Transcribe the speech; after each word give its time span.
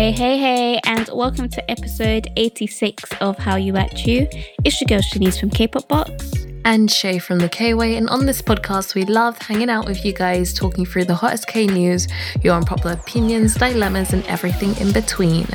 Hey, 0.00 0.12
hey, 0.12 0.38
hey, 0.38 0.80
and 0.84 1.10
welcome 1.12 1.50
to 1.50 1.70
episode 1.70 2.28
86 2.34 3.04
of 3.20 3.36
Hallyu 3.36 3.78
At 3.78 4.06
U. 4.06 4.26
It's 4.64 4.80
your 4.80 4.86
girl 4.86 5.00
Shanice 5.00 5.38
from 5.38 5.50
K-Pop 5.50 5.88
Box. 5.88 6.32
and 6.64 6.90
Shai 6.90 7.18
from 7.18 7.38
the 7.38 7.50
Kway. 7.50 7.98
And 7.98 8.08
on 8.08 8.24
this 8.24 8.40
podcast, 8.40 8.94
we 8.94 9.04
love 9.04 9.36
hanging 9.36 9.68
out 9.68 9.84
with 9.84 10.02
you 10.02 10.14
guys, 10.14 10.54
talking 10.54 10.86
through 10.86 11.04
the 11.04 11.14
hottest 11.14 11.48
K 11.48 11.66
news, 11.66 12.08
your 12.42 12.54
unpopular 12.54 12.92
opinions, 12.92 13.56
dilemmas, 13.56 14.14
and 14.14 14.24
everything 14.24 14.74
in 14.78 14.90
between. 14.90 15.46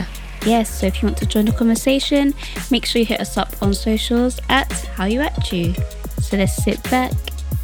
Yes, 0.46 0.70
so 0.70 0.86
if 0.86 1.02
you 1.02 1.08
want 1.08 1.18
to 1.18 1.26
join 1.26 1.46
the 1.46 1.52
conversation, 1.52 2.32
make 2.70 2.86
sure 2.86 3.00
you 3.00 3.06
hit 3.08 3.22
us 3.22 3.38
up 3.38 3.52
on 3.64 3.74
socials 3.74 4.40
at 4.50 4.72
How 4.72 5.06
You 5.06 5.22
At 5.22 5.52
You. 5.52 5.74
So 6.22 6.38
let's 6.38 6.64
sit 6.64 6.84
back, 6.92 7.14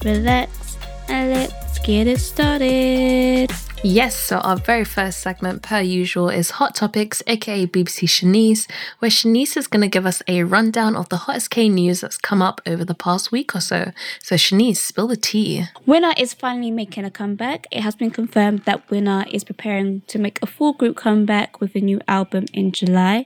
relax, 0.04 0.80
and 1.08 1.32
let's 1.32 1.78
get 1.78 2.08
it 2.08 2.20
started. 2.20 3.52
Yes, 3.84 4.16
so 4.16 4.38
our 4.38 4.58
very 4.58 4.84
first 4.84 5.22
segment, 5.22 5.64
per 5.64 5.82
usual, 5.82 6.30
is 6.30 6.52
Hot 6.52 6.76
Topics, 6.76 7.24
aka 7.26 7.66
BBC 7.66 8.08
Shanice, 8.08 8.70
where 9.00 9.10
Shanice 9.10 9.58
is 9.58 9.66
going 9.66 9.82
to 9.82 9.88
give 9.88 10.06
us 10.06 10.22
a 10.28 10.44
rundown 10.44 10.96
of 10.96 11.10
the 11.10 11.18
hottest 11.18 11.50
K 11.50 11.68
news 11.68 12.02
that's 12.02 12.20
come 12.20 12.44
up 12.44 12.62
over 12.68 12.86
the 12.86 12.94
past 12.94 13.32
week 13.32 13.56
or 13.56 13.60
so. 13.60 13.92
So, 14.22 14.36
Shanice, 14.36 14.78
spill 14.78 15.08
the 15.08 15.18
tea. 15.18 15.66
Winner 15.88 16.14
is 16.16 16.36
finally 16.36 16.70
making 16.70 17.06
a 17.06 17.12
comeback. 17.12 17.66
It 17.72 17.82
has 17.82 17.96
been 17.96 18.12
confirmed 18.12 18.66
that 18.66 18.88
Winner 18.92 19.26
is 19.32 19.44
preparing 19.44 20.02
to 20.02 20.20
make 20.20 20.38
a 20.44 20.46
full 20.46 20.74
group 20.74 20.96
comeback 20.96 21.60
with 21.60 21.74
a 21.74 21.82
new 21.82 22.00
album 22.08 22.46
in 22.54 22.72
July. 22.72 23.26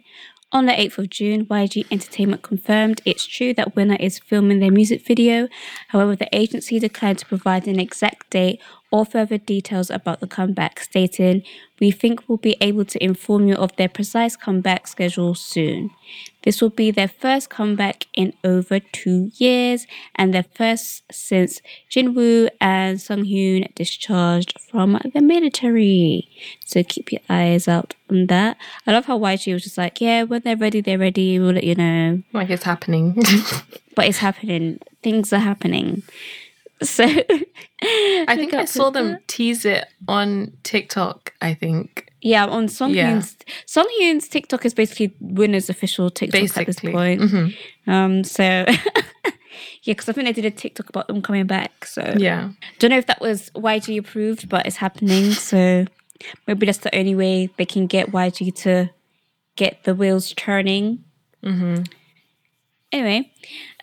On 0.52 0.68
the 0.68 0.72
8th 0.72 1.00
of 1.00 1.10
June, 1.10 1.46
YG 1.48 1.86
Entertainment 1.92 2.42
confirmed 2.42 3.02
it's 3.04 3.26
true 3.26 3.54
that 3.56 3.76
Winner 3.76 3.98
is 4.00 4.20
filming 4.20 4.60
their 4.60 4.72
music 4.72 5.06
video. 5.06 5.50
However, 5.90 6.16
the 6.16 6.34
agency 6.34 6.80
declined 6.80 7.18
to 7.18 7.26
provide 7.26 7.68
an 7.68 7.78
exact 7.78 8.30
date 8.30 8.62
or 8.96 9.06
further 9.06 9.38
details 9.38 9.90
about 9.90 10.22
the 10.22 10.28
comeback, 10.28 10.80
stating, 10.80 11.44
We 11.82 11.92
think 11.92 12.30
we'll 12.30 12.38
be 12.38 12.56
able 12.62 12.86
to 12.86 13.04
inform 13.04 13.50
you 13.50 13.56
of 13.56 13.76
their 13.76 13.90
precise 13.90 14.38
comeback 14.38 14.88
schedule 14.88 15.36
soon. 15.36 15.92
This 16.44 16.62
will 16.62 16.70
be 16.70 16.92
their 16.92 17.10
first 17.10 17.50
comeback 17.50 18.08
in 18.14 18.32
over 18.46 18.80
two 18.80 19.32
years 19.36 19.86
and 20.16 20.34
their 20.34 20.46
first 20.56 21.04
since 21.12 21.62
Jinwoo 21.92 22.48
and 22.62 23.00
Seunghoon 23.00 23.76
discharged 23.76 24.58
from 24.62 24.98
the 25.14 25.22
military. 25.22 26.30
So 26.64 26.82
keep 26.82 27.12
your 27.12 27.22
eyes 27.30 27.68
out 27.68 27.96
on 28.10 28.28
that. 28.28 28.56
I 28.88 28.94
love 28.94 29.08
how 29.08 29.20
YG 29.20 29.52
was 29.52 29.64
just 29.64 29.78
like, 29.78 30.00
yeah, 30.00 30.24
when 30.24 30.42
they're 30.46 30.56
ready, 30.56 30.80
they're 30.80 30.98
ready. 30.98 31.38
We'll 31.38 31.56
let 31.56 31.66
you 31.66 31.76
know. 31.76 32.24
Like 32.32 32.50
it's 32.50 32.64
happening. 32.64 33.22
But 33.96 34.10
it's 34.10 34.18
happening. 34.18 34.80
Things 35.02 35.32
are 35.32 35.40
happening. 35.40 36.04
So 36.82 37.04
I 37.06 38.36
think 38.36 38.54
I 38.54 38.66
saw 38.66 38.90
them 38.90 39.18
tease 39.28 39.64
it 39.66 39.86
on 40.08 40.52
TikTok, 40.64 41.34
I 41.42 41.54
think. 41.54 42.12
Yeah, 42.22 42.46
on 42.48 42.68
Seunghoon's 42.68 43.38
Seunghoon's 43.68 44.28
TikTok 44.28 44.66
is 44.66 44.74
basically 44.74 45.16
Winner's 45.22 45.70
official 45.70 46.10
TikTok 46.10 46.42
at 46.42 46.42
this 46.42 46.52
Basically. 46.56 46.92
point. 46.92 47.22
Mhm. 47.22 47.56
Um, 47.88 48.24
so 48.24 48.44
yeah, 48.44 48.66
because 49.86 50.10
I 50.10 50.14
think 50.14 50.26
they 50.28 50.34
did 50.34 50.46
a 50.46 50.52
TikTok 50.52 50.90
about 50.90 51.08
them 51.08 51.22
coming 51.22 51.46
back. 51.46 51.86
So 51.86 52.16
Yeah. 52.18 52.50
don't 52.80 52.90
know 52.90 52.98
if 52.98 53.06
that 53.06 53.22
was 53.22 53.52
YG 53.56 53.98
approved, 54.00 54.50
but 54.50 54.66
it's 54.66 54.78
happening. 54.78 55.32
So 55.32 55.86
maybe 56.48 56.66
that's 56.66 56.80
the 56.80 56.96
only 56.98 57.16
way 57.16 57.50
they 57.58 57.66
can 57.66 57.86
get 57.88 58.12
YG 58.12 58.54
to 58.64 58.90
get 59.56 59.84
the 59.84 59.94
wheels 59.96 60.34
turning. 60.36 61.04
Hmm. 61.44 61.84
Anyway, 62.92 63.32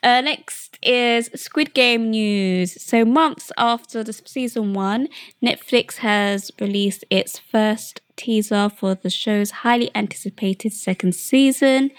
uh, 0.03 0.21
next 0.21 0.79
is 0.83 1.31
Squid 1.35 1.75
Game 1.75 2.11
news. 2.11 2.83
So, 2.83 3.05
months 3.05 3.53
after 3.57 4.03
the 4.03 4.13
season 4.13 4.75
one, 4.75 5.09
Netflix 5.43 5.97
has 5.99 6.51
released 6.61 7.05
its 7.09 7.39
first 7.39 8.01
teaser 8.17 8.69
for 8.69 8.95
the 8.95 9.11
show's 9.11 9.51
highly 9.51 9.91
anticipated 9.95 10.73
second 10.73 11.15
season. 11.15 11.91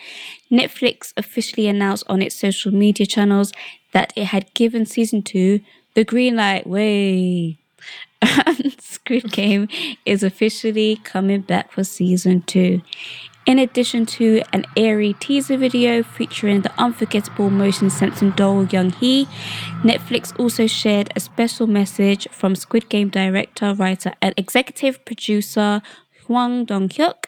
Netflix 0.51 1.13
officially 1.17 1.67
announced 1.67 2.03
on 2.07 2.21
its 2.21 2.35
social 2.35 2.73
media 2.73 3.05
channels 3.05 3.53
that 3.93 4.11
it 4.15 4.25
had 4.25 4.53
given 4.53 4.85
season 4.85 5.21
two 5.21 5.61
the 5.93 6.03
green 6.03 6.35
light. 6.35 6.67
Way. 6.67 7.57
Squid 8.79 9.31
Game 9.31 9.67
is 10.05 10.23
officially 10.23 10.97
coming 11.03 11.41
back 11.41 11.71
for 11.71 11.83
season 11.83 12.41
two. 12.41 12.81
In 13.45 13.59
addition 13.59 14.05
to 14.05 14.41
an 14.53 14.65
airy 14.77 15.13
teaser 15.19 15.57
video 15.57 16.01
featuring 16.01 16.61
the 16.61 16.71
unforgettable 16.77 17.49
motion 17.49 17.89
sensing 17.89 18.31
doll 18.31 18.63
Young 18.65 18.91
Hee, 18.91 19.27
Netflix 19.83 20.37
also 20.39 20.65
shared 20.65 21.11
a 21.13 21.19
special 21.19 21.67
message 21.67 22.25
from 22.31 22.55
Squid 22.55 22.87
Game 22.87 23.09
director, 23.09 23.73
writer, 23.73 24.13
and 24.21 24.33
executive 24.37 25.03
producer 25.03 25.81
Hwang 26.25 26.63
Dong 26.63 26.87
Hyuk. 26.87 27.25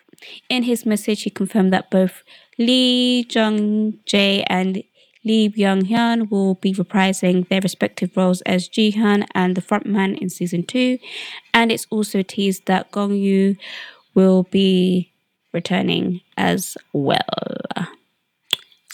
In 0.47 0.63
his 0.63 0.85
message, 0.85 1.23
he 1.23 1.29
confirmed 1.29 1.73
that 1.73 1.91
both 1.91 2.23
Lee 2.57 3.27
Jung 3.29 3.99
Jae 4.05 4.45
and 4.47 4.83
Lee 5.25 5.49
Byung 5.49 5.89
Hyun 5.89 6.31
will 6.31 6.53
be 6.55 6.73
reprising 6.73 7.45
their 7.49 7.59
respective 7.59 8.15
roles 8.15 8.41
as 8.43 8.69
Gi-hun 8.69 9.25
and 9.35 9.55
the 9.57 9.61
frontman 9.61 10.17
in 10.19 10.29
season 10.29 10.63
two, 10.63 10.97
and 11.53 11.73
it's 11.73 11.87
also 11.89 12.21
teased 12.21 12.67
that 12.67 12.89
Gong 12.91 13.15
Yu 13.15 13.57
will 14.13 14.43
be 14.43 15.11
returning 15.55 16.21
as 16.37 16.77
well. 16.93 17.19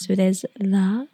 So 0.00 0.14
there's 0.14 0.44
that. 0.58 1.08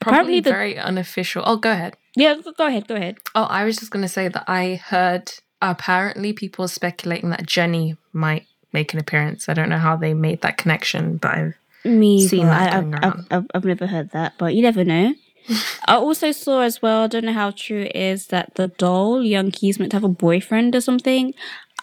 Probably 0.00 0.38
Apparently 0.38 0.40
the- 0.40 0.50
very 0.50 0.78
unofficial. 0.78 1.42
Oh, 1.46 1.56
go 1.56 1.72
ahead. 1.72 1.96
Yeah, 2.16 2.36
go- 2.56 2.66
ahead, 2.66 2.86
go 2.88 2.94
ahead. 2.94 3.18
Oh, 3.34 3.44
I 3.44 3.64
was 3.64 3.76
just 3.76 3.90
going 3.90 4.02
to 4.04 4.08
say 4.08 4.28
that 4.28 4.44
I 4.46 4.76
heard 4.76 5.32
apparently 5.60 6.32
people 6.32 6.64
are 6.64 6.68
speculating 6.68 7.30
that 7.30 7.46
Jenny 7.46 7.96
might 8.12 8.46
make 8.72 8.92
an 8.94 9.00
appearance. 9.00 9.48
I 9.48 9.54
don't 9.54 9.68
know 9.68 9.78
how 9.78 9.96
they 9.96 10.14
made 10.14 10.42
that 10.42 10.56
connection, 10.56 11.16
but 11.16 11.30
I've 11.34 11.54
Me, 11.84 12.26
Seen 12.26 12.46
that 12.46 12.72
I, 12.74 12.80
going 12.80 12.94
I've, 12.94 13.02
around. 13.04 13.26
I've, 13.30 13.38
I've, 13.38 13.46
I've 13.54 13.64
never 13.64 13.86
heard 13.86 14.10
that, 14.10 14.34
but 14.38 14.54
you 14.54 14.62
never 14.62 14.84
know. 14.84 15.14
I 15.86 15.96
also 15.96 16.32
saw 16.32 16.60
as 16.60 16.80
well, 16.80 17.02
I 17.02 17.06
don't 17.06 17.24
know 17.24 17.32
how 17.32 17.50
true 17.50 17.82
it 17.82 17.94
is 17.96 18.28
that 18.28 18.54
the 18.54 18.68
doll, 18.68 19.22
Young 19.22 19.52
Hee's 19.52 19.78
meant 19.78 19.90
to 19.90 19.96
have 19.96 20.04
a 20.04 20.08
boyfriend 20.08 20.74
or 20.74 20.80
something. 20.80 21.34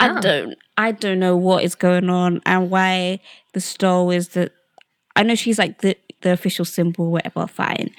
I 0.01 0.19
don't 0.19 0.57
I 0.77 0.91
don't 0.91 1.19
know 1.19 1.37
what 1.37 1.63
is 1.63 1.75
going 1.75 2.09
on 2.09 2.41
and 2.45 2.69
why 2.69 3.19
the 3.53 3.75
doll 3.77 4.11
is 4.11 4.29
the 4.29 4.51
I 5.15 5.23
know 5.23 5.35
she's 5.35 5.59
like 5.59 5.81
the, 5.81 5.97
the 6.21 6.31
official 6.31 6.65
symbol, 6.65 7.11
whatever, 7.11 7.47
fine. 7.47 7.91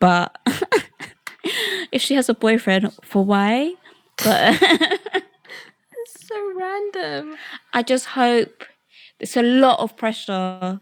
But 0.00 0.36
if 1.92 2.02
she 2.02 2.14
has 2.14 2.28
a 2.28 2.34
boyfriend, 2.34 2.92
for 3.02 3.24
why? 3.24 3.74
But 4.22 4.60
It's 6.06 6.26
so 6.26 6.52
random. 6.56 7.36
I 7.72 7.82
just 7.82 8.06
hope 8.06 8.64
there's 9.18 9.36
a 9.36 9.42
lot 9.42 9.80
of 9.80 9.96
pressure 9.96 10.80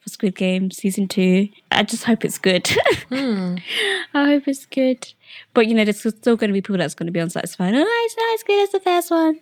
for 0.00 0.08
Squid 0.08 0.36
Game 0.36 0.70
season 0.70 1.08
two. 1.08 1.48
I 1.70 1.82
just 1.82 2.04
hope 2.04 2.24
it's 2.24 2.38
good. 2.38 2.66
Hmm. 3.08 3.56
I 4.14 4.26
hope 4.26 4.48
it's 4.48 4.66
good. 4.66 5.12
But 5.52 5.66
you 5.66 5.74
know, 5.74 5.84
there's 5.84 6.00
still 6.00 6.36
going 6.36 6.48
to 6.48 6.54
be 6.54 6.60
people 6.60 6.78
that's 6.78 6.94
going 6.94 7.06
to 7.06 7.12
be 7.12 7.20
unsatisfied. 7.20 7.74
Oh, 7.74 8.04
it's 8.06 8.16
not 8.16 8.34
as 8.34 8.42
good 8.42 8.62
as 8.62 8.70
the 8.70 8.80
first 8.80 9.10
one. 9.10 9.40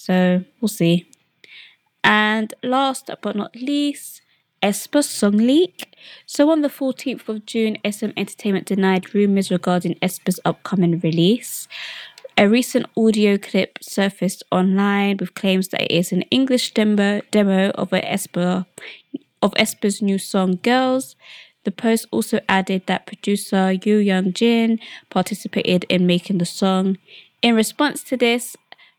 So 0.00 0.44
we'll 0.60 0.68
see. 0.68 1.06
And 2.02 2.54
last 2.62 3.10
but 3.20 3.36
not 3.36 3.54
least, 3.54 4.22
aespa 4.62 5.04
song 5.04 5.36
leak. 5.36 5.94
So 6.24 6.50
on 6.50 6.62
the 6.62 6.68
14th 6.68 7.28
of 7.28 7.44
June, 7.44 7.76
SM 7.84 8.12
Entertainment 8.16 8.64
denied 8.64 9.14
rumors 9.14 9.50
regarding 9.50 9.96
aespa's 9.96 10.40
upcoming 10.46 11.00
release. 11.00 11.68
A 12.38 12.48
recent 12.48 12.86
audio 12.96 13.36
clip 13.36 13.78
surfaced 13.82 14.42
online 14.50 15.18
with 15.18 15.34
claims 15.34 15.68
that 15.68 15.82
it 15.82 15.90
is 15.90 16.12
an 16.12 16.22
English 16.30 16.72
demo 16.72 17.20
demo 17.30 17.68
of 17.72 17.90
aespa 17.90 18.64
of 19.42 19.52
aespa's 19.52 20.00
new 20.00 20.16
song 20.16 20.58
"Girls." 20.62 21.14
The 21.64 21.72
post 21.72 22.06
also 22.10 22.40
added 22.48 22.86
that 22.86 23.04
producer 23.04 23.72
Yu 23.72 23.96
Young 23.96 24.32
Jin 24.32 24.78
participated 25.10 25.84
in 25.90 26.06
making 26.06 26.38
the 26.38 26.46
song. 26.46 26.96
In 27.42 27.54
response 27.54 28.02
to 28.04 28.16
this, 28.16 28.56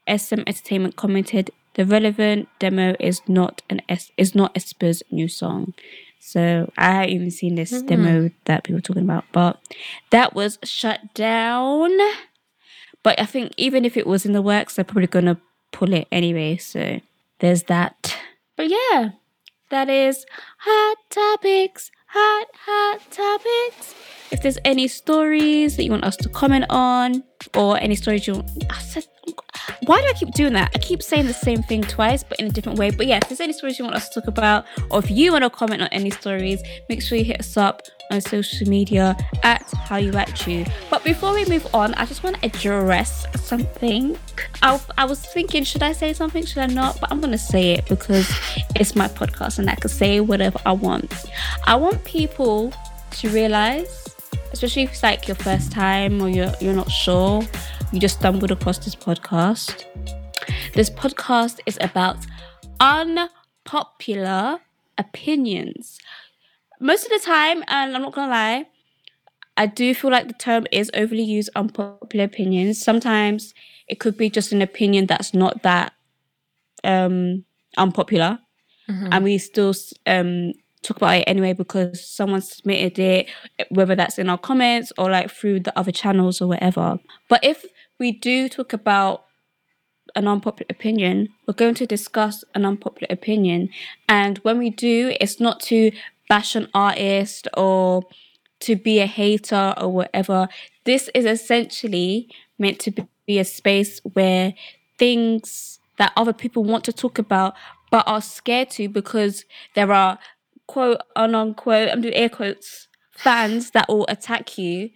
SM 0.07 0.41
Entertainment 0.47 0.95
commented, 0.95 1.51
"The 1.75 1.85
relevant 1.85 2.49
demo 2.59 2.95
is 2.99 3.21
not 3.27 3.61
an 3.69 3.81
S- 3.89 4.11
is 4.17 4.33
not 4.35 4.51
aespa's 4.55 5.03
new 5.11 5.27
song." 5.27 5.73
So 6.19 6.71
I 6.77 6.91
haven't 6.91 7.09
even 7.09 7.31
seen 7.31 7.55
this 7.55 7.71
Mm-hmm. 7.71 7.85
demo 7.87 8.31
that 8.45 8.63
people 8.63 8.77
were 8.77 8.81
talking 8.81 9.03
about, 9.03 9.25
but 9.31 9.59
that 10.11 10.33
was 10.35 10.59
shut 10.63 11.13
down. 11.13 11.91
But 13.03 13.19
I 13.19 13.25
think 13.25 13.53
even 13.57 13.85
if 13.85 13.97
it 13.97 14.05
was 14.05 14.25
in 14.25 14.33
the 14.33 14.41
works, 14.41 14.75
they're 14.75 14.85
probably 14.85 15.07
gonna 15.07 15.39
pull 15.71 15.93
it 15.93 16.07
anyway. 16.11 16.57
So 16.57 16.99
there's 17.39 17.63
that. 17.63 18.15
But 18.55 18.69
yeah, 18.69 19.11
that 19.69 19.89
is 19.89 20.25
hot 20.59 20.97
topics. 21.09 21.89
Hot 22.07 22.47
hot 22.65 22.99
topics. 23.09 23.95
If 24.31 24.41
there's 24.41 24.57
any 24.65 24.87
stories 24.87 25.77
that 25.77 25.83
you 25.85 25.91
want 25.91 26.03
us 26.03 26.17
to 26.17 26.29
comment 26.29 26.65
on, 26.69 27.23
or 27.55 27.77
any 27.79 27.95
stories 27.95 28.27
you, 28.27 28.33
want, 28.35 28.49
I 28.69 28.79
said, 28.79 29.05
why 29.85 29.99
do 30.01 30.07
I 30.07 30.13
keep 30.13 30.31
doing 30.33 30.53
that? 30.53 30.71
I 30.75 30.79
keep 30.79 31.01
saying 31.01 31.27
the 31.27 31.33
same 31.33 31.63
thing 31.63 31.81
twice, 31.81 32.23
but 32.23 32.39
in 32.39 32.47
a 32.47 32.49
different 32.49 32.77
way. 32.77 32.91
But 32.91 33.07
yeah, 33.07 33.17
if 33.17 33.29
there's 33.29 33.39
any 33.39 33.53
stories 33.53 33.79
you 33.79 33.85
want 33.85 33.95
us 33.95 34.09
to 34.09 34.21
talk 34.21 34.27
about, 34.27 34.65
or 34.89 34.99
if 34.99 35.09
you 35.09 35.31
want 35.31 35.43
to 35.43 35.49
comment 35.49 35.81
on 35.81 35.87
any 35.89 36.09
stories, 36.09 36.61
make 36.89 37.01
sure 37.01 37.17
you 37.17 37.23
hit 37.23 37.39
us 37.39 37.57
up 37.57 37.81
on 38.11 38.21
social 38.21 38.67
media 38.67 39.15
at 39.43 39.65
Hallyu 39.67 40.13
At 40.15 40.45
U. 40.47 40.65
But 40.89 41.03
before 41.03 41.33
we 41.33 41.45
move 41.45 41.67
on, 41.73 41.93
I 41.95 42.05
just 42.05 42.23
want 42.23 42.37
to 42.41 42.45
address 42.45 43.25
something. 43.43 44.17
I, 44.61 44.79
I 44.97 45.05
was 45.05 45.21
thinking, 45.25 45.63
should 45.63 45.83
I 45.83 45.93
say 45.93 46.13
something? 46.13 46.45
Should 46.45 46.59
I 46.59 46.67
not? 46.67 46.99
But 46.99 47.11
I'm 47.11 47.21
gonna 47.21 47.37
say 47.37 47.73
it 47.73 47.87
because 47.87 48.29
it's 48.75 48.95
my 48.95 49.07
podcast 49.07 49.59
and 49.59 49.69
I 49.69 49.75
can 49.75 49.89
say 49.89 50.19
whatever 50.19 50.59
I 50.65 50.73
want. 50.73 51.11
I 51.65 51.75
want 51.75 52.03
people 52.03 52.73
to 53.11 53.29
realize, 53.29 54.07
especially 54.51 54.83
if 54.83 54.91
it's 54.91 55.03
like 55.03 55.27
your 55.27 55.35
first 55.35 55.71
time 55.71 56.21
or 56.21 56.29
you're 56.29 56.53
you're 56.59 56.73
not 56.73 56.91
sure, 56.91 57.43
you 57.91 57.99
just 57.99 58.19
stumbled 58.19 58.51
across 58.51 58.77
this 58.77 58.95
podcast. 58.95 59.85
This 60.73 60.89
podcast 60.89 61.59
is 61.65 61.77
about 61.81 62.17
unpopular 62.79 64.59
opinions. 64.97 65.99
Most 66.79 67.05
of 67.05 67.11
the 67.11 67.19
time, 67.19 67.63
and 67.67 67.95
I'm 67.95 68.01
not 68.01 68.13
gonna 68.13 68.31
lie, 68.31 68.65
I 69.57 69.65
do 69.65 69.93
feel 69.93 70.09
like 70.09 70.27
the 70.27 70.33
term 70.33 70.65
is 70.71 70.89
overly 70.93 71.23
used 71.23 71.49
unpopular 71.55 72.25
opinions. 72.25 72.81
Sometimes 72.81 73.53
it 73.87 73.99
could 73.99 74.17
be 74.17 74.29
just 74.29 74.51
an 74.51 74.61
opinion 74.61 75.05
that's 75.05 75.33
not 75.33 75.61
that 75.63 75.93
um 76.83 77.43
unpopular 77.77 78.39
and 79.11 79.23
we 79.23 79.37
still 79.37 79.73
um 80.07 80.53
talk 80.81 80.97
about 80.97 81.17
it 81.17 81.23
anyway 81.27 81.53
because 81.53 82.05
someone 82.05 82.41
submitted 82.41 82.97
it 82.97 83.29
whether 83.69 83.95
that's 83.95 84.17
in 84.17 84.27
our 84.29 84.37
comments 84.37 84.91
or 84.97 85.09
like 85.09 85.29
through 85.29 85.59
the 85.59 85.77
other 85.77 85.91
channels 85.91 86.41
or 86.41 86.47
whatever 86.47 86.97
but 87.29 87.39
if 87.43 87.63
we 88.01 88.11
do 88.11 88.49
talk 88.49 88.73
about 88.73 89.25
an 90.15 90.27
unpopular 90.27 90.65
opinion. 90.71 91.29
We're 91.47 91.53
going 91.53 91.75
to 91.75 91.85
discuss 91.85 92.43
an 92.55 92.65
unpopular 92.65 93.07
opinion. 93.11 93.69
And 94.09 94.39
when 94.39 94.57
we 94.57 94.71
do 94.71 95.13
it's 95.21 95.39
not 95.39 95.59
to 95.69 95.91
bash 96.27 96.55
an 96.55 96.67
artist 96.73 97.47
or 97.55 98.03
to 98.61 98.75
be 98.75 98.99
a 98.99 99.05
hater 99.05 99.75
or 99.77 99.89
whatever. 99.89 100.47
This 100.83 101.11
is 101.13 101.25
essentially 101.25 102.27
meant 102.57 102.79
to 102.79 103.07
be 103.27 103.37
a 103.37 103.45
space 103.45 103.99
where 104.13 104.55
things 104.97 105.79
that 105.97 106.11
other 106.17 106.33
people 106.33 106.63
want 106.63 106.83
to 106.85 106.93
talk 106.93 107.19
about 107.19 107.53
but 107.91 108.07
are 108.07 108.21
scared 108.21 108.71
to 108.71 108.89
because 108.89 109.45
there 109.75 109.91
are 109.93 110.17
quote 110.65 111.01
unquote 111.15 111.89
I'm 111.89 112.01
doing 112.01 112.15
air 112.15 112.29
quotes 112.29 112.87
fans 113.11 113.71
that 113.71 113.87
will 113.89 114.05
attack 114.09 114.57
you 114.57 114.89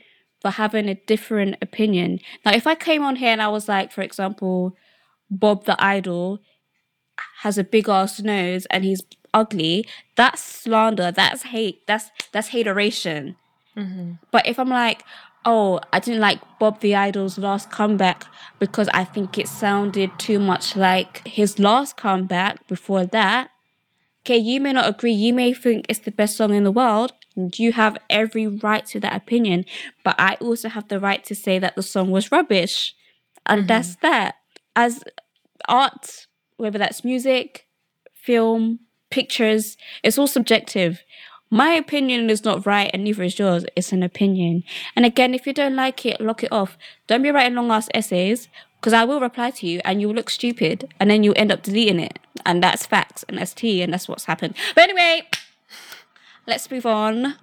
for 0.46 0.52
having 0.52 0.88
a 0.88 0.94
different 1.08 1.56
opinion. 1.60 2.20
Now 2.46 2.54
if 2.54 2.68
I 2.68 2.76
came 2.76 3.04
on 3.04 3.16
here 3.16 3.32
and 3.32 3.42
I 3.42 3.48
was 3.48 3.68
like, 3.68 3.92
for 3.92 4.04
example, 4.04 4.78
Bob 5.28 5.66
the 5.66 5.76
Idol 5.84 6.38
has 7.40 7.58
a 7.58 7.64
big 7.64 7.90
ass 7.90 8.20
nose 8.20 8.68
and 8.68 8.84
he's 8.84 9.02
ugly, 9.34 9.88
that's 10.16 10.44
slander, 10.44 11.12
that's 11.12 11.42
hate, 11.42 11.88
that's 11.88 12.12
that's 12.32 12.50
hateration. 12.50 13.38
Mm-hmm. 13.76 14.12
But 14.30 14.46
if 14.46 14.60
I'm 14.60 14.70
like, 14.70 15.02
oh, 15.46 15.80
I 15.92 16.00
didn't 16.00 16.22
like 16.22 16.42
Bob 16.60 16.80
the 16.80 16.94
Idol's 16.94 17.40
last 17.40 17.72
comeback 17.72 18.28
because 18.60 18.88
I 18.94 19.04
think 19.04 19.40
it 19.40 19.48
sounded 19.48 20.12
too 20.20 20.38
much 20.38 20.76
like 20.76 21.28
his 21.28 21.58
last 21.58 21.98
comeback 21.98 22.68
before 22.68 23.08
that. 23.08 23.50
Okay, 24.22 24.38
you 24.38 24.62
may 24.62 24.74
not 24.74 24.88
agree. 24.88 25.12
You 25.12 25.34
may 25.34 25.56
think 25.56 25.88
it's 25.90 26.06
the 26.06 26.12
best 26.12 26.38
song 26.38 26.54
in 26.54 26.64
the 26.64 26.72
world. 26.72 27.14
You 27.36 27.74
have 27.74 27.98
every 28.10 28.48
right 28.48 28.86
to 28.88 29.00
that 29.02 29.16
opinion. 29.16 29.66
But 30.04 30.16
I 30.20 30.36
also 30.36 30.70
have 30.70 30.88
the 30.88 31.00
right 31.00 31.24
to 31.26 31.36
say 31.36 31.60
that 31.60 31.76
the 31.76 31.84
song 31.84 32.12
was 32.12 32.32
rubbish. 32.32 32.96
And 33.46 33.62
mm-hmm. 33.62 33.68
that's 33.68 33.96
that. 33.98 34.36
As 34.76 35.04
art, 35.68 36.28
whether 36.58 36.78
that's 36.78 37.04
music, 37.04 37.68
film, 38.14 38.80
pictures, 39.10 39.78
it's 40.04 40.18
all 40.18 40.28
subjective. 40.28 41.04
My 41.52 41.70
opinion 41.70 42.30
is 42.30 42.44
not 42.44 42.66
right 42.66 42.90
and 42.92 43.04
neither 43.04 43.24
is 43.24 43.38
yours. 43.38 43.66
It's 43.76 43.92
an 43.92 44.04
opinion. 44.04 44.64
And 44.96 45.06
again, 45.06 45.34
if 45.34 45.46
you 45.46 45.54
don't 45.54 45.76
like 45.76 46.06
it, 46.06 46.20
lock 46.20 46.44
it 46.44 46.52
off. 46.52 46.78
Don't 47.08 47.22
be 47.22 47.32
writing 47.32 47.56
long 47.56 47.72
ass 47.72 47.88
essays 47.94 48.50
because 48.80 48.94
I 48.94 49.06
will 49.06 49.22
reply 49.22 49.52
to 49.52 49.68
you 49.68 49.80
and 49.86 50.02
you 50.02 50.08
will 50.08 50.16
look 50.16 50.30
stupid 50.30 50.94
and 51.00 51.10
then 51.10 51.24
you'll 51.24 51.38
end 51.38 51.52
up 51.52 51.64
deleting 51.64 52.00
it. 52.00 52.20
And 52.46 52.62
that's 52.62 52.86
facts 52.86 53.24
and 53.30 53.38
that's 53.38 53.54
tea 53.54 53.82
and 53.82 53.94
that's 53.94 54.08
what's 54.08 54.26
happened. 54.26 54.56
But 54.74 54.90
anyway, 54.90 55.28
let's 56.48 56.70
move 56.70 56.86
on. 56.86 57.36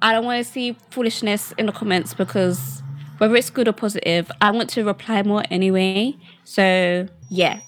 I 0.00 0.12
don't 0.12 0.24
want 0.24 0.44
to 0.44 0.50
see 0.50 0.76
foolishness 0.90 1.52
in 1.58 1.66
the 1.66 1.72
comments 1.72 2.14
because 2.14 2.82
whether 3.18 3.36
it's 3.36 3.50
good 3.50 3.68
or 3.68 3.72
positive, 3.72 4.30
I 4.40 4.50
want 4.50 4.68
to 4.70 4.84
reply 4.84 5.22
more 5.22 5.44
anyway. 5.50 6.16
So, 6.44 7.06
yeah. 7.30 7.60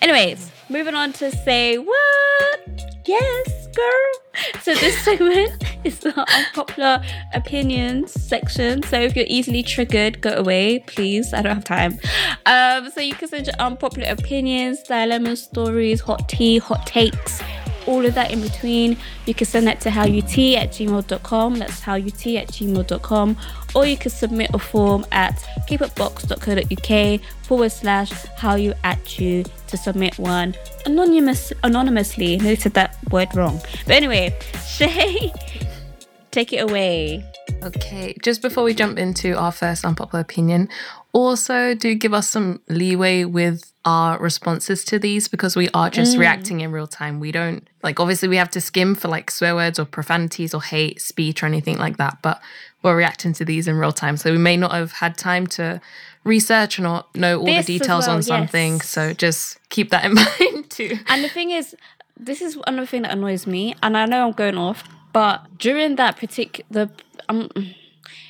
Anyways, 0.00 0.50
moving 0.70 0.94
on 0.94 1.12
to 1.14 1.30
say 1.30 1.76
what? 1.76 3.02
Yes, 3.06 3.68
girl. 3.76 4.62
So 4.62 4.74
this 4.74 4.98
segment 5.04 5.62
is 5.84 6.00
the 6.00 6.18
unpopular 6.34 7.02
opinions 7.34 8.12
section. 8.12 8.82
So 8.82 9.00
if 9.00 9.14
you're 9.14 9.26
easily 9.28 9.62
triggered, 9.62 10.20
go 10.20 10.30
away, 10.30 10.80
please. 10.86 11.32
I 11.32 11.42
don't 11.42 11.54
have 11.54 11.64
time. 11.64 11.98
Um, 12.46 12.90
so 12.90 13.00
you 13.00 13.14
can 13.14 13.28
send 13.28 13.46
your 13.46 13.56
unpopular 13.58 14.08
opinions, 14.08 14.82
dilemmas, 14.82 15.42
stories, 15.42 16.00
hot 16.00 16.28
tea, 16.28 16.58
hot 16.58 16.86
takes, 16.86 17.42
all 17.86 18.04
of 18.04 18.14
that 18.14 18.30
in 18.30 18.40
between. 18.40 18.96
You 19.26 19.34
can 19.34 19.46
send 19.46 19.66
that 19.66 19.80
to 19.82 19.90
howut 19.90 20.56
at 20.56 20.70
gmail.com. 20.70 21.58
That's 21.58 21.80
howut 21.80 22.36
at 22.36 22.48
gmail.com. 22.48 23.36
Or 23.74 23.86
you 23.86 23.96
can 23.96 24.10
submit 24.10 24.50
a 24.54 24.58
form 24.58 25.04
at 25.12 25.36
kpopbox.co.uk 25.68 27.20
forward 27.44 27.72
slash 27.72 28.10
how 28.36 28.54
you 28.54 28.74
at 28.84 29.18
you 29.18 29.44
to 29.66 29.76
submit 29.76 30.18
one 30.18 30.54
anonymous 30.86 31.52
anonymously. 31.62 32.40
I 32.40 32.54
said 32.54 32.74
that 32.74 32.96
word 33.10 33.34
wrong. 33.34 33.60
But 33.86 33.96
anyway, 33.96 34.36
Shai, 34.66 35.32
take 36.30 36.52
it 36.52 36.58
away. 36.58 37.24
Okay, 37.62 38.14
just 38.22 38.42
before 38.42 38.64
we 38.64 38.74
jump 38.74 38.98
into 38.98 39.36
our 39.36 39.52
first 39.52 39.84
unpopular 39.84 40.20
opinion, 40.20 40.68
also 41.16 41.74
do 41.74 41.94
give 41.94 42.12
us 42.12 42.28
some 42.28 42.60
leeway 42.68 43.24
with 43.24 43.72
our 43.84 44.18
responses 44.18 44.84
to 44.84 44.98
these 44.98 45.28
because 45.28 45.56
we 45.56 45.68
are 45.72 45.88
just 45.88 46.18
reacting 46.18 46.60
in 46.60 46.72
real 46.72 46.86
time. 46.86 47.20
We 47.20 47.32
don't 47.32 47.66
like 47.82 48.00
obviously 48.00 48.28
we 48.28 48.36
have 48.36 48.50
to 48.50 48.60
skim 48.60 48.94
for 48.94 49.08
like 49.08 49.30
swear 49.30 49.54
words 49.54 49.78
or 49.78 49.84
profanities 49.84 50.52
or 50.52 50.62
hate 50.62 51.00
speech 51.00 51.42
or 51.42 51.46
anything 51.46 51.78
like 51.78 51.96
that, 51.96 52.18
but 52.20 52.40
we're 52.82 52.96
reacting 52.96 53.32
to 53.34 53.44
these 53.44 53.66
in 53.68 53.76
real 53.76 53.92
time. 53.92 54.16
So 54.16 54.30
we 54.32 54.38
may 54.38 54.56
not 54.56 54.72
have 54.72 54.92
had 54.92 55.16
time 55.16 55.46
to 55.48 55.80
research 56.24 56.78
or 56.78 56.82
not 56.82 57.14
know 57.14 57.38
all 57.38 57.46
This 57.46 57.66
the 57.66 57.78
details 57.78 58.06
well, 58.06 58.16
on 58.16 58.22
something. 58.22 58.74
yes. 58.74 58.88
So 58.88 59.12
just 59.14 59.58
keep 59.70 59.90
that 59.90 60.04
in 60.04 60.14
mind 60.14 60.68
too. 60.70 60.98
And 61.06 61.22
the 61.24 61.28
thing 61.28 61.50
is, 61.50 61.74
this 62.18 62.42
is 62.42 62.58
another 62.66 62.86
thing 62.86 63.02
that 63.02 63.12
annoys 63.12 63.46
me, 63.46 63.74
and 63.82 63.96
I 63.96 64.06
know 64.06 64.26
I'm 64.26 64.32
going 64.32 64.58
off, 64.58 64.82
but 65.12 65.46
during 65.58 65.96
that 65.96 66.16
particular, 66.16 66.90
um, 67.28 67.50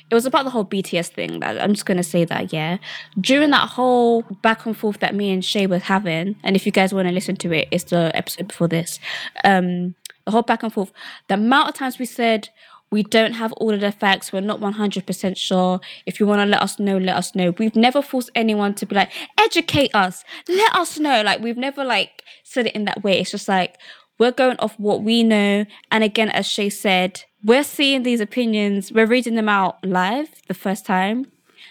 it 0.09 0.15
was 0.15 0.25
about 0.25 0.45
the 0.45 0.51
whole 0.51 0.65
BTS 0.65 1.09
thing. 1.09 1.39
That 1.39 1.61
I'm 1.61 1.73
just 1.73 1.85
gonna 1.85 2.03
say 2.03 2.25
that, 2.25 2.53
yeah. 2.53 2.77
During 3.19 3.49
that 3.51 3.69
whole 3.69 4.23
back 4.41 4.65
and 4.65 4.75
forth 4.75 4.99
that 4.99 5.15
me 5.15 5.31
and 5.31 5.43
Shai 5.43 5.65
were 5.65 5.79
having, 5.79 6.35
and 6.43 6.55
if 6.55 6.65
you 6.65 6.71
guys 6.71 6.93
want 6.93 7.07
to 7.07 7.13
listen 7.13 7.35
to 7.37 7.51
it, 7.51 7.67
it's 7.71 7.85
the 7.85 8.11
episode 8.15 8.47
before 8.47 8.67
this. 8.67 8.99
Um, 9.43 9.95
the 10.25 10.31
whole 10.31 10.43
back 10.43 10.63
and 10.63 10.73
forth, 10.73 10.91
the 11.27 11.35
amount 11.35 11.69
of 11.69 11.75
times 11.75 11.99
we 11.99 12.05
said. 12.05 12.49
We 12.89 13.03
don't 13.03 13.33
have 13.33 13.51
all 13.53 13.73
of 13.73 13.81
the 13.81 13.91
facts. 13.91 14.31
We're 14.31 14.39
not 14.39 14.61
100% 14.61 15.35
sure. 15.35 15.81
If 16.05 16.21
you 16.21 16.25
want 16.25 16.39
to 16.39 16.45
let 16.45 16.61
us 16.61 16.79
know, 16.79 16.97
let 16.97 17.17
us 17.17 17.35
know. 17.35 17.53
We've 17.57 17.75
never 17.75 18.01
forced 18.01 18.31
anyone 18.33 18.75
to 18.75 18.85
be 18.85 18.95
like, 18.95 19.11
educate 19.37 19.93
us. 19.93 20.23
Let 20.47 20.73
us 20.73 20.97
know. 20.97 21.21
Like, 21.21 21.41
we've 21.41 21.57
never, 21.57 21.83
like, 21.83 22.23
said 22.45 22.67
it 22.67 22.75
in 22.75 22.85
that 22.85 23.03
way. 23.03 23.19
It's 23.19 23.31
just 23.31 23.49
like, 23.49 23.77
we're 24.19 24.31
going 24.31 24.55
off 24.59 24.79
what 24.79 25.03
we 25.03 25.23
know. 25.23 25.65
And 25.91 26.03
again, 26.03 26.29
as 26.29 26.47
Shai 26.47 26.69
said, 26.69 27.23
we're 27.43 27.63
seeing 27.63 28.03
these 28.03 28.19
opinions, 28.21 28.91
we're 28.91 29.05
reading 29.05 29.35
them 29.35 29.49
out 29.49 29.83
live 29.85 30.29
the 30.47 30.53
first 30.53 30.85
time. 30.85 31.25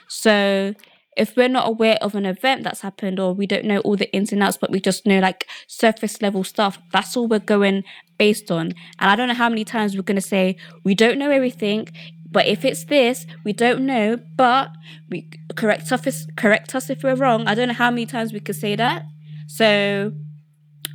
So 0.08 0.74
if 1.16 1.36
we're 1.36 1.48
not 1.48 1.66
aware 1.66 1.98
of 2.02 2.14
an 2.14 2.26
event 2.26 2.62
that's 2.62 2.82
happened 2.82 3.18
or 3.18 3.32
we 3.32 3.46
don't 3.46 3.64
know 3.64 3.80
all 3.80 3.96
the 3.96 4.12
ins 4.12 4.32
and 4.32 4.42
outs, 4.42 4.58
but 4.58 4.70
we 4.70 4.80
just 4.80 5.06
know 5.06 5.18
like 5.18 5.46
surface 5.66 6.20
level 6.20 6.44
stuff, 6.44 6.78
that's 6.92 7.16
all 7.16 7.26
we're 7.26 7.38
going 7.38 7.84
based 8.18 8.50
on. 8.50 8.66
And 8.98 9.10
I 9.10 9.16
don't 9.16 9.28
know 9.28 9.34
how 9.34 9.48
many 9.48 9.64
times 9.64 9.96
we're 9.96 10.02
going 10.02 10.16
to 10.16 10.20
say, 10.20 10.56
we 10.84 10.94
don't 10.94 11.18
know 11.18 11.30
everything. 11.30 11.88
But 12.30 12.46
if 12.46 12.64
it's 12.64 12.84
this, 12.84 13.26
we 13.44 13.52
don't 13.52 13.86
know, 13.86 14.18
but 14.36 14.70
we 15.08 15.30
correct 15.56 15.90
us, 15.90 16.26
correct 16.36 16.74
us 16.74 16.90
if 16.90 17.02
we're 17.02 17.14
wrong. 17.14 17.46
I 17.46 17.54
don't 17.54 17.68
know 17.68 17.74
how 17.74 17.90
many 17.90 18.04
times 18.04 18.32
we 18.32 18.40
could 18.40 18.56
say 18.56 18.76
that. 18.76 19.04
So, 19.46 20.12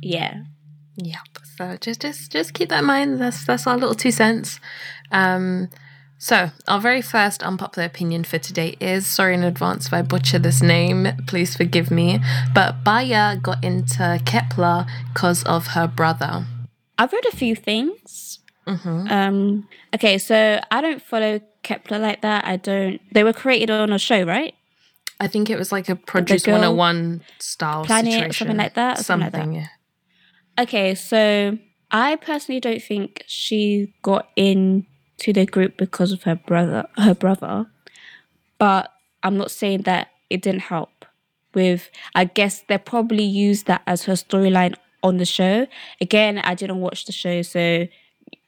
yeah. 0.02 0.42
Yep. 0.96 1.41
So 1.62 1.76
just 1.80 2.00
just 2.00 2.32
just 2.32 2.54
keep 2.54 2.70
that 2.70 2.80
in 2.80 2.86
mind. 2.86 3.20
That's 3.20 3.46
that's 3.46 3.66
our 3.66 3.76
little 3.76 3.94
two 3.94 4.10
cents. 4.10 4.58
Um, 5.10 5.68
so, 6.18 6.50
our 6.68 6.80
very 6.80 7.02
first 7.02 7.42
unpopular 7.42 7.86
opinion 7.86 8.22
for 8.24 8.38
today 8.38 8.76
is 8.80 9.06
sorry 9.06 9.34
in 9.34 9.42
advance 9.42 9.86
if 9.86 9.92
I 9.92 10.02
butcher 10.02 10.38
this 10.38 10.62
name, 10.62 11.08
please 11.26 11.56
forgive 11.56 11.90
me. 11.90 12.20
But 12.54 12.84
Baya 12.84 13.36
got 13.36 13.62
into 13.64 14.20
Kep1er 14.24 14.88
because 15.12 15.42
of 15.44 15.68
her 15.68 15.88
brother. 15.88 16.46
I've 16.96 17.12
read 17.12 17.26
a 17.26 17.36
few 17.36 17.56
things. 17.56 18.38
Mm-hmm. 18.68 19.08
Um, 19.10 19.68
okay, 19.94 20.18
so 20.18 20.60
I 20.70 20.80
don't 20.80 21.02
follow 21.02 21.40
Kep1er 21.64 22.00
like 22.00 22.22
that. 22.22 22.44
I 22.44 22.56
don't. 22.56 23.00
They 23.12 23.24
were 23.24 23.32
created 23.32 23.70
on 23.70 23.92
a 23.92 23.98
show, 23.98 24.22
right? 24.22 24.54
I 25.18 25.26
think 25.26 25.50
it 25.50 25.58
was 25.58 25.72
like 25.72 25.88
a 25.88 25.96
Produce 25.96 26.46
101 26.46 27.22
style 27.40 27.84
planet, 27.84 28.12
situation. 28.12 28.32
something 28.32 28.56
like 28.56 28.74
that. 28.74 28.98
Something, 28.98 29.30
something 29.30 29.40
like 29.40 29.54
that. 29.54 29.60
yeah. 29.60 29.81
Okay, 30.58 30.94
so 30.94 31.58
I 31.90 32.16
personally 32.16 32.60
don't 32.60 32.82
think 32.82 33.24
she 33.26 33.94
got 34.02 34.28
in 34.36 34.86
to 35.22 35.32
the 35.32 35.46
group 35.46 35.76
because 35.76 36.10
of 36.10 36.24
her 36.24 36.34
brother 36.34 36.84
her 36.96 37.14
brother. 37.14 37.66
But 38.58 38.92
i'm 39.22 39.36
not 39.36 39.50
saying 39.50 39.82
that 39.82 40.08
it 40.30 40.42
didn't 40.42 40.62
help 40.62 41.04
with 41.54 41.90
i 42.14 42.24
guess 42.24 42.64
they 42.68 42.78
probably 42.78 43.22
used 43.22 43.66
that 43.66 43.82
as 43.86 44.04
her 44.04 44.14
storyline 44.14 44.74
on 45.02 45.16
the 45.18 45.24
show. 45.24 45.66
Again 46.00 46.38
i 46.38 46.54
didn't 46.54 46.80
watch 46.80 47.04
the 47.04 47.12
show 47.12 47.42
so 47.42 47.86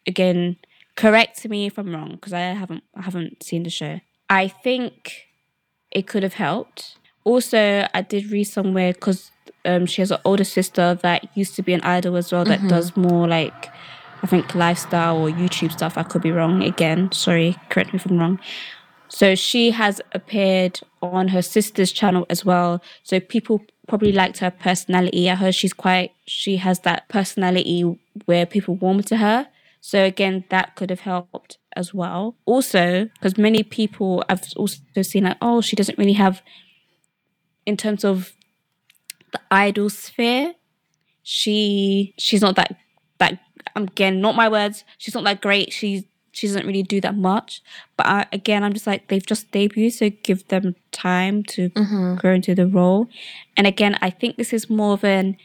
again 0.07 0.57
correct 0.97 1.49
me 1.49 1.67
if 1.67 1.79
i'm 1.79 1.93
wrong 1.95 2.13
because 2.13 2.33
i 2.33 2.41
haven't 2.41 2.83
i 2.97 3.03
haven't 3.03 3.43
seen 3.43 3.63
the 3.63 3.71
show. 3.71 4.01
I 4.29 4.49
think 4.49 5.27
it 5.93 6.07
could 6.09 6.25
have 6.25 6.35
helped 6.35 6.97
also 7.25 7.87
i 7.95 8.03
did 8.03 8.31
read 8.31 8.45
somewhere 8.45 8.93
because 8.93 9.31
um, 9.67 9.87
she 9.87 10.03
has 10.03 10.11
an 10.11 10.19
older 10.25 10.45
sister 10.45 10.95
that 11.03 11.27
used 11.35 11.57
to 11.57 11.63
be 11.63 11.73
an 11.73 11.81
idol 11.81 12.17
as 12.17 12.31
well 12.31 12.45
that 12.45 12.59
mm-hmm. 12.59 12.69
does 12.69 12.97
more 12.97 13.27
like 13.27 13.71
I 14.25 14.27
think 14.27 14.55
lifestyle 14.55 15.19
or 15.19 15.29
YouTube 15.29 15.71
stuff. 15.71 15.99
I 15.99 16.03
could 16.03 16.23
be 16.23 16.33
wrong 16.33 16.63
again. 16.63 17.13
Sorry, 17.13 17.57
correct 17.69 17.93
me 17.93 17.99
if 17.99 18.07
I'm 18.07 18.19
wrong. 18.19 18.41
So 19.09 19.35
she 19.35 19.71
has 19.73 20.01
appeared 20.13 20.81
on 21.03 21.29
her 21.29 21.43
sister's 21.43 21.93
channel 21.93 22.25
as 22.31 22.43
well. 22.43 22.83
So 23.03 23.21
people 23.21 23.61
probably 23.87 24.13
liked 24.13 24.39
her 24.39 24.51
personality. 24.51 25.29
I 25.29 25.35
heard 25.35 25.55
she's 25.55 25.75
quite, 25.75 26.13
she 26.27 26.57
has 26.57 26.81
that 26.81 27.07
personality 27.11 27.83
where 28.25 28.47
people 28.47 28.77
warm 28.77 29.03
to 29.03 29.19
her. 29.19 29.49
So 29.83 30.03
again, 30.03 30.45
that 30.49 30.75
could 30.75 30.89
have 30.89 31.01
helped 31.01 31.59
as 31.77 31.93
well. 31.93 32.35
Also, 32.47 33.11
because 33.15 33.37
many 33.37 33.63
people 33.63 34.25
I've 34.31 34.43
also 34.57 34.79
seen 35.03 35.25
like, 35.25 35.37
oh, 35.43 35.61
she 35.61 35.77
doesn't 35.77 35.99
really 35.99 36.15
have, 36.15 36.41
in 37.67 37.77
terms 37.77 38.05
of 38.05 38.33
the 39.33 39.41
idol 39.51 39.91
sphere, 39.91 40.55
she 41.23 42.15
she's 42.19 42.43
not 42.43 42.57
that 42.57 42.77
that 43.19 43.39
again, 43.77 44.21
not 44.21 44.37
my 44.37 44.49
words. 44.49 44.85
She's 44.99 45.15
not 45.15 45.25
that 45.25 45.41
great. 45.41 45.73
She's 45.73 46.05
she 46.33 46.49
doesn't 46.49 46.67
really 46.67 46.83
do 46.83 47.01
that 47.01 47.17
much. 47.17 47.63
But 47.97 48.07
I, 48.07 48.27
again, 48.33 48.65
I'm 48.65 48.73
just 48.73 48.87
like 48.87 49.09
they've 49.09 49.25
just 49.25 49.51
debuted, 49.53 49.93
so 49.93 50.11
give 50.23 50.47
them 50.49 50.75
time 50.91 51.45
to 51.45 51.71
mm-hmm. 51.71 52.17
grow 52.17 52.35
into 52.35 52.55
the 52.55 52.67
role. 52.67 53.09
And 53.57 53.67
again, 53.67 53.97
I 54.01 54.11
think 54.11 54.37
this 54.37 54.53
is 54.53 54.69
more 54.69 54.95
of 54.95 55.05
an 55.05 55.37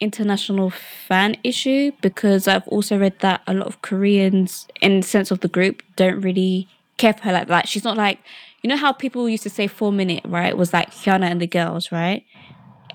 international 0.00 0.70
fan 0.70 1.36
issue 1.44 1.92
because 2.00 2.48
I've 2.48 2.66
also 2.66 2.98
read 2.98 3.20
that 3.20 3.42
a 3.46 3.54
lot 3.54 3.68
of 3.68 3.80
Koreans, 3.82 4.66
in 4.80 5.00
the 5.00 5.06
sense 5.06 5.30
of 5.30 5.40
the 5.40 5.48
group, 5.48 5.82
don't 5.94 6.20
really 6.20 6.68
care 6.96 7.12
for 7.12 7.22
her 7.22 7.32
like 7.32 7.48
that. 7.48 7.68
She's 7.68 7.84
not 7.84 7.96
like 7.96 8.18
you 8.62 8.68
know 8.68 8.76
how 8.76 8.92
people 8.92 9.28
used 9.28 9.42
to 9.42 9.50
say 9.50 9.68
4Minute, 9.68 10.22
right? 10.24 10.56
Was 10.56 10.72
like 10.72 10.90
Hyuna 10.92 11.30
and 11.30 11.40
the 11.40 11.46
girls, 11.46 11.90
right? 11.90 12.24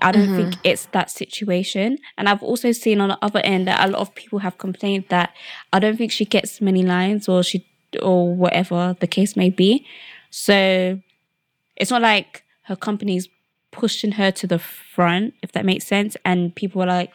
I 0.00 0.12
don't 0.12 0.28
mm-hmm. 0.28 0.50
think 0.50 0.54
it's 0.64 0.86
that 0.86 1.10
situation. 1.10 1.98
And 2.16 2.28
I've 2.28 2.42
also 2.42 2.72
seen 2.72 3.00
on 3.00 3.08
the 3.08 3.18
other 3.20 3.40
end 3.40 3.66
that 3.66 3.86
a 3.86 3.90
lot 3.90 4.00
of 4.00 4.14
people 4.14 4.38
have 4.38 4.58
complained 4.58 5.04
that 5.08 5.34
I 5.72 5.78
don't 5.78 5.96
think 5.96 6.12
she 6.12 6.24
gets 6.24 6.60
many 6.60 6.82
lines 6.82 7.28
or 7.28 7.42
she 7.42 7.66
or 8.02 8.34
whatever 8.34 8.96
the 9.00 9.06
case 9.06 9.36
may 9.36 9.50
be. 9.50 9.86
So 10.30 11.00
it's 11.76 11.90
not 11.90 12.02
like 12.02 12.44
her 12.64 12.76
company's 12.76 13.28
pushing 13.70 14.12
her 14.12 14.30
to 14.30 14.46
the 14.46 14.58
front, 14.58 15.34
if 15.42 15.52
that 15.52 15.64
makes 15.64 15.86
sense. 15.86 16.16
And 16.24 16.54
people 16.54 16.82
are 16.82 16.86
like, 16.86 17.12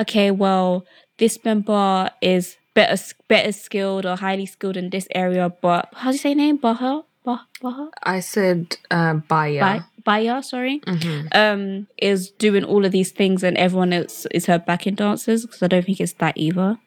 okay, 0.00 0.30
well, 0.30 0.86
this 1.18 1.44
member 1.44 2.10
is 2.22 2.56
better 2.74 3.02
better 3.28 3.52
skilled 3.52 4.06
or 4.06 4.16
highly 4.16 4.46
skilled 4.46 4.76
in 4.76 4.90
this 4.90 5.08
area, 5.14 5.50
but 5.60 5.88
how 5.94 6.10
do 6.10 6.14
you 6.14 6.18
say 6.18 6.34
name? 6.34 6.56
Baha? 6.56 7.02
Bah, 7.24 7.40
Baha? 7.60 7.90
I 8.02 8.20
said 8.20 8.76
uh, 8.90 9.14
Baya. 9.14 9.82
Baya, 10.04 10.42
sorry, 10.42 10.80
mm-hmm. 10.80 11.28
um, 11.32 11.86
is 11.98 12.30
doing 12.30 12.64
all 12.64 12.84
of 12.86 12.92
these 12.92 13.10
things 13.10 13.42
and 13.42 13.56
everyone 13.58 13.92
else 13.92 14.26
is 14.30 14.46
her 14.46 14.58
backing 14.58 14.94
dancers 14.94 15.44
because 15.44 15.62
I 15.62 15.66
don't 15.66 15.84
think 15.84 16.00
it's 16.00 16.14
that 16.14 16.38
either. 16.38 16.78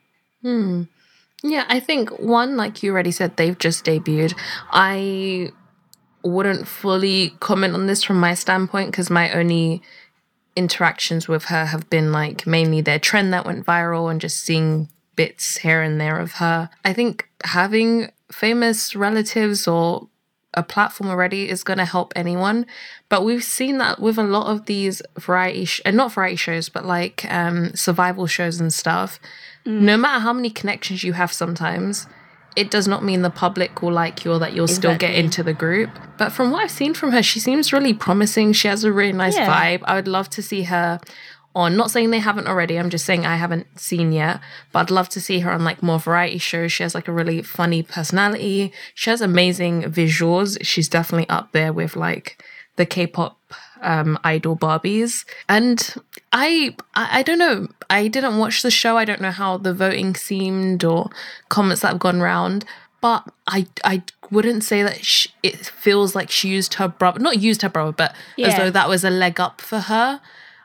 Hmm. 0.42 0.84
Yeah, 1.44 1.66
I 1.68 1.80
think 1.80 2.10
one, 2.20 2.58
like 2.58 2.82
you 2.82 2.92
already 2.92 3.12
said, 3.12 3.38
they've 3.38 3.58
just 3.58 3.86
debuted. 3.86 4.34
I 4.72 5.52
wouldn't 6.24 6.68
fully 6.68 7.32
comment 7.40 7.76
on 7.76 7.86
this 7.86 8.02
from 8.02 8.20
my 8.20 8.34
standpoint 8.34 8.92
because 8.92 9.10
my 9.10 9.32
only 9.34 9.82
interactions 10.56 11.28
with 11.28 11.46
her 11.46 11.66
have 11.66 11.90
been 11.90 12.12
like 12.12 12.48
mainly 12.48 12.82
their 12.82 13.00
trend 13.00 13.34
that 13.34 13.46
went 13.46 13.66
viral 13.66 14.10
and 14.10 14.22
just 14.22 14.40
seeing 14.40 14.90
bits 15.16 15.58
here 15.58 15.82
and 15.82 16.00
there 16.00 16.20
of 16.20 16.34
her. 16.34 16.70
I 16.86 16.94
think 16.94 17.30
having 17.44 18.12
famous 18.32 18.96
relatives 18.96 19.68
or 19.68 20.08
a 20.54 20.64
platform 20.64 21.10
already 21.10 21.50
is 21.50 21.64
going 21.64 21.80
to 21.80 21.86
help 21.86 22.14
anyone. 22.16 22.66
But 23.10 23.24
we've 23.24 23.44
seen 23.44 23.78
that 23.80 24.00
with 24.00 24.18
a 24.18 24.24
lot 24.24 24.48
of 24.48 24.66
these 24.66 25.02
variety, 25.18 25.66
sh- 25.66 25.82
and 25.86 25.98
not 25.98 26.14
variety 26.14 26.36
shows, 26.36 26.70
but 26.70 26.86
like 26.86 27.26
um, 27.30 27.74
survival 27.76 28.28
shows 28.28 28.60
and 28.60 28.74
stuff. 28.74 29.20
Mm. 29.66 29.82
No 29.82 29.98
matter 29.98 30.20
how 30.20 30.34
many 30.34 30.50
connections 30.50 31.04
you 31.04 31.14
have, 31.14 31.32
sometimes 31.32 32.08
it 32.56 32.70
does 32.70 32.88
not 32.88 33.04
mean 33.04 33.22
the 33.22 33.30
public 33.30 33.82
will 33.82 33.92
like 33.92 34.24
you 34.24 34.32
or 34.32 34.40
that 34.40 34.54
you'll 34.54 34.66
exactly. 34.66 34.96
still 34.96 34.98
get 34.98 35.16
into 35.16 35.44
the 35.44 35.54
group. 35.54 35.90
But 36.18 36.32
from 36.32 36.52
what 36.52 36.64
I've 36.64 36.72
seen 36.72 36.94
from 36.94 37.12
her, 37.12 37.24
she 37.24 37.40
seems 37.40 37.74
really 37.74 37.94
promising. 37.94 38.54
She 38.54 38.68
has 38.68 38.84
a 38.84 38.92
really 38.92 39.14
nice 39.14 39.36
yeah. 39.36 39.50
vibe. 39.50 39.84
I 39.86 39.96
would 39.96 40.08
love 40.08 40.30
to 40.32 40.42
see 40.42 40.64
her 40.64 41.00
on. 41.56 41.78
Not 41.78 41.92
saying 41.92 42.10
they 42.10 42.20
haven't 42.20 42.48
already, 42.48 42.78
I'm 42.78 42.90
just 42.90 43.06
saying 43.06 43.26
I 43.26 43.36
haven't 43.36 43.80
seen 43.80 44.12
yet, 44.12 44.40
but 44.72 44.80
I'd 44.80 44.92
love 44.92 45.10
to 45.10 45.22
see 45.22 45.40
her 45.40 45.52
on 45.52 45.64
like 45.64 45.84
more 45.84 46.00
variety 46.00 46.38
shows. 46.38 46.72
She 46.72 46.84
has 46.84 46.96
like 46.96 47.08
a 47.08 47.14
really 47.14 47.42
funny 47.42 47.84
personality. 47.84 48.72
She 48.94 49.10
has 49.10 49.22
amazing 49.22 49.84
visuals. 49.84 50.58
She's 50.62 50.90
definitely 50.90 51.30
up 51.30 51.52
there 51.52 51.74
with 51.74 51.96
like 51.96 52.44
the 52.76 52.86
K-pop 52.86 53.40
um, 53.82 54.18
idol 54.24 54.58
Barbies. 54.58 55.26
And 55.48 55.94
I, 56.32 56.76
I, 56.96 57.22
don't 57.22 57.40
know. 57.40 57.68
I 57.90 58.08
didn't 58.08 58.38
watch 58.38 58.62
the 58.62 58.72
show. 58.72 58.98
I 58.98 59.06
don't 59.06 59.22
know 59.22 59.32
how 59.32 59.58
the 59.58 59.74
voting 59.74 60.16
seemed 60.16 60.84
or 60.84 61.10
comments 61.50 61.82
that 61.82 61.90
have 61.90 62.00
gone 62.00 62.22
round. 62.22 62.66
But 63.02 63.30
I, 63.48 63.68
I 63.84 64.02
wouldn't 64.32 64.64
say 64.64 64.82
that 64.82 65.04
she, 65.06 65.30
it 65.44 65.58
feels 65.58 66.16
like 66.16 66.32
she 66.32 66.48
used 66.48 66.76
her 66.76 66.88
brother, 66.88 67.20
not 67.20 67.40
used 67.40 67.62
her 67.62 67.70
brother, 67.70 67.92
but 67.92 68.16
yeah. 68.38 68.48
as 68.48 68.58
though 68.58 68.72
that 68.72 68.88
was 68.88 69.04
a 69.04 69.10
leg 69.10 69.40
up 69.40 69.60
for 69.60 69.80
her. 69.80 70.22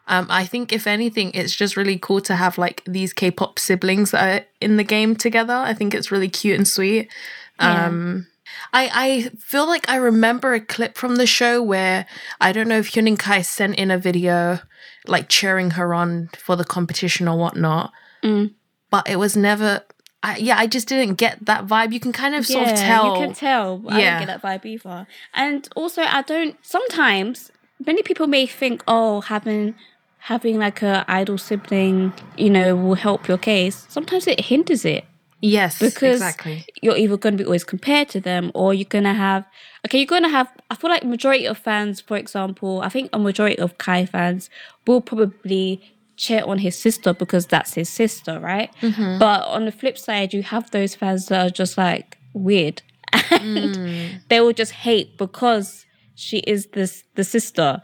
Um, 0.09 0.27
I 0.31 0.47
think 0.47 0.73
if 0.73 0.87
anything, 0.87 1.31
it's 1.35 1.55
just 1.55 1.77
really 1.77 1.99
cool 1.99 2.21
to 2.23 2.35
have 2.35 2.57
like 2.57 2.83
these 2.87 3.12
K-pop 3.12 3.59
siblings 3.59 4.11
that 4.11 4.43
are 4.43 4.47
in 4.61 4.79
the 4.79 4.85
game 4.85 5.15
together. 5.15 5.53
I 5.53 5.75
think 5.75 5.95
it's 5.95 6.11
really 6.11 6.29
cute 6.29 6.57
and 6.57 6.67
sweet. 6.67 7.11
Um, 7.59 8.27
I 8.73 8.91
I 8.95 9.23
feel 9.38 9.67
like 9.67 9.88
I 9.88 9.97
remember 9.97 10.55
a 10.55 10.61
clip 10.61 10.97
from 10.97 11.17
the 11.17 11.27
show 11.27 11.62
where 11.62 12.07
I 12.41 12.53
don't 12.53 12.69
know 12.69 12.79
if 12.79 12.93
Huening 12.93 13.19
Kai 13.19 13.43
sent 13.43 13.77
in 13.77 13.91
a 13.91 13.99
video 13.99 14.61
like 15.07 15.29
cheering 15.29 15.73
her 15.73 15.93
on 15.93 16.31
for 16.38 16.57
the 16.57 16.65
competition 16.65 17.29
or 17.29 17.38
whatnot, 17.38 17.93
mm. 18.23 18.53
but 18.91 19.09
it 19.09 19.17
was 19.17 19.37
never. 19.37 19.83
I, 20.21 20.37
yeah, 20.38 20.59
I 20.59 20.67
just 20.67 20.88
didn't 20.88 21.15
get 21.15 21.45
that 21.47 21.67
vibe. 21.67 21.93
You 21.93 22.00
can 22.00 22.12
kind 22.12 22.35
of 22.35 22.45
sort 22.45 22.67
of 22.67 22.77
tell. 22.77 23.15
You 23.15 23.27
can 23.27 23.35
tell. 23.35 23.85
I 23.88 24.00
yeah. 24.00 24.19
don't 24.19 24.27
get 24.27 24.43
that 24.43 24.62
vibe 24.62 24.67
either. 24.67 25.07
And 25.33 25.69
also, 25.77 26.03
I 26.03 26.23
don't. 26.23 26.57
Sometimes 26.65 27.53
many 27.87 28.03
people 28.03 28.27
may 28.27 28.47
think, 28.47 28.83
oh, 28.88 29.21
having 29.21 29.77
having 30.18 30.58
like 30.58 30.82
a 30.82 31.04
idol 31.08 31.38
sibling, 31.38 32.12
you 32.37 32.50
know, 32.50 32.76
will 32.76 32.94
help 32.94 33.28
your 33.28 33.38
case. 33.38 33.87
Sometimes 33.88 34.26
it 34.26 34.40
hinders 34.40 34.84
it. 34.84 35.04
Yes, 35.40 35.78
because 35.78 36.16
exactly. 36.16 36.66
you're 36.82 36.96
either 36.96 37.16
going 37.16 37.37
to 37.37 37.42
be 37.42 37.46
always 37.46 37.62
compared 37.62 38.08
to 38.10 38.20
them, 38.20 38.50
or 38.54 38.75
you're 38.75 38.84
going 38.84 39.04
to 39.04 39.12
have. 39.12 39.46
Okay, 39.87 39.98
you're 39.98 40.06
going 40.06 40.25
to 40.25 40.28
have. 40.28 40.48
I 40.70 40.75
feel 40.75 40.90
like 40.90 41.04
majority 41.04 41.46
of 41.46 41.56
fans, 41.56 42.00
for 42.00 42.16
example, 42.16 42.80
I 42.82 42.88
think 42.88 43.10
a 43.12 43.18
majority 43.20 43.58
of 43.58 43.78
Kai 43.78 44.04
fans 44.04 44.50
will 44.87 45.00
probably 45.00 45.80
cheer 46.16 46.42
on 46.44 46.58
his 46.58 46.76
sister 46.76 47.14
because 47.14 47.46
that's 47.46 47.75
his 47.75 47.88
sister, 47.88 48.40
right? 48.40 48.75
Mm-hmm. 48.82 49.18
But 49.20 49.44
on 49.44 49.64
the 49.64 49.72
flip 49.72 49.96
side, 49.96 50.34
you 50.34 50.42
have 50.42 50.72
those 50.72 50.96
fans 50.96 51.26
that 51.26 51.46
are 51.46 51.50
just 51.50 51.78
like 51.78 52.18
weird, 52.34 52.82
and 53.30 53.76
mm. 53.76 54.20
they 54.28 54.40
will 54.40 54.52
just 54.52 54.72
hate 54.72 55.16
because 55.16 55.87
she 56.16 56.38
is 56.38 56.66
this 56.72 57.04
the 57.14 57.22
sister 57.22 57.80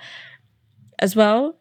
as 0.99 1.15
well. 1.15 1.57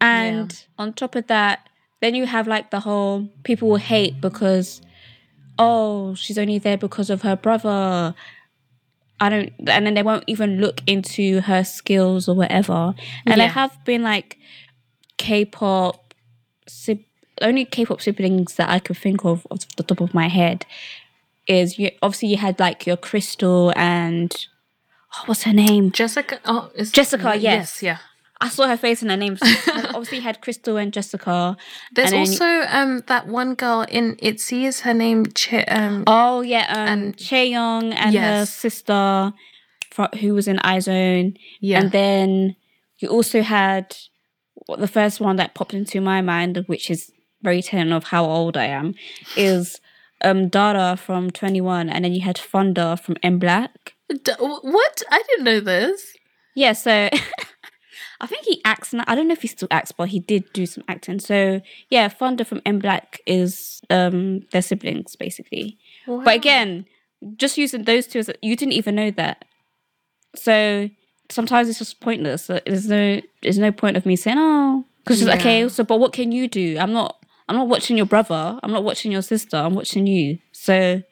And 0.00 0.64
on 0.78 0.92
top 0.92 1.14
of 1.14 1.26
that, 1.28 1.68
then 2.00 2.14
you 2.14 2.26
have 2.26 2.46
like 2.46 2.70
the 2.70 2.80
whole 2.80 3.28
people 3.44 3.68
will 3.68 3.76
hate 3.76 4.20
because 4.20 4.82
oh, 5.58 6.14
she's 6.14 6.36
only 6.38 6.58
there 6.58 6.76
because 6.76 7.08
of 7.10 7.22
her 7.22 7.36
brother. 7.36 8.14
I 9.18 9.28
don't 9.30 9.52
and 9.66 9.86
then 9.86 9.94
they 9.94 10.02
won't 10.02 10.24
even 10.26 10.60
look 10.60 10.82
into 10.86 11.40
her 11.40 11.64
skills 11.64 12.28
or 12.28 12.34
whatever. 12.36 12.94
And 13.24 13.40
there 13.40 13.46
Yeah. 13.48 13.52
have 13.52 13.84
been 13.84 14.02
like 14.02 14.38
K-pop 15.16 16.12
sib- 16.68 17.02
only 17.40 17.64
K-pop 17.64 18.02
siblings 18.02 18.56
that 18.56 18.68
I 18.68 18.78
could 18.78 18.98
think 18.98 19.24
of 19.24 19.46
off 19.50 19.66
the 19.76 19.82
top 19.82 20.00
of 20.02 20.12
my 20.12 20.28
head 20.28 20.66
is 21.46 21.78
you 21.78 21.90
obviously 22.02 22.28
you 22.28 22.36
had 22.36 22.58
like 22.60 22.86
your 22.86 22.96
Crystal 22.98 23.72
and 23.76 24.34
oh, 25.14 25.22
what's 25.26 25.44
her 25.44 25.52
name? 25.54 25.92
Jessica. 25.92 26.38
Oh, 26.44 26.70
is 26.74 26.92
Jessica, 26.92 27.36
yes. 27.36 27.82
yeah. 27.82 27.98
I 28.40 28.48
saw 28.48 28.66
her 28.68 28.76
face 28.76 29.00
and 29.02 29.10
her 29.10 29.16
name. 29.16 29.38
obviously, 29.94 30.20
had 30.20 30.40
Crystal 30.40 30.76
and 30.76 30.92
Jessica. 30.92 31.56
There's 31.94 32.12
and 32.12 32.20
also 32.20 32.44
um 32.68 33.02
that 33.06 33.26
one 33.28 33.54
girl 33.54 33.82
in 33.88 34.16
ITZY. 34.16 34.64
Is 34.66 34.80
her 34.80 34.92
name? 34.94 35.26
Ch- 35.26 35.64
um, 35.68 36.04
oh 36.06 36.42
yeah, 36.42 36.66
um, 36.68 36.88
and- 36.88 37.16
Chaeyoung 37.16 37.94
and 37.94 38.14
her 38.14 38.46
sister, 38.46 39.32
who 40.20 40.34
was 40.34 40.46
in 40.48 40.58
iZone. 40.58 41.36
yeah. 41.60 41.80
And 41.80 41.92
then 41.92 42.56
you 42.98 43.08
also 43.08 43.42
had 43.42 43.96
the 44.78 44.88
first 44.88 45.20
one 45.20 45.36
that 45.36 45.54
popped 45.54 45.74
into 45.74 46.00
my 46.00 46.20
mind, 46.20 46.64
which 46.66 46.90
is 46.90 47.10
very 47.42 47.62
telling 47.62 47.92
of 47.92 48.04
how 48.04 48.24
old 48.24 48.56
I 48.56 48.66
am, 48.66 48.94
is 49.36 49.80
um 50.22 50.48
Dara 50.48 50.96
from 50.96 51.30
2NE1, 51.30 51.90
and 51.90 52.04
then 52.04 52.12
you 52.12 52.20
had 52.22 52.36
Thunder 52.38 52.96
from 52.96 53.14
MBLAQ. 53.16 53.68
D- 54.22 54.32
what? 54.38 55.02
I 55.10 55.22
didn't 55.28 55.44
know 55.44 55.60
this. 55.60 56.12
Yeah, 56.54 56.72
so 56.72 57.10
I 58.20 58.26
think 58.26 58.44
he 58.44 58.60
acts 58.64 58.92
now. 58.92 59.04
I 59.06 59.14
don't 59.14 59.28
know 59.28 59.32
if 59.34 59.42
he 59.42 59.48
still 59.48 59.68
acts, 59.70 59.92
but 59.92 60.08
he 60.08 60.20
did 60.20 60.52
do 60.52 60.66
some 60.66 60.84
acting. 60.88 61.20
So 61.20 61.60
yeah, 61.90 62.08
Thunder 62.08 62.44
from 62.44 62.60
MBLAQ 62.60 63.18
is 63.26 63.80
um 63.90 64.40
their 64.52 64.62
siblings 64.62 65.16
basically. 65.16 65.78
But 66.06 66.34
again, 66.34 66.86
just 67.36 67.58
using 67.58 67.84
those 67.84 68.06
two 68.06 68.20
as 68.20 68.30
you 68.42 68.56
didn't 68.56 68.72
even 68.72 68.94
know 68.94 69.10
that. 69.12 69.44
So 70.34 70.88
sometimes 71.30 71.68
it's 71.68 71.78
just 71.78 72.00
pointless. 72.00 72.46
There's 72.46 72.88
no 72.88 73.20
there's 73.42 73.58
no 73.58 73.72
point 73.72 73.96
of 73.96 74.06
me 74.06 74.16
saying 74.16 74.38
oh 74.38 74.84
because 75.04 75.22
Yeah. 75.22 75.34
okay. 75.34 75.68
So 75.68 75.84
but 75.84 75.98
what 75.98 76.12
can 76.12 76.32
you 76.32 76.48
do? 76.48 76.78
I'm 76.78 76.92
not 76.92 77.24
I'm 77.48 77.56
not 77.56 77.68
watching 77.68 77.96
your 77.96 78.06
brother. 78.06 78.58
I'm 78.62 78.72
not 78.72 78.84
watching 78.84 79.12
your 79.12 79.22
sister. 79.22 79.56
I'm 79.56 79.74
watching 79.74 80.06
you. 80.06 80.38
So 80.52 81.02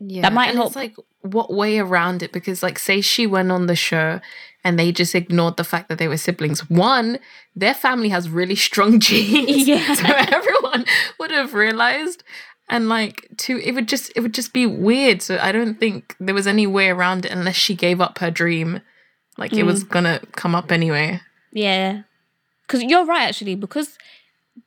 Yeah, 0.00 0.22
that 0.22 0.32
might 0.32 0.48
and 0.48 0.56
help. 0.56 0.68
It's 0.68 0.76
like 0.76 0.96
what 1.22 1.52
way 1.52 1.78
around 1.78 2.22
it? 2.22 2.32
Because 2.32 2.62
like, 2.62 2.78
say 2.78 3.00
she 3.00 3.26
went 3.26 3.50
on 3.50 3.66
the 3.66 3.76
show 3.76 4.20
and 4.64 4.78
they 4.78 4.92
just 4.92 5.14
ignored 5.14 5.56
the 5.56 5.64
fact 5.64 5.88
that 5.88 5.98
they 5.98 6.08
were 6.08 6.16
siblings. 6.16 6.68
One, 6.68 7.18
their 7.54 7.74
family 7.74 8.08
has 8.08 8.28
really 8.28 8.56
strong 8.56 9.00
genes, 9.00 9.66
Yeah. 9.66 9.94
so 9.94 10.06
everyone 10.06 10.84
would 11.18 11.30
have 11.30 11.54
realized. 11.54 12.24
And 12.68 12.88
like, 12.88 13.26
two, 13.38 13.58
it 13.58 13.72
would 13.72 13.88
just 13.88 14.12
it 14.14 14.20
would 14.20 14.34
just 14.34 14.52
be 14.52 14.66
weird. 14.66 15.22
So 15.22 15.38
I 15.40 15.52
don't 15.52 15.80
think 15.80 16.14
there 16.20 16.34
was 16.34 16.46
any 16.46 16.66
way 16.66 16.88
around 16.90 17.24
it 17.24 17.32
unless 17.32 17.56
she 17.56 17.74
gave 17.74 18.00
up 18.00 18.18
her 18.18 18.30
dream. 18.30 18.82
Like 19.38 19.54
it 19.54 19.62
was 19.62 19.84
mm. 19.84 19.88
gonna 19.88 20.20
come 20.32 20.54
up 20.54 20.70
anyway. 20.70 21.20
Yeah, 21.52 22.02
because 22.66 22.82
you're 22.82 23.06
right 23.06 23.28
actually. 23.28 23.54
Because 23.54 23.96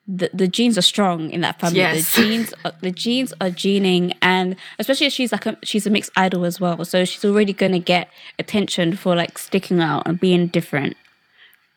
the 0.08 0.30
the 0.34 0.48
genes 0.48 0.78
are 0.78 0.84
strong 0.84 1.30
in 1.30 1.42
that 1.42 1.60
family. 1.60 1.80
Yes. 1.80 2.16
The 2.16 2.22
genes 2.28 2.54
are, 2.66 2.74
the 2.82 2.92
genes 2.92 3.34
are 3.42 3.50
gening, 3.50 4.16
and 4.22 4.56
especially 4.80 5.08
as 5.08 5.14
she's 5.14 5.32
like 5.32 5.46
a, 5.46 5.58
she's 5.64 5.88
a 5.88 5.90
mixed 5.90 6.12
idol 6.16 6.46
as 6.46 6.60
well. 6.60 6.84
So 6.86 7.06
she's 7.06 7.26
already 7.26 7.54
gonna 7.54 7.80
get 7.80 8.10
attention 8.40 8.96
for 8.96 9.16
like 9.16 9.38
sticking 9.38 9.80
out 9.80 10.04
and 10.06 10.20
being 10.20 10.48
different. 10.48 10.98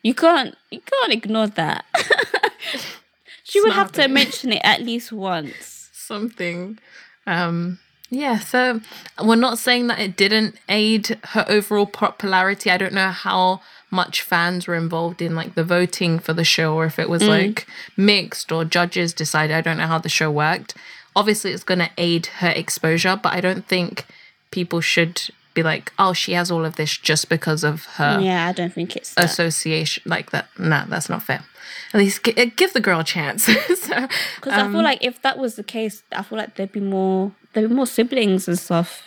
You 0.03 0.15
can't 0.15 0.55
you 0.71 0.81
can't 0.81 1.13
ignore 1.13 1.47
that. 1.49 1.85
she 3.43 3.61
would 3.61 3.73
have 3.73 3.93
to 3.93 4.09
mention 4.09 4.53
it 4.53 4.61
at 4.65 4.83
least 4.83 5.13
once. 5.13 5.91
something. 5.93 6.79
Um, 7.27 7.79
yeah, 8.11 8.39
so 8.39 8.81
we're 9.23 9.37
not 9.37 9.59
saying 9.59 9.89
that 9.89 9.99
it 9.99 10.17
didn't 10.17 10.57
aid 10.69 11.19
her 11.25 11.45
overall 11.49 11.87
popularity. 11.87 12.71
I 12.71 12.77
don't 12.77 12.93
know 12.93 13.11
how 13.11 13.61
much 13.95 14.23
fans 14.23 14.67
were 14.67 14.75
involved 14.75 15.23
in 15.23 15.35
like 15.35 15.55
the 15.55 15.65
voting 15.65 16.19
for 16.19 16.33
the 16.33 16.45
show 16.45 16.75
or 16.75 16.85
if 16.85 16.99
it 16.99 17.09
was 17.09 17.23
mm. 17.23 17.29
like 17.29 17.67
mixed 17.97 18.53
or 18.53 18.65
judges 18.65 19.13
decided. 19.13 19.57
I 19.57 19.61
don't 19.61 19.79
know 19.79 19.87
how 19.87 19.99
the 19.99 20.09
show 20.09 20.31
worked. 20.31 20.75
Obviously, 21.17 21.53
it's 21.53 21.65
going 21.65 21.79
to 21.79 21.91
aid 21.97 22.27
her 22.27 22.51
exposure, 22.51 23.19
but 23.23 23.33
I 23.33 23.41
don't 23.41 23.67
think 23.67 24.05
people 24.51 24.81
should 24.81 25.23
be 25.55 25.63
like, 25.63 25.93
oh, 25.99 26.13
she 26.13 26.33
has 26.33 26.51
all 26.51 26.65
of 26.65 26.75
this 26.77 26.97
just 26.97 27.29
because 27.29 27.63
of 27.63 27.85
her 27.99 28.19
Yeah, 28.21 28.49
I 28.49 28.53
don't 28.53 28.73
think 28.73 28.97
it's 28.97 29.15
that. 29.15 29.25
association. 29.25 30.03
Like 30.05 30.31
that. 30.33 30.49
Nah, 30.59 30.85
that's 30.87 31.09
not 31.09 31.23
fair. 31.23 31.45
At 31.93 32.01
least 32.01 32.25
gi- 32.25 32.37
uh, 32.37 32.51
give 32.57 32.73
the 32.73 32.81
girl 32.81 33.01
a 33.01 33.05
chance. 33.05 33.45
so, 33.45 34.09
Because 34.35 34.53
I 34.53 34.67
feel 34.67 34.79
um, 34.79 34.83
like 34.83 35.05
if 35.05 35.23
that 35.23 35.39
was 35.39 35.55
the 35.55 35.63
case, 35.63 36.03
I 36.11 36.23
feel 36.23 36.37
like 36.39 36.57
there'd 36.57 36.73
be 36.73 36.81
more 36.81 37.33
there'd 37.53 37.69
be 37.69 37.75
more 37.75 37.87
siblings 37.87 38.49
and 38.49 38.59
stuff. 38.59 39.05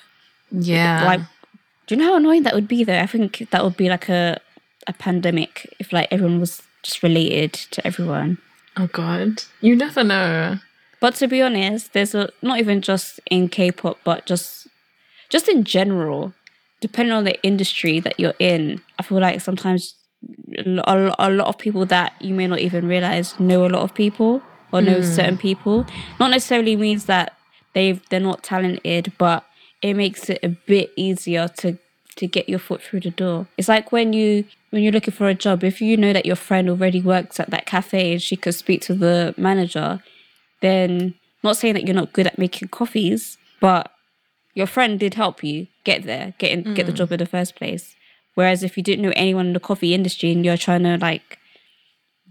yeah. 0.52 1.04
like 1.06 1.20
do 1.88 1.96
you 1.96 2.02
know 2.02 2.12
how 2.12 2.18
annoying 2.18 2.44
that 2.44 2.54
would 2.54 2.68
be 2.68 2.84
though 2.84 3.00
i 3.00 3.06
think 3.06 3.48
that 3.50 3.64
would 3.64 3.76
be 3.78 3.90
like 3.90 4.08
a 4.10 4.40
a 4.88 4.94
pandemic 4.94 5.74
if 5.80 5.92
like 5.92 6.08
everyone 6.12 6.40
was 6.40 6.62
just 6.84 7.04
related 7.04 7.54
to 7.54 7.86
everyone. 7.86 8.38
Oh 8.76 8.88
God, 8.88 9.44
you 9.62 9.76
never 9.76 10.04
know. 10.04 10.60
but 11.00 11.16
to 11.16 11.28
be 11.28 11.42
honest 11.42 11.94
there's 11.94 12.16
a 12.16 12.30
not 12.42 12.60
even 12.60 12.82
just 12.82 13.20
in 13.30 13.50
k-pop 13.50 13.98
but 14.04 14.26
just 14.26 14.68
just 15.30 15.48
in 15.48 15.64
general 15.64 16.34
depending 16.80 17.14
on 17.14 17.24
the 17.24 17.42
industry 17.44 18.00
that 18.00 18.20
you're 18.20 18.34
in 18.40 18.82
i 18.98 19.04
feel 19.04 19.20
like 19.20 19.40
sometimes 19.42 19.94
a, 20.58 21.16
a 21.20 21.30
lot 21.30 21.48
of 21.48 21.58
people 21.58 21.86
that 21.86 22.14
you 22.20 22.34
may 22.34 22.48
not 22.48 22.60
even 22.60 22.88
realize 22.88 23.40
know 23.40 23.66
a 23.66 23.70
lot 23.70 23.84
of 23.84 23.94
people 23.94 24.42
or 24.72 24.82
know 24.82 24.98
hmm. 24.98 25.04
certain 25.04 25.38
people. 25.38 25.86
Not 26.20 26.32
necessarily 26.32 26.76
means 26.76 27.06
that 27.06 27.34
they've 27.74 28.02
they're 28.10 28.20
not 28.20 28.44
talented 28.44 29.14
but 29.18 29.46
it 29.82 29.94
makes 29.94 30.30
it 30.30 30.40
a 30.44 30.50
bit 30.50 30.92
easier 30.96 31.48
to 31.60 31.78
to 32.16 32.28
get 32.28 32.50
your 32.50 32.60
foot 32.60 32.82
through 32.82 33.02
the 33.02 33.12
door. 33.12 33.48
It's 33.58 33.68
like 33.68 33.92
when 33.92 34.14
you 34.14 34.46
when 34.70 34.84
you're 34.84 34.92
looking 34.92 35.14
for 35.14 35.28
a 35.28 35.34
job 35.36 35.64
if 35.64 35.82
you 35.82 35.98
know 35.98 36.14
that 36.14 36.26
your 36.26 36.36
friend 36.36 36.70
already 36.70 37.02
works 37.02 37.40
at 37.40 37.50
that 37.50 37.66
cafe 37.66 38.14
and 38.14 38.22
she 38.22 38.36
could 38.36 38.56
speak 38.56 38.82
to 38.82 38.94
the 38.94 39.34
manager 39.38 40.02
then 40.62 41.14
not 41.44 41.58
saying 41.58 41.74
that 41.74 41.86
you're 41.86 41.96
not 41.96 42.14
good 42.14 42.28
at 42.28 42.38
making 42.38 42.68
coffees 42.68 43.38
but 43.60 43.92
your 44.58 44.66
friend 44.66 45.00
did 45.00 45.14
help 45.14 45.44
you 45.44 45.68
get 45.84 46.02
there, 46.04 46.34
get 46.40 46.52
in, 46.52 46.74
get 46.74 46.88
the 46.88 46.92
mm. 46.92 46.96
job 46.96 47.12
in 47.12 47.20
the 47.20 47.28
first 47.28 47.56
place. 47.56 47.96
Whereas 48.34 48.64
if 48.64 48.76
you 48.76 48.82
didn't 48.82 49.04
know 49.04 49.14
anyone 49.16 49.46
in 49.46 49.54
the 49.54 49.60
coffee 49.60 49.94
industry 49.94 50.32
and 50.32 50.44
you're 50.44 50.58
trying 50.58 50.82
to 50.82 50.98
like 50.98 51.38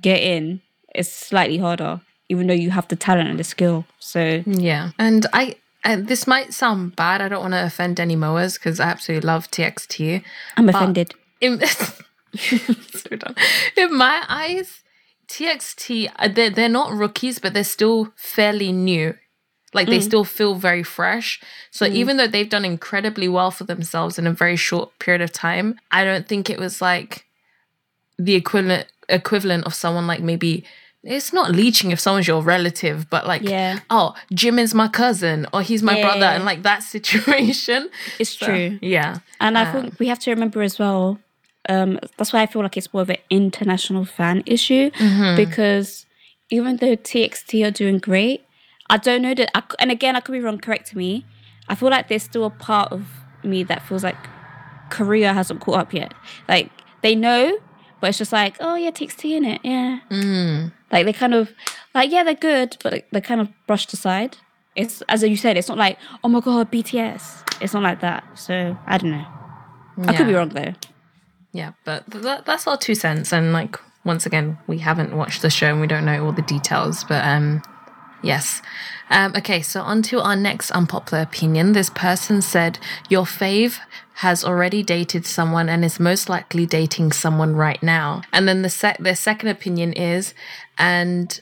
get 0.01 0.21
in, 0.21 0.61
it's 0.93 1.09
slightly 1.09 1.59
harder, 1.59 2.01
even 2.29 2.49
though 2.49 2.61
you 2.65 2.71
have 2.71 2.89
the 2.89 2.97
talent 2.97 3.29
and 3.29 3.39
the 3.39 3.45
skill. 3.45 3.87
So 4.01 4.43
Yeah, 4.45 4.91
and 4.99 5.27
I. 5.33 5.55
And 5.85 6.09
this 6.09 6.27
might 6.27 6.53
sound 6.53 6.97
bad. 6.97 7.23
I 7.23 7.29
don't 7.29 7.43
want 7.43 7.55
to 7.55 7.65
offend 7.65 8.01
any 8.01 8.17
MOAs 8.17 8.55
because 8.55 8.81
I 8.81 8.87
absolutely 8.89 9.25
love 9.25 9.49
TXT. 9.53 10.21
I'm 10.57 10.69
offended. 10.69 11.15
In, 11.41 11.63
so 12.37 13.17
dumb. 13.17 13.35
In 13.77 13.95
my 13.95 14.23
eyes, 14.29 14.83
TXT 15.29 16.11
uh, 16.17 16.29
they're 16.29 16.51
they're 16.51 16.69
not 16.69 16.93
rookies, 16.93 17.39
but 17.39 17.55
they're 17.55 17.65
still 17.65 18.13
fairly 18.17 18.73
new. 18.73 19.15
Like 19.75 19.89
they 19.89 19.99
mm. 19.99 20.03
still 20.03 20.25
feel 20.25 20.55
very 20.55 20.83
fresh. 20.83 21.41
So 21.71 21.87
mm. 21.87 21.93
even 21.93 22.17
though 22.17 22.27
they've 22.27 22.49
done 22.49 22.65
incredibly 22.65 23.29
well 23.29 23.51
for 23.51 23.65
themselves 23.65 24.19
in 24.19 24.27
a 24.27 24.33
very 24.33 24.57
short 24.57 24.99
period 24.99 25.21
of 25.21 25.33
time, 25.33 25.79
I 25.91 26.05
don't 26.05 26.27
think 26.27 26.49
it 26.49 26.59
was 26.59 26.81
like 26.81 27.27
the 28.19 28.35
equivalent 28.35 28.87
equivalent 29.09 29.65
of 29.67 29.75
someone 29.75 30.07
like 30.07 30.21
maybe 30.21 30.65
it's 31.03 31.33
not 31.33 31.53
leeching 31.53 31.93
if 31.93 32.01
someone's 32.01 32.27
your 32.27 32.43
relative, 32.43 33.09
but 33.11 33.27
like 33.27 33.43
Yeah. 33.43 33.81
oh 33.91 34.15
Jim 34.33 34.59
is 34.59 34.75
my 34.75 34.89
cousin 34.89 35.47
or 35.53 35.63
he's 35.63 35.83
my 35.83 36.01
brother, 36.01 36.27
and 36.27 36.45
like 36.45 36.63
that 36.63 36.83
situation. 36.95 37.91
It's 38.19 38.31
So, 38.31 38.47
true. 38.47 38.79
Yeah. 38.81 39.19
And 39.41 39.59
I 39.59 39.65
uh, 39.65 39.73
think 39.73 39.99
we 39.99 40.09
have 40.09 40.19
to 40.21 40.31
remember 40.31 40.63
as 40.63 40.79
well. 40.79 41.19
Um, 41.69 41.99
that's 42.17 42.33
why 42.33 42.43
I 42.43 42.47
feel 42.47 42.63
like 42.63 42.77
it's 42.77 42.93
more 42.93 43.03
of 43.03 43.11
an 43.11 43.17
international 43.31 44.05
fan 44.05 44.43
issue 44.47 44.91
because 45.37 46.07
even 46.51 46.77
though 46.77 46.97
TXT 46.97 47.67
are 47.67 47.71
doing 47.71 47.99
great, 47.99 48.45
I 48.89 48.97
don't 48.99 49.23
know 49.23 49.35
that. 49.35 49.51
I, 49.57 49.63
and 49.79 49.91
again, 49.91 50.15
I 50.17 50.21
could 50.21 50.33
be 50.33 50.41
wrong. 50.41 50.59
Correct 50.59 50.95
me. 50.95 51.25
I 51.69 51.75
feel 51.75 51.91
like 51.91 52.09
there's 52.09 52.23
still 52.23 52.45
a 52.45 52.51
part 52.51 52.93
of 52.93 53.07
me 53.43 53.65
that 53.65 53.83
feels 53.83 54.05
like 54.05 54.17
Korea 54.91 55.33
hasn't 55.33 55.61
caught 55.61 55.79
up 55.81 55.93
yet. 55.93 56.15
Like 56.49 56.71
they 57.03 57.15
know, 57.17 57.59
but 58.01 58.11
it's 58.11 58.19
just 58.19 58.33
like, 58.33 58.57
oh 58.61 58.77
yeah, 58.77 58.91
TXT 58.91 59.37
in 59.37 59.45
it, 59.45 59.61
yeah. 59.65 60.01
Like 60.93 61.05
they 61.07 61.13
kind 61.13 61.35
of 61.35 61.51
like 61.95 62.13
yeah, 62.13 62.23
they're 62.23 62.35
good, 62.35 62.77
but 62.83 62.93
like, 62.93 63.09
they're 63.11 63.21
kind 63.21 63.41
of 63.41 63.49
brushed 63.67 63.93
aside. 63.93 64.37
It's 64.77 65.03
as 65.09 65.23
you 65.25 65.37
said, 65.37 65.57
it's 65.57 65.69
not 65.69 65.79
like 65.79 65.99
oh 66.23 66.29
my 66.29 66.39
god, 66.41 66.71
BTS. 66.71 67.43
It's 67.61 67.73
not 67.75 67.83
like 67.83 68.01
that. 68.01 68.23
So 68.39 68.77
I 68.87 68.99
don't 68.99 69.11
know. 69.11 69.27
I 70.07 70.15
could 70.15 70.27
be 70.29 70.35
wrong 70.35 70.51
though. 70.51 70.75
Yeah, 71.57 71.73
but 71.85 72.05
that, 72.09 72.45
that's 72.45 72.67
our 72.67 72.77
two 72.77 72.95
cents. 72.95 73.33
And 73.33 73.53
like 73.53 73.77
once 74.05 74.27
again, 74.27 74.59
we 74.67 74.79
haven't 74.79 75.17
watched 75.17 75.41
the 75.43 75.51
show 75.51 75.69
and 75.69 75.81
we 75.81 75.87
don't 75.87 76.05
know 76.05 76.25
all 76.25 76.33
the 76.33 76.43
details. 76.43 77.05
But 77.05 77.25
um, 77.25 77.63
Yes. 78.23 78.63
Um, 79.11 79.33
okay, 79.37 79.63
so 79.63 79.81
on 79.83 80.03
to 80.03 80.21
our 80.21 80.35
next 80.37 80.71
unpopular 80.73 81.23
opinion. 81.23 81.73
This 81.73 81.91
person 81.91 82.43
said, 82.43 82.79
Your 83.09 83.25
fave 83.25 83.79
has 84.15 84.45
already 84.45 84.83
dated 84.83 85.25
someone 85.27 85.69
and 85.69 85.85
is 85.85 86.01
most 86.01 86.29
likely 86.29 86.67
dating 86.67 87.13
someone 87.13 87.55
right 87.55 87.81
now. 87.83 88.23
And 88.33 88.49
then 88.49 88.63
the 88.63 88.71
sec- 88.71 88.99
their 88.99 89.15
second 89.15 89.49
opinion 89.51 89.93
is, 89.93 90.35
and 90.79 91.39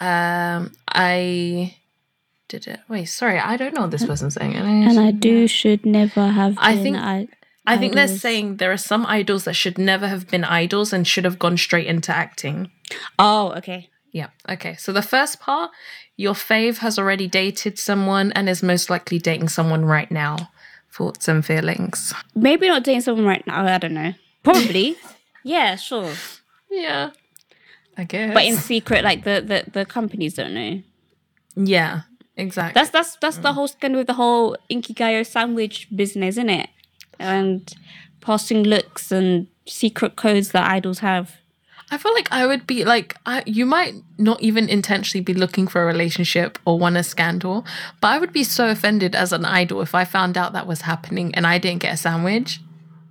um, 0.00 0.72
I 0.88 1.74
did 2.48 2.66
it. 2.68 2.80
Wait, 2.88 3.06
sorry, 3.06 3.38
I 3.40 3.56
don't 3.56 3.74
know 3.74 3.82
what 3.82 3.90
this 3.90 4.04
person's 4.06 4.34
saying. 4.34 4.54
And 4.54 4.66
I 4.66 4.90
and 4.90 5.00
I 5.00 5.10
do 5.10 5.48
should 5.48 5.84
never 5.84 6.28
have. 6.28 6.54
I 6.58 6.76
think- 6.76 6.98
I, 6.98 7.26
I 7.66 7.76
think 7.76 7.94
they're 7.94 8.08
saying 8.08 8.56
there 8.56 8.72
are 8.72 8.76
some 8.76 9.04
idols 9.06 9.44
that 9.44 9.54
should 9.54 9.78
never 9.78 10.06
have 10.06 10.28
been 10.28 10.44
idols 10.44 10.92
and 10.92 11.06
should 11.06 11.24
have 11.24 11.38
gone 11.38 11.56
straight 11.56 11.86
into 11.86 12.14
acting. 12.14 12.70
Oh, 13.18 13.52
okay. 13.56 13.90
Yeah. 14.12 14.28
Okay. 14.48 14.76
So 14.76 14.92
the 14.92 15.02
first 15.02 15.40
part, 15.40 15.70
your 16.16 16.34
fave 16.34 16.78
has 16.78 16.98
already 16.98 17.26
dated 17.26 17.78
someone 17.78 18.32
and 18.32 18.48
is 18.48 18.62
most 18.62 18.88
likely 18.88 19.18
dating 19.18 19.48
someone 19.48 19.84
right 19.84 20.10
now. 20.10 20.50
Thoughts 20.92 21.28
and 21.28 21.44
feelings. 21.44 22.14
Maybe 22.34 22.68
not 22.68 22.84
dating 22.84 23.02
someone 23.02 23.26
right 23.26 23.46
now. 23.46 23.66
I 23.66 23.78
don't 23.78 23.94
know. 23.94 24.14
Probably. 24.42 24.96
yeah, 25.42 25.76
sure. 25.76 26.12
Yeah. 26.70 27.10
I 27.98 28.04
guess. 28.04 28.32
But 28.32 28.44
in 28.44 28.56
secret, 28.56 29.04
like 29.04 29.24
the, 29.24 29.42
the 29.44 29.70
the 29.70 29.84
companies 29.84 30.34
don't 30.34 30.54
know. 30.54 30.82
yeah. 31.56 32.02
Exactly. 32.36 32.78
That's 32.78 32.90
that's 32.90 33.16
that's 33.16 33.38
the 33.38 33.50
mm. 33.50 33.54
whole 33.54 33.68
scandal 33.68 34.00
with 34.00 34.06
the 34.06 34.14
whole 34.14 34.56
Inkigayo 34.70 35.26
sandwich 35.26 35.88
business, 35.94 36.34
isn't 36.34 36.50
it? 36.50 36.68
And 37.18 37.72
passing 38.20 38.62
looks 38.64 39.10
and 39.10 39.46
secret 39.66 40.16
codes 40.16 40.52
that 40.52 40.70
idols 40.70 41.00
have. 41.00 41.36
I 41.90 41.98
feel 41.98 42.12
like 42.14 42.30
I 42.32 42.46
would 42.46 42.66
be 42.66 42.84
like, 42.84 43.16
I, 43.26 43.44
you 43.46 43.64
might 43.64 43.94
not 44.18 44.42
even 44.42 44.68
intentionally 44.68 45.22
be 45.22 45.34
looking 45.34 45.68
for 45.68 45.82
a 45.82 45.86
relationship 45.86 46.58
or 46.64 46.78
want 46.78 46.96
a 46.96 47.04
scandal, 47.04 47.64
but 48.00 48.08
I 48.08 48.18
would 48.18 48.32
be 48.32 48.42
so 48.42 48.68
offended 48.68 49.14
as 49.14 49.32
an 49.32 49.44
idol 49.44 49.80
if 49.82 49.94
I 49.94 50.04
found 50.04 50.36
out 50.36 50.52
that 50.52 50.66
was 50.66 50.80
happening 50.82 51.32
and 51.36 51.46
I 51.46 51.58
didn't 51.58 51.82
get 51.82 51.94
a 51.94 51.96
sandwich. 51.96 52.60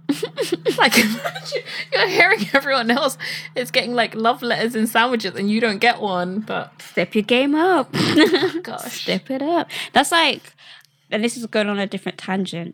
like, 0.77 0.97
imagine 0.97 1.63
you're 1.93 2.07
hearing 2.09 2.47
everyone 2.53 2.91
else 2.91 3.17
is 3.55 3.71
getting 3.71 3.93
like 3.93 4.13
love 4.13 4.41
letters 4.41 4.75
and 4.75 4.89
sandwiches 4.89 5.35
and 5.35 5.49
you 5.49 5.61
don't 5.61 5.79
get 5.79 6.01
one, 6.01 6.41
but 6.41 6.81
Step 6.95 7.13
your 7.13 7.23
game 7.23 7.55
up. 7.55 7.89
Oh 7.93 8.59
gosh. 8.63 9.01
Step 9.01 9.29
it 9.29 9.41
up. 9.41 9.69
That's 9.91 10.13
like, 10.13 10.53
and 11.11 11.21
this 11.21 11.35
is 11.35 11.45
going 11.45 11.67
on 11.67 11.77
a 11.77 11.85
different 11.85 12.17
tangent. 12.17 12.73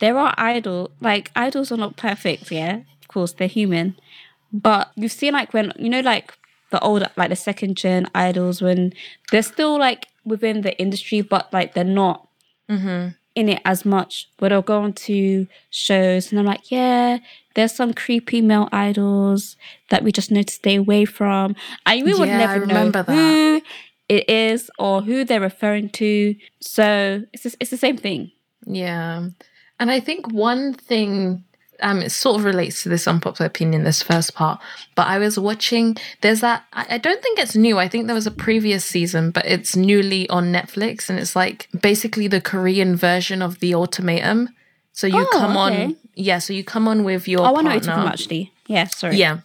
There 0.00 0.18
are 0.18 0.34
idol, 0.36 0.90
like 1.00 1.30
idols 1.36 1.70
are 1.70 1.76
not 1.76 1.96
perfect, 1.96 2.50
yeah. 2.50 2.80
Of 3.02 3.08
course, 3.08 3.32
they're 3.32 3.48
human, 3.48 3.96
but 4.52 4.90
you've 4.96 5.12
seen 5.12 5.32
like 5.32 5.52
when 5.52 5.72
you 5.78 5.88
know, 5.88 6.00
like 6.00 6.32
the 6.70 6.80
old, 6.80 7.04
like 7.16 7.28
the 7.28 7.36
second 7.36 7.76
gen 7.76 8.08
idols, 8.14 8.62
when 8.62 8.92
they're 9.30 9.42
still 9.42 9.78
like 9.78 10.06
within 10.24 10.62
the 10.62 10.78
industry, 10.80 11.20
but 11.20 11.52
like 11.52 11.74
they're 11.74 11.84
not 11.84 12.28
mm-hmm. 12.68 13.08
in 13.34 13.48
it 13.48 13.60
as 13.64 13.84
much. 13.84 14.28
But 14.38 14.48
they'll 14.50 14.62
go 14.62 14.80
on 14.82 14.92
to 14.92 15.46
shows, 15.70 16.30
and 16.30 16.38
I'm 16.38 16.46
like, 16.46 16.70
yeah, 16.70 17.18
there's 17.54 17.72
some 17.74 17.92
creepy 17.92 18.40
male 18.40 18.68
idols 18.72 19.56
that 19.90 20.02
we 20.04 20.12
just 20.12 20.30
know 20.30 20.42
to 20.42 20.52
stay 20.52 20.76
away 20.76 21.04
from, 21.04 21.56
and 21.84 22.04
we 22.04 22.14
would 22.14 22.28
Yeah, 22.28 22.38
never 22.38 22.60
remember 22.60 22.98
know 23.00 23.02
that. 23.02 23.12
who 23.12 23.62
it 24.08 24.28
is 24.30 24.70
or 24.78 25.02
who 25.02 25.24
they're 25.24 25.40
referring 25.40 25.88
to. 25.90 26.34
So 26.60 27.22
it's 27.32 27.42
just, 27.42 27.56
it's 27.60 27.70
the 27.70 27.76
same 27.76 27.96
thing. 27.96 28.32
Yeah. 28.66 29.28
And 29.80 29.90
I 29.90 29.98
think 29.98 30.30
one 30.30 30.74
thing, 30.74 31.42
um, 31.82 32.02
it 32.02 32.10
sort 32.10 32.36
of 32.38 32.44
relates 32.44 32.82
to 32.82 32.88
this 32.90 33.08
unpopular 33.08 33.46
opinion, 33.46 33.82
this 33.82 34.02
first 34.02 34.34
part, 34.34 34.60
but 34.94 35.06
I 35.08 35.18
was 35.18 35.38
watching, 35.38 35.96
there's 36.20 36.40
that, 36.42 36.64
I, 36.74 36.86
I 36.90 36.98
don't 36.98 37.20
think 37.22 37.38
it's 37.38 37.56
new. 37.56 37.78
I 37.78 37.88
think 37.88 38.06
there 38.06 38.14
was 38.14 38.26
a 38.26 38.30
previous 38.30 38.84
season, 38.84 39.30
but 39.30 39.46
it's 39.46 39.74
newly 39.74 40.28
on 40.28 40.52
Netflix 40.52 41.08
and 41.10 41.18
it's 41.18 41.34
like 41.34 41.68
basically 41.80 42.28
the 42.28 42.40
Korean 42.42 42.94
version 42.94 43.40
of 43.42 43.58
The 43.60 43.74
Ultimatum. 43.74 44.50
So 44.92 45.06
you 45.06 45.20
Oh, 45.22 45.28
come 45.32 45.56
on, 45.56 45.96
yeah, 46.14 46.38
so 46.40 46.52
you 46.52 46.62
come 46.62 46.86
on 46.86 47.02
with 47.02 47.26
your 47.26 47.40
Oh, 47.40 47.44
I 47.44 47.52
partner. 47.54 47.62
know 47.62 47.68
what 47.70 47.74
you're 47.74 47.94
talking 47.94 48.02
about 48.02 48.12
actually. 48.20 48.52
Yeah, 48.66 48.84
sorry. 48.84 49.16
Yeah. 49.16 49.38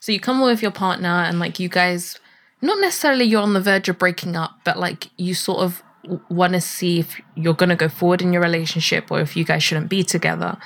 So 0.00 0.12
you 0.12 0.18
come 0.20 0.40
on 0.40 0.48
with 0.48 0.62
your 0.62 0.70
partner 0.70 1.08
and 1.08 1.38
like 1.38 1.60
you 1.60 1.68
guys, 1.68 2.18
not 2.62 2.80
necessarily 2.80 3.26
you're 3.26 3.42
on 3.42 3.52
the 3.52 3.60
verge 3.60 3.90
of 3.90 3.98
breaking 3.98 4.34
up, 4.34 4.60
but 4.64 4.78
like 4.78 5.10
you 5.18 5.34
sort 5.34 5.58
of 5.60 5.82
want 6.28 6.52
to 6.52 6.60
see 6.60 7.00
if 7.00 7.20
you're 7.34 7.54
going 7.54 7.68
to 7.70 7.76
go 7.76 7.88
forward 7.88 8.22
in 8.22 8.32
your 8.32 8.42
relationship 8.42 9.10
or 9.10 9.20
if 9.20 9.36
you 9.36 9.44
guys 9.44 9.62
shouldn't 9.62 9.88
be 9.88 10.02
together. 10.02 10.56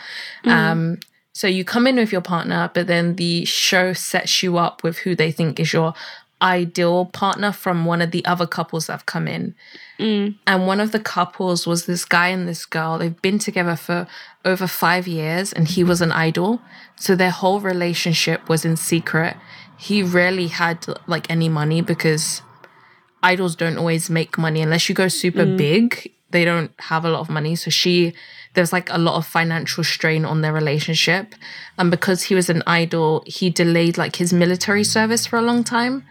Um, 0.45 0.99
so 1.33 1.47
you 1.47 1.65
come 1.65 1.87
in 1.87 1.97
with 1.97 2.11
your 2.11 2.21
partner, 2.21 2.71
but 2.75 2.87
then 2.89 3.17
the 3.17 3.45
show 3.45 3.93
sets 3.93 4.43
you 4.43 4.59
up 4.59 4.83
with 4.83 4.99
who 4.99 5.15
they 5.15 5.31
think 5.31 5.61
is 5.61 5.73
your 5.73 5.95
ideal 6.41 7.07
partner 7.07 7.53
from 7.53 7.85
one 7.85 8.01
of 8.01 8.11
the 8.13 8.25
other 8.25 8.47
couples 8.47 8.87
that 8.87 8.93
have 8.93 9.07
come 9.07 9.27
in. 9.29 9.55
And 10.47 10.67
one 10.67 10.81
of 10.81 10.93
the 10.93 11.01
couples 11.01 11.67
was 11.67 11.87
this 11.87 12.05
guy 12.05 12.29
and 12.29 12.49
this 12.49 12.65
girl. 12.67 12.99
They've 12.99 13.23
been 13.23 13.39
together 13.39 13.77
for 13.77 14.07
over 14.45 14.67
five 14.67 15.07
years, 15.09 15.53
and 15.53 15.69
he 15.69 15.83
was 15.85 16.01
an 16.01 16.13
idol. 16.13 16.61
So 16.97 17.15
their 17.17 17.31
whole 17.31 17.61
relationship 17.61 18.49
was 18.49 18.65
in 18.65 18.77
secret. 18.77 19.37
He 19.77 20.03
rarely 20.03 20.49
had 20.49 20.87
like 21.07 21.31
any 21.31 21.49
money 21.49 21.83
because 21.83 22.43
idols 23.23 23.57
don't 23.57 23.79
always 23.79 24.09
make 24.11 24.39
money 24.39 24.61
unless 24.61 24.89
you 24.89 24.95
go 24.95 25.09
super 25.09 25.45
mm. 25.45 25.57
big. 25.57 26.13
They 26.31 26.45
don't 26.45 26.73
have 26.79 27.05
a 27.05 27.11
lot 27.11 27.21
of 27.21 27.31
money. 27.31 27.57
So 27.57 27.71
she, 27.71 28.15
there's 28.55 28.73
like 28.73 28.91
a 28.91 28.99
lot 28.99 29.17
of 29.17 29.27
financial 29.27 29.83
strain 29.83 30.25
on 30.25 30.43
their 30.43 30.53
relationship. 30.53 31.35
And 31.79 31.91
because 31.91 32.25
he 32.25 32.35
was 32.35 32.51
an 32.51 32.63
idol, 32.67 33.23
he 33.27 33.51
delayed 33.51 33.97
like 33.97 34.17
his 34.17 34.33
military 34.33 34.85
service 34.85 35.27
for 35.27 35.39
a 35.39 35.43
long 35.43 35.65
time. 35.65 36.05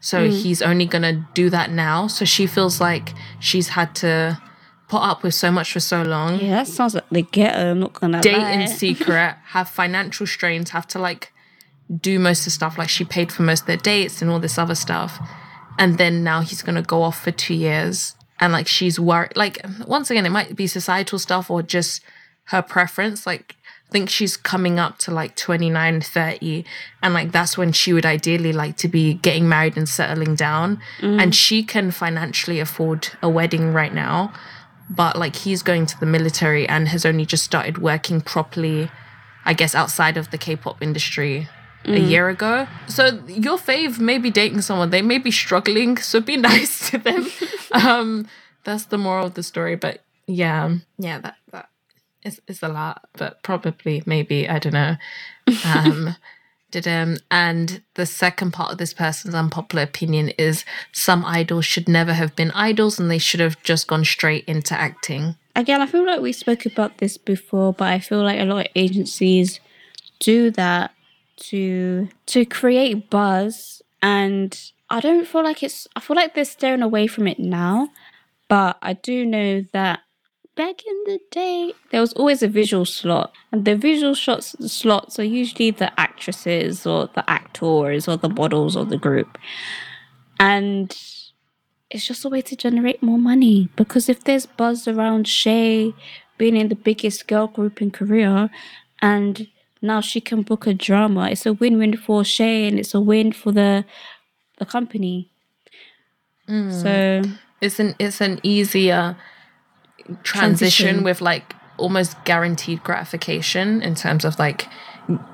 So 0.00 0.28
mm. 0.28 0.42
he's 0.42 0.62
only 0.62 0.86
gonna 0.86 1.28
do 1.34 1.50
that 1.50 1.70
now. 1.70 2.06
So 2.06 2.24
she 2.24 2.46
feels 2.46 2.80
like 2.80 3.12
she's 3.38 3.68
had 3.68 3.94
to 3.96 4.40
put 4.88 5.02
up 5.02 5.22
with 5.22 5.34
so 5.34 5.52
much 5.52 5.72
for 5.72 5.80
so 5.80 6.02
long, 6.02 6.40
Yeah, 6.40 6.56
that 6.56 6.66
sounds 6.66 6.94
like 6.94 7.08
the 7.10 7.22
ghetto. 7.22 7.70
I'm 7.70 7.80
not 7.80 7.92
gonna 7.92 8.20
date 8.20 8.38
lie. 8.38 8.52
in 8.52 8.68
secret, 8.68 9.36
have 9.46 9.68
financial 9.68 10.26
strains, 10.26 10.70
have 10.70 10.88
to 10.88 10.98
like 10.98 11.32
do 12.00 12.18
most 12.18 12.40
of 12.40 12.44
the 12.46 12.50
stuff. 12.50 12.76
Like 12.76 12.88
she 12.88 13.04
paid 13.04 13.30
for 13.30 13.42
most 13.42 13.60
of 13.62 13.66
their 13.66 13.76
dates 13.76 14.20
and 14.20 14.30
all 14.30 14.40
this 14.40 14.58
other 14.58 14.74
stuff. 14.74 15.20
And 15.80 15.96
then 15.96 16.22
now 16.22 16.42
he's 16.42 16.62
gonna 16.62 16.82
go 16.82 17.02
off 17.02 17.24
for 17.24 17.32
two 17.32 17.54
years. 17.54 18.14
And 18.38 18.52
like 18.52 18.68
she's 18.68 19.00
worried 19.00 19.34
like 19.34 19.64
once 19.86 20.10
again, 20.10 20.26
it 20.26 20.30
might 20.30 20.54
be 20.54 20.66
societal 20.66 21.18
stuff 21.18 21.50
or 21.50 21.62
just 21.62 22.02
her 22.44 22.60
preference. 22.60 23.26
Like 23.26 23.56
I 23.88 23.92
think 23.92 24.10
she's 24.10 24.36
coming 24.36 24.78
up 24.78 24.98
to 25.00 25.10
like 25.10 25.36
29, 25.36 26.02
30. 26.02 26.64
And 27.02 27.14
like 27.14 27.32
that's 27.32 27.56
when 27.56 27.72
she 27.72 27.94
would 27.94 28.04
ideally 28.04 28.52
like 28.52 28.76
to 28.76 28.88
be 28.88 29.14
getting 29.14 29.48
married 29.48 29.78
and 29.78 29.88
settling 29.88 30.34
down. 30.34 30.80
Mm. 31.00 31.22
And 31.22 31.34
she 31.34 31.62
can 31.62 31.90
financially 31.90 32.60
afford 32.60 33.08
a 33.22 33.28
wedding 33.30 33.72
right 33.72 33.94
now. 33.94 34.34
But 34.90 35.16
like 35.16 35.34
he's 35.34 35.62
going 35.62 35.86
to 35.86 35.98
the 35.98 36.06
military 36.06 36.68
and 36.68 36.88
has 36.88 37.06
only 37.06 37.24
just 37.24 37.44
started 37.44 37.78
working 37.78 38.20
properly, 38.20 38.90
I 39.46 39.54
guess, 39.54 39.74
outside 39.74 40.18
of 40.18 40.30
the 40.30 40.38
K 40.38 40.56
pop 40.56 40.82
industry 41.84 42.06
a 42.06 42.10
year 42.10 42.28
ago. 42.28 42.66
So 42.88 43.22
your 43.26 43.58
fave 43.58 43.98
may 43.98 44.18
be 44.18 44.30
dating 44.30 44.62
someone, 44.62 44.90
they 44.90 45.02
may 45.02 45.18
be 45.18 45.30
struggling, 45.30 45.96
so 45.96 46.20
be 46.20 46.36
nice 46.50 46.90
to 46.90 46.98
them. 46.98 47.26
um, 47.72 48.26
that's 48.64 48.86
the 48.86 48.98
moral 48.98 49.26
of 49.26 49.34
the 49.34 49.42
story. 49.42 49.76
But 49.76 50.02
yeah, 50.26 50.76
yeah, 50.98 51.20
that 51.20 51.36
that 51.52 51.68
is 52.22 52.40
is 52.46 52.62
a 52.62 52.68
lot, 52.68 53.08
but 53.14 53.42
probably 53.42 54.02
maybe 54.06 54.48
I 54.48 54.58
don't 54.58 54.72
know. 54.72 54.96
Um, 55.64 56.16
did 56.70 56.86
um 56.86 57.16
and 57.32 57.82
the 57.94 58.06
second 58.06 58.52
part 58.52 58.70
of 58.70 58.78
this 58.78 58.94
person's 58.94 59.34
unpopular 59.34 59.82
opinion 59.82 60.28
is 60.38 60.64
some 60.92 61.24
idols 61.24 61.64
should 61.64 61.88
never 61.88 62.12
have 62.12 62.36
been 62.36 62.52
idols 62.52 62.98
and 63.00 63.10
they 63.10 63.18
should 63.18 63.40
have 63.40 63.60
just 63.64 63.88
gone 63.88 64.04
straight 64.04 64.44
into 64.44 64.78
acting. 64.78 65.34
Again, 65.56 65.80
I 65.80 65.86
feel 65.86 66.06
like 66.06 66.20
we 66.20 66.32
spoke 66.32 66.64
about 66.64 66.98
this 66.98 67.18
before, 67.18 67.72
but 67.72 67.88
I 67.88 67.98
feel 67.98 68.22
like 68.22 68.38
a 68.38 68.44
lot 68.44 68.66
of 68.66 68.72
agencies 68.76 69.58
do 70.20 70.52
that 70.52 70.92
to 71.40 72.08
to 72.26 72.44
create 72.44 73.10
buzz 73.10 73.82
and 74.02 74.72
I 74.90 75.00
don't 75.00 75.26
feel 75.26 75.44
like 75.44 75.62
it's 75.62 75.86
I 75.94 76.00
feel 76.00 76.16
like 76.16 76.34
they're 76.34 76.44
staring 76.44 76.82
away 76.82 77.06
from 77.06 77.28
it 77.28 77.38
now. 77.38 77.90
But 78.48 78.78
I 78.82 78.94
do 78.94 79.24
know 79.24 79.64
that 79.72 80.00
back 80.56 80.84
in 80.84 81.04
the 81.06 81.20
day 81.30 81.72
there 81.90 82.00
was 82.00 82.12
always 82.14 82.42
a 82.42 82.48
visual 82.48 82.84
slot. 82.84 83.32
And 83.52 83.64
the 83.64 83.76
visual 83.76 84.14
shots 84.14 84.56
slots 84.72 85.18
are 85.20 85.24
usually 85.24 85.70
the 85.70 85.98
actresses 85.98 86.86
or 86.86 87.08
the 87.14 87.28
actors 87.30 88.08
or 88.08 88.16
the 88.16 88.28
models 88.28 88.76
or 88.76 88.84
the 88.84 88.98
group. 88.98 89.38
And 90.40 90.90
it's 91.90 92.06
just 92.06 92.24
a 92.24 92.28
way 92.28 92.40
to 92.42 92.56
generate 92.56 93.02
more 93.02 93.18
money 93.18 93.68
because 93.76 94.08
if 94.08 94.24
there's 94.24 94.46
buzz 94.46 94.88
around 94.88 95.28
Shai 95.28 95.92
being 96.38 96.56
in 96.56 96.68
the 96.68 96.74
biggest 96.74 97.28
girl 97.28 97.46
group 97.46 97.80
in 97.80 97.90
Korea 97.90 98.50
and 99.02 99.46
now 99.82 100.00
she 100.00 100.20
can 100.20 100.42
book 100.42 100.66
a 100.66 100.74
drama, 100.74 101.30
it's 101.30 101.46
a 101.46 101.52
win-win 101.52 101.96
for 101.96 102.24
Shai 102.24 102.66
and 102.68 102.78
it's 102.78 102.94
a 102.94 103.00
win 103.00 103.32
for 103.32 103.52
the 103.52 103.84
the 104.58 104.66
company. 104.66 105.30
Mm. 106.48 106.72
So 106.82 107.30
It's 107.60 107.78
an 107.80 107.94
it's 107.98 108.20
an 108.20 108.40
easier 108.42 109.16
transition, 110.22 110.86
Transition. 110.86 111.04
with 111.04 111.20
like 111.20 111.54
almost 111.76 112.22
guaranteed 112.24 112.82
gratification 112.82 113.80
in 113.82 113.94
terms 113.94 114.24
of 114.24 114.38
like 114.38 114.66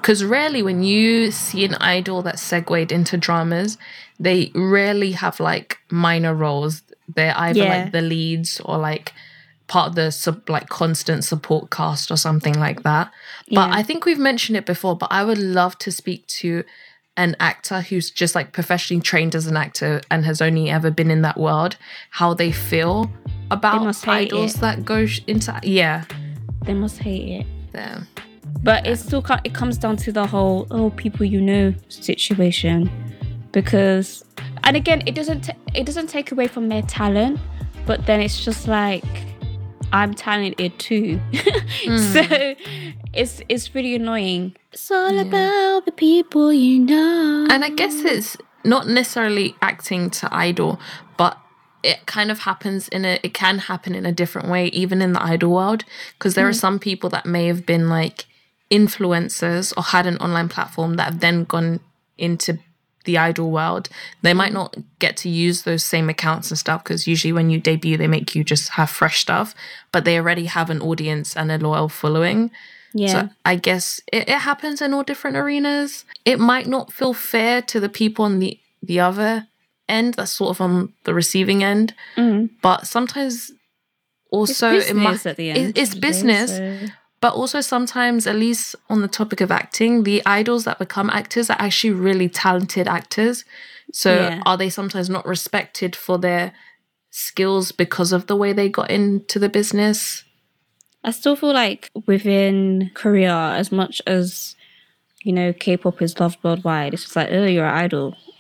because 0.01 0.25
rarely 0.25 0.63
when 0.63 0.83
you 0.83 1.31
see 1.31 1.65
an 1.65 1.75
idol 1.81 2.23
that 2.23 2.39
segued 2.39 2.93
into 2.93 3.17
dramas, 3.17 3.77
they 4.19 4.51
rarely 4.55 5.13
have 5.13 5.41
like 5.41 5.79
minor 5.91 6.35
roles. 6.35 6.83
they're 7.15 7.35
either 7.39 7.61
Yeah. 7.63 7.83
like 7.85 7.93
the 7.93 8.01
leads 8.03 8.61
or 8.65 8.79
like 8.79 9.13
part 9.69 9.89
of 9.89 9.95
the 9.95 10.11
sub, 10.11 10.49
like 10.49 10.69
constant 10.69 11.25
support 11.25 11.71
cast 11.71 12.11
or 12.11 12.17
something 12.17 12.55
like 12.55 12.83
that. 12.83 13.11
But 13.51 13.69
Yeah. 13.69 13.77
I 13.77 13.83
think 13.83 14.05
we've 14.05 14.19
mentioned 14.19 14.57
it 14.57 14.67
before, 14.67 14.97
but 14.97 15.09
I 15.11 15.25
would 15.25 15.39
love 15.39 15.77
to 15.79 15.91
speak 15.91 16.27
to 16.29 16.65
an 17.17 17.35
actor 17.41 17.81
who's 17.81 18.11
just 18.11 18.35
like 18.35 18.53
professionally 18.53 19.01
trained 19.01 19.35
as 19.35 19.47
an 19.47 19.57
actor 19.57 20.01
and 20.11 20.25
has 20.25 20.43
only 20.43 20.69
ever 20.71 20.91
been 20.91 21.11
in 21.11 21.23
that 21.23 21.39
world, 21.39 21.77
how 22.11 22.35
they 22.35 22.53
feel 22.53 23.11
about 23.51 23.97
hate 23.97 24.33
idols 24.33 24.55
that 24.55 24.85
go 24.85 25.07
into 25.27 25.59
yeah. 25.63 26.05
They 26.63 26.75
must 26.75 26.99
hate 26.99 27.41
it. 27.41 27.47
Yeah. 27.75 28.01
But 28.63 28.87
it 28.87 28.99
still 28.99 29.25
it 29.45 29.55
comes 29.55 29.79
down 29.79 29.97
to 29.99 30.13
the 30.13 30.27
whole 30.27 30.67
oh 30.71 30.91
people 30.91 31.25
you 31.25 31.41
know 31.41 31.75
situation 31.89 32.91
because 33.53 34.25
and 34.65 34.77
again 34.77 35.03
it 35.07 35.15
doesn't 35.15 35.43
ta 35.43 35.53
it 35.75 35.87
doesn't 35.87 36.09
take 36.09 36.33
away 36.33 36.47
from 36.47 36.69
their 36.69 36.83
talent 36.83 37.39
but 37.87 38.05
then 38.07 38.21
it's 38.21 38.45
just 38.45 38.67
like 38.67 39.05
I'm 39.93 40.15
talented 40.15 40.79
too. 40.79 41.21
Hmm. 41.85 41.99
So 41.99 42.55
it's 43.13 43.43
it's 43.49 43.69
pretty 43.69 43.95
annoying. 43.95 44.57
It's 44.73 44.91
all 44.91 45.19
about 45.19 45.85
the 45.85 45.93
people 45.93 46.53
you 46.53 46.81
know. 46.81 47.47
And 47.51 47.65
I 47.65 47.71
guess 47.71 48.03
it's 48.05 48.37
not 48.65 48.89
necessarily 48.89 49.55
acting 49.63 50.11
to 50.11 50.35
idol, 50.35 50.81
but 51.17 51.39
it 51.83 52.07
kind 52.07 52.31
of 52.31 52.41
happens 52.41 52.89
in 52.89 53.05
a 53.05 53.21
it 53.23 53.35
can 53.35 53.59
happen 53.59 53.95
in 53.95 54.07
a 54.07 54.13
different 54.13 54.49
way 54.49 54.67
even 54.69 55.03
in 55.03 55.13
the 55.13 55.23
idol 55.23 55.53
world. 55.53 55.85
Because 56.19 56.35
there 56.35 56.47
are 56.47 56.51
hmm. 56.51 56.65
some 56.67 56.79
people 56.79 57.11
that 57.11 57.27
may 57.27 57.47
have 57.47 57.67
been 57.67 57.89
like 57.89 58.27
influencers 58.71 59.73
or 59.77 59.83
had 59.83 60.07
an 60.07 60.17
online 60.19 60.49
platform 60.49 60.95
that 60.95 61.05
have 61.05 61.21
then 61.21 61.45
gone 61.45 61.81
into 62.19 62.59
the 63.07 63.17
idol 63.17 63.51
world 63.51 63.89
they 64.23 64.35
might 64.35 64.53
not 64.53 64.77
get 64.99 65.17
to 65.17 65.29
use 65.29 65.63
those 65.63 65.83
same 65.85 66.09
accounts 66.11 66.51
and 66.51 66.59
stuff 66.59 66.85
because 66.85 67.07
usually 67.07 67.33
when 67.33 67.49
you 67.51 67.59
debut 67.59 67.97
they 67.97 68.07
make 68.07 68.35
you 68.35 68.45
just 68.45 68.69
have 68.79 68.91
fresh 68.91 69.19
stuff 69.21 69.55
but 69.93 70.05
they 70.05 70.19
already 70.19 70.45
have 70.47 70.69
an 70.71 70.81
audience 70.83 71.35
and 71.37 71.51
a 71.51 71.57
loyal 71.59 71.89
following 71.89 72.51
yeah 72.93 73.13
so 73.13 73.29
I 73.45 73.57
guess 73.57 74.01
it, 74.13 74.29
it 74.29 74.39
happens 74.51 74.81
in 74.81 74.93
all 74.95 75.03
different 75.03 75.37
arenas. 75.37 76.05
It 76.25 76.39
might 76.41 76.67
not 76.67 76.93
feel 76.93 77.13
fair 77.15 77.61
to 77.63 77.81
the 77.81 77.89
people 77.91 78.25
on 78.25 78.39
the 78.39 78.59
the 78.83 79.01
other 79.01 79.47
end, 79.89 80.15
that's 80.15 80.33
sort 80.33 80.51
of 80.57 80.61
on 80.61 80.93
the 81.05 81.13
receiving 81.13 81.63
end. 81.63 81.93
Mm. 82.17 82.51
But 82.63 82.87
sometimes 82.87 83.53
also 84.31 84.71
it's 84.77 84.87
it 84.91 84.95
business 84.95 85.05
might 85.25 85.27
at 85.31 85.37
the 85.37 85.51
end 85.51 85.59
it- 85.59 85.79
it's 85.79 85.91
of 85.91 85.95
the 85.97 86.01
day, 86.01 86.09
business. 86.09 86.51
so- 86.57 86.87
But 87.21 87.35
also 87.35 87.61
sometimes, 87.61 88.27
at 88.27 88.37
least 88.37 88.77
on 88.91 89.01
the 89.01 89.09
topic 89.09 89.41
of 89.41 89.51
acting, 89.51 90.03
the 90.03 90.23
idols 90.27 90.65
that 90.65 90.79
become 90.79 91.09
actors 91.11 91.49
are 91.49 91.57
actually 91.59 91.93
really 91.93 92.29
talented 92.29 92.87
actors. 92.87 93.45
So 93.93 94.23
Yeah. 94.23 94.43
are 94.45 94.57
they 94.57 94.69
sometimes 94.69 95.09
not 95.09 95.27
respected 95.27 95.97
for 95.97 96.19
their 96.19 96.53
skills 97.11 97.73
because 97.73 98.13
of 98.13 98.27
the 98.27 98.37
way 98.37 98.53
they 98.53 98.69
got 98.69 98.91
into 98.91 99.39
the 99.39 99.49
business? 99.49 100.25
I 101.03 101.13
still 101.13 101.37
feel 101.37 101.53
like 101.55 101.91
within 102.07 102.91
Korea, 102.95 103.35
as 103.57 103.73
much 103.73 104.03
as 104.07 104.57
you 105.27 105.33
know, 105.33 105.53
K-pop 105.53 106.01
is 106.01 106.21
loved 106.21 106.39
worldwide. 106.45 106.95
It's 106.95 107.03
just 107.03 107.17
like, 107.17 107.29
oh, 107.33 107.47
you're 107.47 107.67
an 107.67 107.75
idol. 107.75 108.17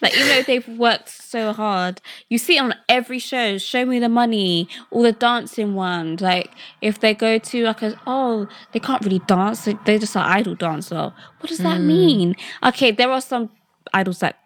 like 0.00 0.14
even 0.16 0.28
though 0.28 0.42
they've 0.42 0.66
worked 0.78 1.10
so 1.10 1.52
hard, 1.52 2.00
you 2.30 2.38
see 2.38 2.56
it 2.56 2.60
on 2.60 2.74
every 2.88 3.18
show. 3.18 3.58
Show 3.58 3.84
me 3.84 3.98
the 3.98 4.08
money, 4.08 4.66
all 4.90 5.02
the 5.02 5.12
dancing 5.12 5.74
ones. 5.74 6.22
Like 6.22 6.50
if 6.80 7.00
they 7.00 7.12
go 7.12 7.36
to 7.36 7.64
like 7.64 7.82
a 7.82 8.00
oh, 8.06 8.48
they 8.72 8.80
can't 8.80 9.04
really 9.04 9.18
dance. 9.18 9.66
they- 9.66 9.76
They're 9.84 9.98
just 9.98 10.16
an 10.16 10.22
idol 10.22 10.54
dancer. 10.54 11.12
What 11.40 11.48
does 11.50 11.58
that 11.58 11.82
mm. 11.82 11.86
mean? 11.86 12.36
Okay, 12.64 12.92
there 12.92 13.10
are 13.10 13.20
some 13.20 13.50
idols 13.92 14.20
that 14.20 14.38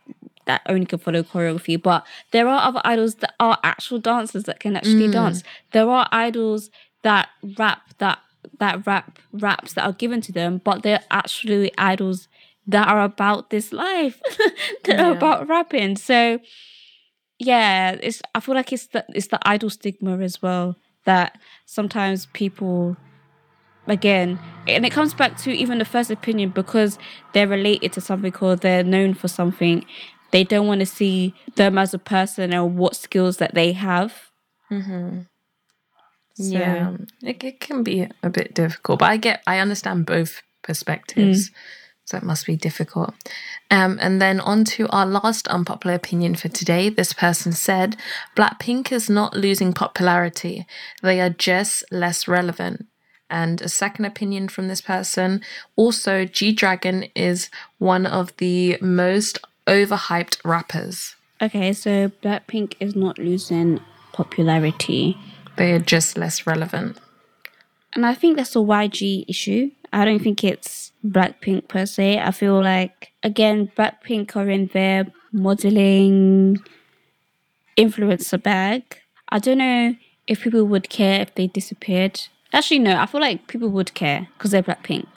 that 0.46 0.62
only 0.68 0.86
can 0.86 0.98
follow 0.98 1.22
choreography, 1.22 1.80
but 1.80 2.04
there 2.32 2.48
are 2.48 2.66
other 2.66 2.80
idols 2.84 3.16
that 3.16 3.34
are 3.38 3.58
actual 3.62 4.00
dancers 4.00 4.42
that 4.44 4.58
can 4.58 4.74
actually 4.74 5.06
mm. 5.06 5.12
dance. 5.12 5.44
There 5.70 5.88
are 5.88 6.08
idols 6.10 6.68
that 7.02 7.28
rap 7.56 7.82
that 7.98 8.18
that 8.58 8.86
rap 8.86 9.18
raps 9.32 9.74
that 9.74 9.84
are 9.84 9.92
given 9.92 10.20
to 10.22 10.32
them, 10.32 10.60
but 10.64 10.82
they're 10.82 11.04
actually 11.10 11.72
idols 11.78 12.28
that 12.66 12.88
are 12.88 13.02
about 13.02 13.50
this 13.50 13.72
life. 13.72 14.20
that 14.84 15.00
are 15.00 15.12
about 15.12 15.48
rapping. 15.48 15.96
So 15.96 16.38
yeah, 17.38 17.92
it's 18.02 18.22
I 18.34 18.40
feel 18.40 18.54
like 18.54 18.72
it's 18.72 18.86
the 18.88 19.04
it's 19.10 19.28
the 19.28 19.38
idol 19.48 19.70
stigma 19.70 20.18
as 20.18 20.40
well 20.40 20.76
that 21.04 21.38
sometimes 21.64 22.26
people 22.26 22.96
again 23.86 24.38
and 24.66 24.84
it 24.84 24.90
comes 24.90 25.14
back 25.14 25.36
to 25.36 25.52
even 25.52 25.78
the 25.78 25.84
first 25.84 26.10
opinion 26.10 26.50
because 26.50 26.98
they're 27.32 27.46
related 27.46 27.92
to 27.92 28.00
something 28.00 28.34
or 28.40 28.56
they're 28.56 28.82
known 28.82 29.14
for 29.14 29.28
something 29.28 29.84
they 30.32 30.42
don't 30.42 30.66
want 30.66 30.80
to 30.80 30.86
see 30.86 31.32
them 31.54 31.78
as 31.78 31.94
a 31.94 31.98
person 31.98 32.52
or 32.52 32.66
what 32.66 32.96
skills 32.96 33.36
that 33.36 33.54
they 33.54 33.72
have 33.72 34.30
mm-hmm. 34.72 35.20
So- 36.36 36.44
yeah, 36.44 36.96
it, 37.22 37.42
it 37.42 37.60
can 37.60 37.82
be 37.82 38.06
a 38.22 38.30
bit 38.30 38.54
difficult, 38.54 38.98
but 39.00 39.10
I 39.10 39.16
get, 39.16 39.42
I 39.46 39.58
understand 39.58 40.04
both 40.06 40.42
perspectives, 40.62 41.50
so 42.04 42.16
it 42.18 42.22
must 42.22 42.46
be 42.46 42.56
difficult. 42.56 43.14
Um, 43.70 43.98
and 44.00 44.20
then 44.20 44.38
on 44.40 44.64
to 44.76 44.86
our 44.90 45.06
last 45.06 45.48
unpopular 45.48 45.94
opinion 45.96 46.34
for 46.34 46.48
today. 46.48 46.88
This 46.88 47.12
person 47.12 47.52
said, 47.52 47.96
Blackpink 48.36 48.92
is 48.92 49.08
not 49.08 49.34
losing 49.34 49.72
popularity; 49.72 50.66
they 51.02 51.20
are 51.20 51.30
just 51.30 51.84
less 51.90 52.28
relevant. 52.28 52.86
And 53.28 53.60
a 53.60 53.68
second 53.68 54.04
opinion 54.04 54.48
from 54.48 54.68
this 54.68 54.80
person, 54.80 55.40
also 55.74 56.24
G 56.26 56.52
Dragon 56.52 57.06
is 57.16 57.50
one 57.78 58.06
of 58.06 58.36
the 58.36 58.78
most 58.80 59.38
overhyped 59.66 60.38
rappers. 60.44 61.16
okay 61.42 61.72
so 61.72 62.08
blackpink 62.22 62.74
is 62.80 62.94
not 62.94 63.18
losing 63.18 63.80
popularity 64.12 65.18
They 65.56 65.72
are 65.72 65.78
just 65.78 66.16
less 66.18 66.46
relevant. 66.46 66.98
and 67.94 68.04
i 68.04 68.14
think 68.14 68.36
that's 68.36 68.54
a 68.54 68.58
yg 68.58 69.24
issue 69.26 69.70
i 69.92 70.04
don't 70.04 70.22
think 70.22 70.44
it's 70.44 70.92
blackpink 71.04 71.66
per 71.68 71.86
se 71.86 72.18
i 72.18 72.30
feel 72.30 72.62
like 72.62 73.12
again 73.22 73.70
blackpink 73.76 74.36
are 74.36 74.50
in 74.50 74.66
their 74.74 75.06
modeling 75.32 76.58
influencer 77.76 78.42
bag 78.42 78.82
i 79.30 79.38
don't 79.38 79.58
know 79.58 79.94
if 80.26 80.42
people 80.42 80.64
would 80.64 80.88
care 80.90 81.22
if 81.22 81.34
they 81.36 81.46
disappeared 81.46 82.20
actually 82.52 82.78
no 82.78 82.96
i 82.98 83.06
feel 83.06 83.20
like 83.20 83.46
people 83.46 83.68
would 83.68 83.94
care 83.94 84.28
because 84.36 84.50
they're 84.50 84.62
blackpink 84.62 85.08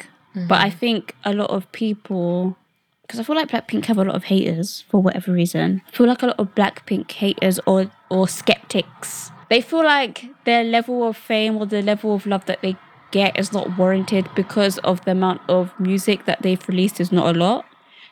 but 0.47 0.62
i 0.62 0.69
think 0.69 1.15
a 1.25 1.34
lot 1.34 1.49
of 1.49 1.69
people 1.73 2.56
because 3.02 3.19
I 3.19 3.23
feel 3.23 3.36
like 3.36 3.49
Blackpink 3.49 3.86
have 3.86 3.97
a 3.97 4.04
lot 4.04 4.15
of 4.15 4.25
haters 4.25 4.86
for 4.88 5.02
whatever 5.02 5.32
reason. 5.34 5.82
I 5.88 5.91
feel 5.97 6.06
like 6.06 6.21
a 6.21 6.28
lot 6.28 6.39
of 6.39 6.54
Blackpink 6.54 7.12
haters 7.12 7.60
or 7.65 7.89
or 8.12 8.28
skeptics. 8.28 9.32
They 9.50 9.62
feel 9.62 9.84
like 9.84 10.26
their 10.46 10.64
level 10.64 11.08
of 11.08 11.18
fame 11.18 11.58
or 11.58 11.66
the 11.66 11.82
level 11.82 12.14
of 12.14 12.26
love 12.26 12.46
that 12.46 12.62
they 12.62 12.78
get 13.12 13.38
is 13.38 13.52
not 13.52 13.78
warranted 13.78 14.30
because 14.36 14.78
of 14.80 15.04
the 15.06 15.12
amount 15.12 15.42
of 15.50 15.78
music 15.80 16.26
that 16.26 16.42
they've 16.42 16.68
released 16.68 17.00
is 17.00 17.12
not 17.12 17.36
a 17.36 17.38
lot. 17.38 17.66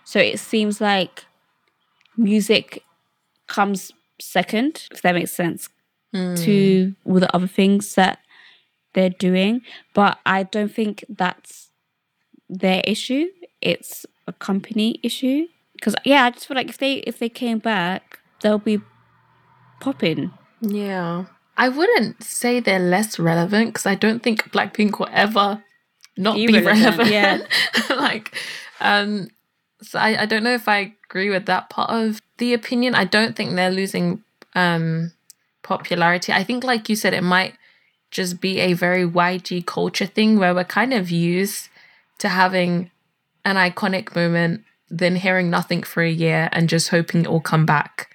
So 0.04 0.20
it 0.20 0.40
seems 0.40 0.82
like 0.82 1.26
music 2.16 2.84
comes 3.48 3.92
second, 4.20 4.88
if 4.92 5.02
that 5.02 5.14
makes 5.14 5.32
sense, 5.32 5.70
hmm. 6.14 6.36
to 6.36 6.96
all 7.06 7.20
the 7.20 7.34
other 7.36 7.48
things 7.48 7.96
that 7.96 8.20
they're 8.94 9.10
doing. 9.10 9.62
But 9.94 10.18
I 10.26 10.44
don't 10.44 10.74
think 10.74 11.06
that's 11.08 11.70
their 12.50 12.82
issue. 12.86 13.28
It's 13.62 14.06
a 14.26 14.34
company 14.34 15.00
issue. 15.04 15.48
Because 15.74 15.96
yeah, 16.04 16.26
I 16.26 16.32
just 16.32 16.48
feel 16.48 16.56
like 16.56 16.70
if 16.70 16.80
they 16.80 16.96
if 17.06 17.20
they 17.20 17.30
came 17.30 17.60
back, 17.60 18.20
they'll 18.42 18.58
be 18.58 18.82
popping. 19.80 20.32
Yeah. 20.62 21.26
I 21.58 21.70
wouldn't 21.70 22.24
say 22.24 22.60
they're 22.60 22.80
less 22.80 23.18
relevant 23.18 23.70
because 23.70 23.86
I 23.86 23.96
don't 23.96 24.22
think 24.22 24.52
Blackpink 24.52 25.00
will 25.00 25.10
ever 25.12 25.64
not 26.18 26.36
be 26.36 26.46
Irrelevant, 26.46 26.98
relevant. 26.98 27.10
yeah. 27.10 27.42
like, 27.96 28.36
um, 28.80 29.30
so 29.82 30.00
I, 30.00 30.24
I 30.24 30.26
don't 30.26 30.44
know 30.44 30.54
if 30.54 30.68
I 30.68 30.94
agree 31.10 31.30
with 31.30 31.46
that 31.48 31.70
part 31.70 31.90
of 31.90 32.22
the 32.38 32.54
opinion. 32.54 32.96
I 32.96 33.06
don't 33.06 33.36
think 33.36 33.56
they're 33.56 33.72
losing 33.72 34.24
um 34.56 35.12
popularity. 35.64 36.32
I 36.32 36.44
think, 36.44 36.64
like 36.64 36.90
you 36.90 36.96
said, 36.96 37.14
it 37.14 37.24
might 37.24 37.54
just 38.12 38.40
be 38.40 38.60
a 38.60 38.74
very 38.74 39.06
YG 39.06 39.66
culture 39.66 40.06
thing 40.06 40.38
where 40.38 40.54
we're 40.56 40.64
kind 40.64 40.94
of 40.94 41.12
used 41.12 41.70
to 42.20 42.30
having 42.30 42.90
an 43.44 43.56
iconic 43.56 44.16
moment, 44.16 44.64
then 44.90 45.18
hearing 45.18 45.50
nothing 45.50 45.84
for 45.84 46.02
a 46.04 46.10
year 46.10 46.50
and 46.52 46.70
just 46.70 46.90
hoping 46.90 47.24
it 47.24 47.32
will 47.32 47.42
come 47.42 47.66
back 47.66 48.10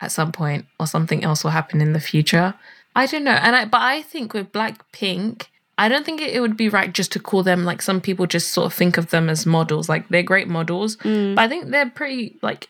at 0.00 0.12
some 0.12 0.32
point 0.32 0.66
or 0.78 0.86
something 0.86 1.24
else 1.24 1.42
will 1.42 1.50
happen 1.50 1.80
in 1.80 1.92
the 1.92 2.00
future. 2.00 2.54
I 2.94 3.06
don't 3.06 3.24
know. 3.24 3.32
And 3.32 3.54
I 3.56 3.64
but 3.64 3.82
I 3.82 4.02
think 4.02 4.34
with 4.34 4.52
Blackpink, 4.52 5.44
I 5.78 5.88
don't 5.88 6.04
think 6.04 6.20
it, 6.20 6.34
it 6.34 6.40
would 6.40 6.56
be 6.56 6.68
right 6.68 6.92
just 6.92 7.12
to 7.12 7.18
call 7.20 7.42
them 7.42 7.64
like 7.64 7.82
some 7.82 8.00
people 8.00 8.26
just 8.26 8.52
sort 8.52 8.66
of 8.66 8.74
think 8.74 8.96
of 8.96 9.10
them 9.10 9.28
as 9.28 9.46
models. 9.46 9.88
Like 9.88 10.08
they're 10.08 10.22
great 10.22 10.48
models, 10.48 10.96
but 10.96 11.38
I 11.38 11.48
think 11.48 11.70
they're 11.70 11.90
pretty 11.90 12.38
like 12.42 12.68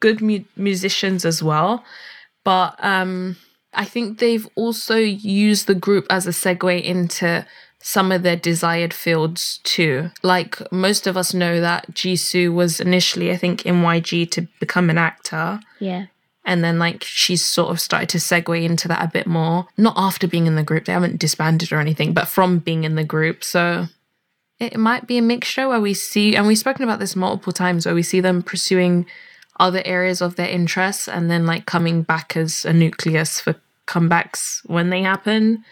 good 0.00 0.20
mu- 0.20 0.44
musicians 0.56 1.24
as 1.24 1.42
well. 1.42 1.84
But 2.44 2.76
um 2.84 3.36
I 3.76 3.84
think 3.84 4.18
they've 4.18 4.46
also 4.54 4.96
used 4.96 5.66
the 5.66 5.74
group 5.74 6.06
as 6.08 6.26
a 6.26 6.30
segue 6.30 6.82
into 6.82 7.44
some 7.80 8.10
of 8.12 8.22
their 8.22 8.36
desired 8.36 8.94
fields 8.94 9.58
too. 9.64 10.10
Like 10.22 10.56
most 10.72 11.06
of 11.06 11.16
us 11.16 11.34
know 11.34 11.60
that 11.60 11.92
Jisoo 11.92 12.54
was 12.54 12.80
initially, 12.80 13.30
I 13.30 13.36
think, 13.36 13.66
in 13.66 13.82
YG 13.82 14.30
to 14.30 14.48
become 14.58 14.88
an 14.88 14.96
actor. 14.96 15.60
Yeah. 15.80 16.06
And 16.44 16.62
then 16.62 16.78
like 16.78 17.02
she's 17.04 17.44
sort 17.44 17.70
of 17.70 17.80
started 17.80 18.08
to 18.10 18.18
segue 18.18 18.62
into 18.62 18.88
that 18.88 19.02
a 19.02 19.10
bit 19.10 19.26
more. 19.26 19.66
Not 19.76 19.94
after 19.96 20.28
being 20.28 20.46
in 20.46 20.56
the 20.56 20.62
group, 20.62 20.84
they 20.84 20.92
haven't 20.92 21.18
disbanded 21.18 21.72
or 21.72 21.80
anything, 21.80 22.12
but 22.12 22.28
from 22.28 22.58
being 22.58 22.84
in 22.84 22.96
the 22.96 23.04
group. 23.04 23.42
So 23.42 23.86
it 24.60 24.76
might 24.76 25.06
be 25.06 25.18
a 25.18 25.22
mixture 25.22 25.68
where 25.68 25.80
we 25.80 25.94
see, 25.94 26.36
and 26.36 26.46
we've 26.46 26.58
spoken 26.58 26.84
about 26.84 26.98
this 26.98 27.16
multiple 27.16 27.52
times, 27.52 27.86
where 27.86 27.94
we 27.94 28.02
see 28.02 28.20
them 28.20 28.42
pursuing 28.42 29.06
other 29.58 29.82
areas 29.84 30.20
of 30.20 30.36
their 30.36 30.48
interests 30.48 31.08
and 31.08 31.30
then 31.30 31.46
like 31.46 31.66
coming 31.66 32.02
back 32.02 32.36
as 32.36 32.64
a 32.64 32.72
nucleus 32.72 33.40
for 33.40 33.54
comebacks 33.86 34.60
when 34.66 34.90
they 34.90 35.02
happen. 35.02 35.64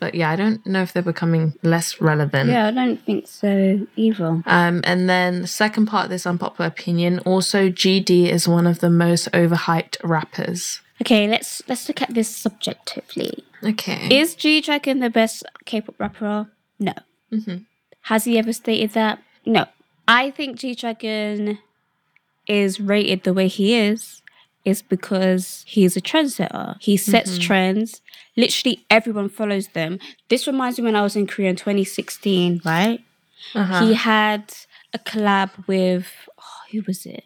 But 0.00 0.14
yeah, 0.14 0.30
I 0.30 0.36
don't 0.36 0.64
know 0.64 0.82
if 0.82 0.92
they're 0.92 1.02
becoming 1.02 1.54
less 1.62 2.00
relevant. 2.00 2.50
Yeah, 2.50 2.68
I 2.68 2.70
don't 2.70 3.04
think 3.04 3.26
so 3.26 3.86
either. 3.96 4.42
Um, 4.46 4.80
and 4.84 5.08
then 5.10 5.42
the 5.42 5.46
second 5.48 5.86
part 5.86 6.04
of 6.04 6.10
this 6.10 6.24
unpopular 6.26 6.68
opinion, 6.68 7.18
also 7.20 7.68
GD 7.68 8.28
is 8.28 8.46
one 8.46 8.66
of 8.66 8.78
the 8.78 8.90
most 8.90 9.30
overhyped 9.32 9.96
rappers. 10.04 10.80
Okay, 11.00 11.26
let's 11.28 11.62
let's 11.68 11.88
look 11.88 12.00
at 12.02 12.14
this 12.14 12.28
subjectively. 12.34 13.44
Okay. 13.64 14.08
Is 14.20 14.34
G 14.36 14.60
Dragon 14.60 15.00
the 15.00 15.10
best 15.10 15.44
K-pop 15.64 15.94
rapper? 15.98 16.48
No. 16.78 16.94
Mhm. 17.32 17.64
Has 18.02 18.24
he 18.24 18.38
ever 18.38 18.52
stated 18.52 18.92
that? 18.92 19.20
No. 19.44 19.66
I 20.06 20.30
think 20.30 20.58
G 20.58 20.74
Dragon 20.74 21.58
is 22.46 22.80
rated 22.80 23.24
the 23.24 23.32
way 23.34 23.48
he 23.48 23.74
is 23.74 24.22
is 24.64 24.82
because 24.82 25.64
he's 25.66 25.96
a 25.96 26.00
trendsetter. 26.00 26.76
He 26.80 26.96
sets 26.96 27.38
trends. 27.38 28.00
Literally 28.38 28.86
everyone 28.88 29.28
follows 29.28 29.68
them. 29.68 29.98
This 30.28 30.46
reminds 30.46 30.78
me 30.78 30.84
when 30.84 30.96
I 30.96 31.02
was 31.02 31.16
in 31.16 31.26
Korea 31.26 31.50
in 31.50 31.56
2016, 31.56 32.62
right? 32.64 33.00
Uh-huh. 33.54 33.84
He 33.84 33.94
had 33.94 34.54
a 34.94 34.98
collab 34.98 35.50
with 35.66 36.06
oh, 36.38 36.60
who 36.70 36.82
was 36.86 37.04
it? 37.04 37.24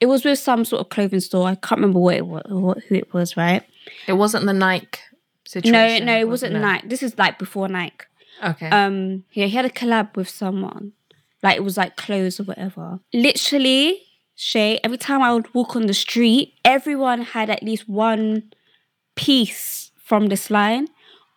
It 0.00 0.06
was 0.06 0.24
with 0.24 0.38
some 0.38 0.64
sort 0.64 0.80
of 0.80 0.88
clothing 0.88 1.20
store. 1.20 1.48
I 1.48 1.56
can't 1.56 1.80
remember 1.80 1.98
what 1.98 2.16
it 2.16 2.26
was, 2.26 2.44
what, 2.48 2.78
who 2.84 2.94
it 2.94 3.12
was, 3.12 3.36
right? 3.36 3.64
it 4.06 4.12
wasn't 4.12 4.46
the 4.46 4.52
Nike 4.52 5.00
situation. 5.44 6.06
No, 6.06 6.12
no, 6.12 6.20
it 6.20 6.28
wasn't 6.28 6.54
Nike. 6.54 6.86
This 6.86 7.02
is 7.02 7.18
like 7.18 7.38
before 7.38 7.68
Nike. 7.68 8.06
Okay. 8.42 8.68
Um, 8.68 9.24
yeah, 9.32 9.46
he 9.46 9.56
had 9.56 9.64
a 9.64 9.70
collab 9.70 10.16
with 10.16 10.28
someone. 10.28 10.92
Like 11.42 11.56
it 11.56 11.64
was 11.64 11.76
like 11.76 11.96
clothes 11.96 12.38
or 12.38 12.44
whatever. 12.44 13.00
Literally, 13.12 14.02
Shai, 14.36 14.78
every 14.84 14.98
time 14.98 15.22
I 15.22 15.32
would 15.34 15.52
walk 15.54 15.74
on 15.74 15.86
the 15.86 15.94
street, 15.94 16.54
everyone 16.64 17.22
had 17.22 17.50
at 17.50 17.62
least 17.62 17.88
one 17.88 18.52
piece 19.16 19.89
from 20.10 20.26
this 20.26 20.50
line. 20.50 20.88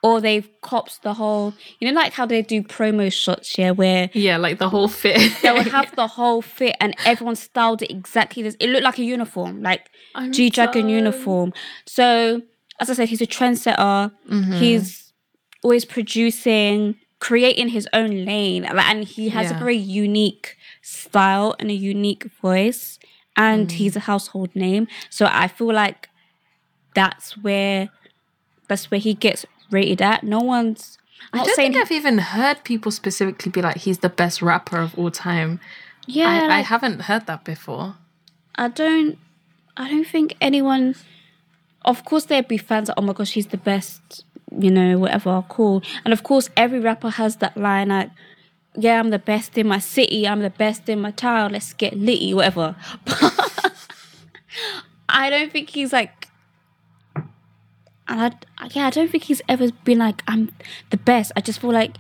Or 0.06 0.20
they've 0.20 0.50
copped 0.70 1.02
the 1.04 1.14
whole, 1.14 1.54
you 1.80 1.88
know, 1.90 1.94
like 2.02 2.12
how 2.12 2.26
they 2.26 2.42
do 2.42 2.62
promo 2.62 3.06
shots, 3.24 3.58
yeah, 3.58 3.72
where 3.72 4.10
yeah, 4.14 4.36
like 4.36 4.58
the 4.60 4.68
whole 4.68 4.90
fit. 4.90 5.18
they 5.42 5.52
would 5.54 5.68
have 5.78 5.96
the 6.02 6.08
whole 6.08 6.42
fit 6.42 6.76
and 6.82 6.94
everyone 7.06 7.38
styled 7.38 7.82
it 7.82 7.90
exactly 7.90 8.44
this. 8.44 8.58
It 8.60 8.68
looked 8.70 8.84
like 8.84 9.00
a 9.00 9.04
uniform, 9.04 9.62
like 9.70 9.84
I'm 10.14 10.34
G 10.34 10.50
Dragon 10.50 10.90
uniform. 10.90 11.54
So, 11.86 12.42
as 12.82 12.90
I 12.90 12.94
said, 12.96 13.08
he's 13.08 13.22
a 13.22 13.26
trendsetter. 13.38 14.12
Mm-hmm. 14.30 14.54
He's 14.62 15.14
always 15.64 15.86
producing, 15.86 16.96
creating 17.20 17.70
his 17.70 17.88
own 17.94 18.26
lane, 18.26 18.66
and 18.66 19.06
he 19.06 19.30
has 19.30 19.52
a 19.52 19.54
very 19.54 19.78
unique 19.78 20.58
style 20.82 21.56
and 21.60 21.72
a 21.72 21.74
unique 21.94 22.26
voice. 22.42 23.00
And 23.38 23.68
Mm. 23.70 23.72
he's 23.80 23.96
a 23.96 24.02
household 24.12 24.52
name, 24.54 24.84
so 25.10 25.24
I 25.44 25.48
feel 25.48 25.72
like 25.74 26.10
that's 26.94 27.38
where 27.46 27.90
that's 28.68 28.90
where 28.92 29.00
he 29.00 29.14
gets 29.14 29.46
rated 29.72 30.02
at. 30.02 30.24
No 30.24 30.40
one's. 30.40 30.98
I'm 31.32 31.42
I 31.42 31.44
don't 31.46 31.56
saying 31.56 31.74
think 31.74 31.84
I've 31.84 31.92
even 31.92 32.18
heard 32.18 32.64
people 32.64 32.92
specifically 32.92 33.52
be 33.52 33.62
like, 33.62 33.78
he's 33.78 34.00
the 34.00 34.10
best 34.10 34.42
rapper 34.42 34.78
of 34.80 34.98
all 34.98 35.12
time. 35.12 35.60
yeah. 36.06 36.48
I, 36.50 36.58
I 36.58 36.62
haven't 36.62 37.02
heard 37.04 37.26
that 37.28 37.44
before. 37.44 37.96
I 38.56 38.68
don't 38.68 39.18
I 39.78 39.90
don't 39.90 40.06
think 40.08 40.36
anyone 40.42 40.96
of 41.86 42.06
course 42.06 42.26
there'd 42.26 42.48
be 42.48 42.58
fans 42.58 42.88
that, 42.88 42.96
oh 42.98 43.02
my 43.02 43.14
gosh, 43.14 43.32
he's 43.32 43.48
the 43.48 43.58
best, 43.58 44.26
you 44.58 44.72
know, 44.72 44.98
whatever, 45.00 45.44
cool. 45.50 45.82
And 46.06 46.14
of 46.14 46.24
course 46.24 46.50
every 46.56 46.80
rapper 46.80 47.10
has 47.10 47.38
that 47.38 47.58
line 47.58 47.90
like, 47.90 48.12
yeah, 48.76 49.00
I'm 49.00 49.10
the 49.10 49.20
best 49.20 49.58
in 49.58 49.68
my 49.68 49.80
city, 49.80 50.28
I'm 50.28 50.42
the 50.42 50.50
best 50.50 50.90
in 50.90 51.02
my 51.02 51.12
town, 51.12 51.54
let's 51.54 51.74
get 51.74 51.98
litty, 51.98 52.34
whatever. 52.34 52.76
But 53.06 53.72
I 55.10 55.30
don't 55.30 55.52
think 55.52 55.70
he's 55.70 55.92
like 55.94 56.28
and 58.14 58.36
I, 58.58 58.70
yeah, 58.74 58.88
I 58.88 58.90
don't 58.90 59.10
think 59.10 59.24
he's 59.24 59.42
ever 59.50 59.72
been 59.84 60.00
like, 60.00 60.22
I'm 60.28 60.52
the 60.90 60.98
best. 60.98 61.32
I 61.36 61.42
just 61.42 61.60
feel 61.60 61.72
like 61.72 61.98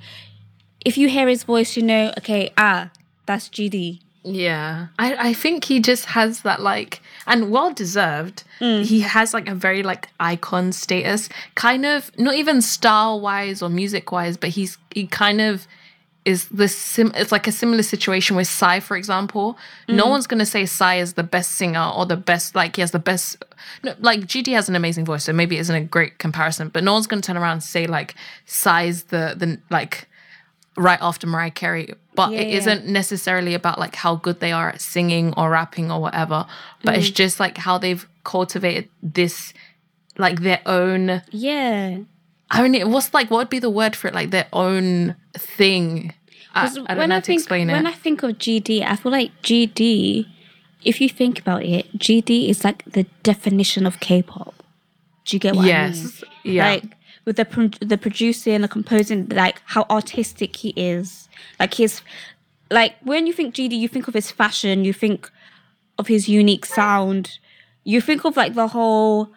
if 0.86 0.97
you 0.97 1.10
hear 1.10 1.28
his 1.28 1.43
voice, 1.43 1.76
you 1.76 1.84
know, 1.84 2.13
okay, 2.17 2.52
ah, 2.58 2.89
that's 3.26 3.49
GD. 3.49 3.99
Yeah. 4.23 4.88
I, 4.97 5.30
I 5.30 5.34
think 5.34 5.65
he 5.65 5.80
just 5.80 6.06
has 6.06 6.41
that 6.41 6.62
like 6.62 7.02
and 7.28 7.52
well 7.52 7.73
deserved. 7.73 8.43
He 8.60 9.02
has 9.02 9.34
like 9.34 9.49
a 9.49 9.56
very 9.56 9.84
like 9.84 10.08
icon 10.19 10.71
status. 10.71 11.28
Kind 11.56 11.86
of 11.86 12.10
not 12.17 12.36
even 12.36 12.62
style 12.62 13.19
wise 13.19 13.62
or 13.62 13.69
music 13.69 14.12
wise, 14.12 14.38
but 14.38 14.49
he's 14.52 14.78
he 14.91 15.08
kind 15.08 15.41
of 15.41 15.67
is 16.25 16.47
this 16.49 16.77
sim 16.77 17.12
it's 17.15 17.31
like 17.31 17.47
a 17.47 17.51
similar 17.51 17.83
situation 17.83 18.36
with 18.36 18.47
Psy, 18.47 18.79
for 18.79 18.95
example. 18.95 19.57
No 19.88 20.05
mm. 20.05 20.09
one's 20.09 20.27
gonna 20.27 20.45
say 20.45 20.65
Psy 20.65 20.95
is 20.95 21.13
the 21.13 21.23
best 21.23 21.51
singer 21.51 21.91
or 21.95 22.05
the 22.05 22.17
best 22.17 22.55
like 22.55 22.75
he 22.75 22.81
has 22.81 22.91
the 22.91 22.99
best 22.99 23.43
no, 23.83 23.93
like 23.99 24.21
GD 24.21 24.53
has 24.53 24.69
an 24.69 24.75
amazing 24.75 25.05
voice, 25.05 25.23
so 25.23 25.33
maybe 25.33 25.57
it 25.57 25.62
isn't 25.62 25.75
a 25.75 25.81
great 25.81 26.19
comparison, 26.19 26.69
but 26.69 26.83
no 26.83 26.93
one's 26.93 27.07
gonna 27.07 27.21
turn 27.21 27.38
around 27.38 27.53
and 27.53 27.63
say 27.63 27.88
like 27.88 28.15
Psy's 28.45 29.03
the 29.03 29.36
the 29.38 29.59
like 29.69 30.07
right 30.77 30.99
after 31.01 31.27
Mariah 31.27 31.51
Carey. 31.51 31.93
But 32.15 32.33
it 32.33 32.47
Yeah. 32.47 32.57
isn't 32.57 32.88
necessarily 32.88 33.53
about 33.53 33.79
like 33.79 33.95
how 33.95 34.15
good 34.15 34.39
they 34.39 34.51
are 34.51 34.69
at 34.69 34.81
singing 34.81 35.33
or 35.36 35.49
rapping 35.49 35.91
or 35.91 35.99
whatever. 35.99 36.45
But 36.83 36.95
it's 36.97 37.09
mm. 37.09 37.15
just 37.15 37.39
like 37.39 37.57
how 37.57 37.77
they've 37.77 38.07
cultivated 38.23 38.89
this 39.01 39.53
like 40.17 40.41
their 40.41 40.62
own 40.65 41.21
Yeah. 41.31 41.97
I 42.51 42.67
mean 42.67 42.91
what's 42.91 43.13
like 43.13 43.32
what 43.32 43.38
would 43.39 43.49
be 43.49 43.60
the 43.60 43.69
word 43.69 43.95
for 43.95 44.08
it? 44.08 44.13
Like 44.13 44.32
their 44.32 44.47
own 44.53 45.15
thing. 45.34 46.13
I, 46.56 46.65
I 46.65 46.93
don't 46.93 47.10
know 47.10 47.15
how 47.15 47.19
to 47.19 47.25
think 47.25 47.49
when. 47.49 47.69
I 47.88 47.91
think 47.93 48.21
of 48.23 48.32
GD, 48.38 48.84
I 48.84 48.95
feel 48.95 49.12
like 49.12 49.32
GD. 49.41 50.27
If 50.84 51.01
you 51.01 51.10
think 51.10 51.39
about 51.39 51.63
it, 51.63 51.91
GD 51.97 52.49
is 52.49 52.63
like 52.63 52.84
the 52.86 53.03
definition 53.23 53.86
of 53.86 53.99
K-pop. 54.01 54.53
Do 55.25 55.36
you 55.36 55.39
get 55.39 55.56
what 55.56 55.62
I 55.62 55.65
mean? 55.65 55.93
yes. 55.93 56.23
Yeah. 56.43 56.67
Like 56.67 56.84
with 57.25 57.38
the 57.38 57.45
pro- 57.45 57.69
the 57.79 57.97
producing, 57.97 58.62
the 58.62 58.67
composing, 58.67 59.27
like 59.29 59.62
how 59.65 59.86
artistic 59.89 60.56
he 60.58 60.69
is. 60.71 61.29
Like 61.60 61.73
his, 61.73 62.01
like 62.69 62.95
when 63.01 63.25
you 63.27 63.34
think 63.34 63.56
GD, 63.56 63.77
you 63.77 63.88
think 63.88 64.08
of 64.08 64.13
his 64.13 64.29
fashion, 64.29 64.84
you 64.84 64.93
think 64.93 65.32
of 65.97 66.08
his 66.08 66.27
unique 66.27 66.65
sound, 66.65 67.39
you 67.84 68.01
think 68.01 68.25
of 68.25 68.36
like 68.36 68.53
the 68.56 68.67
whole 68.67 69.32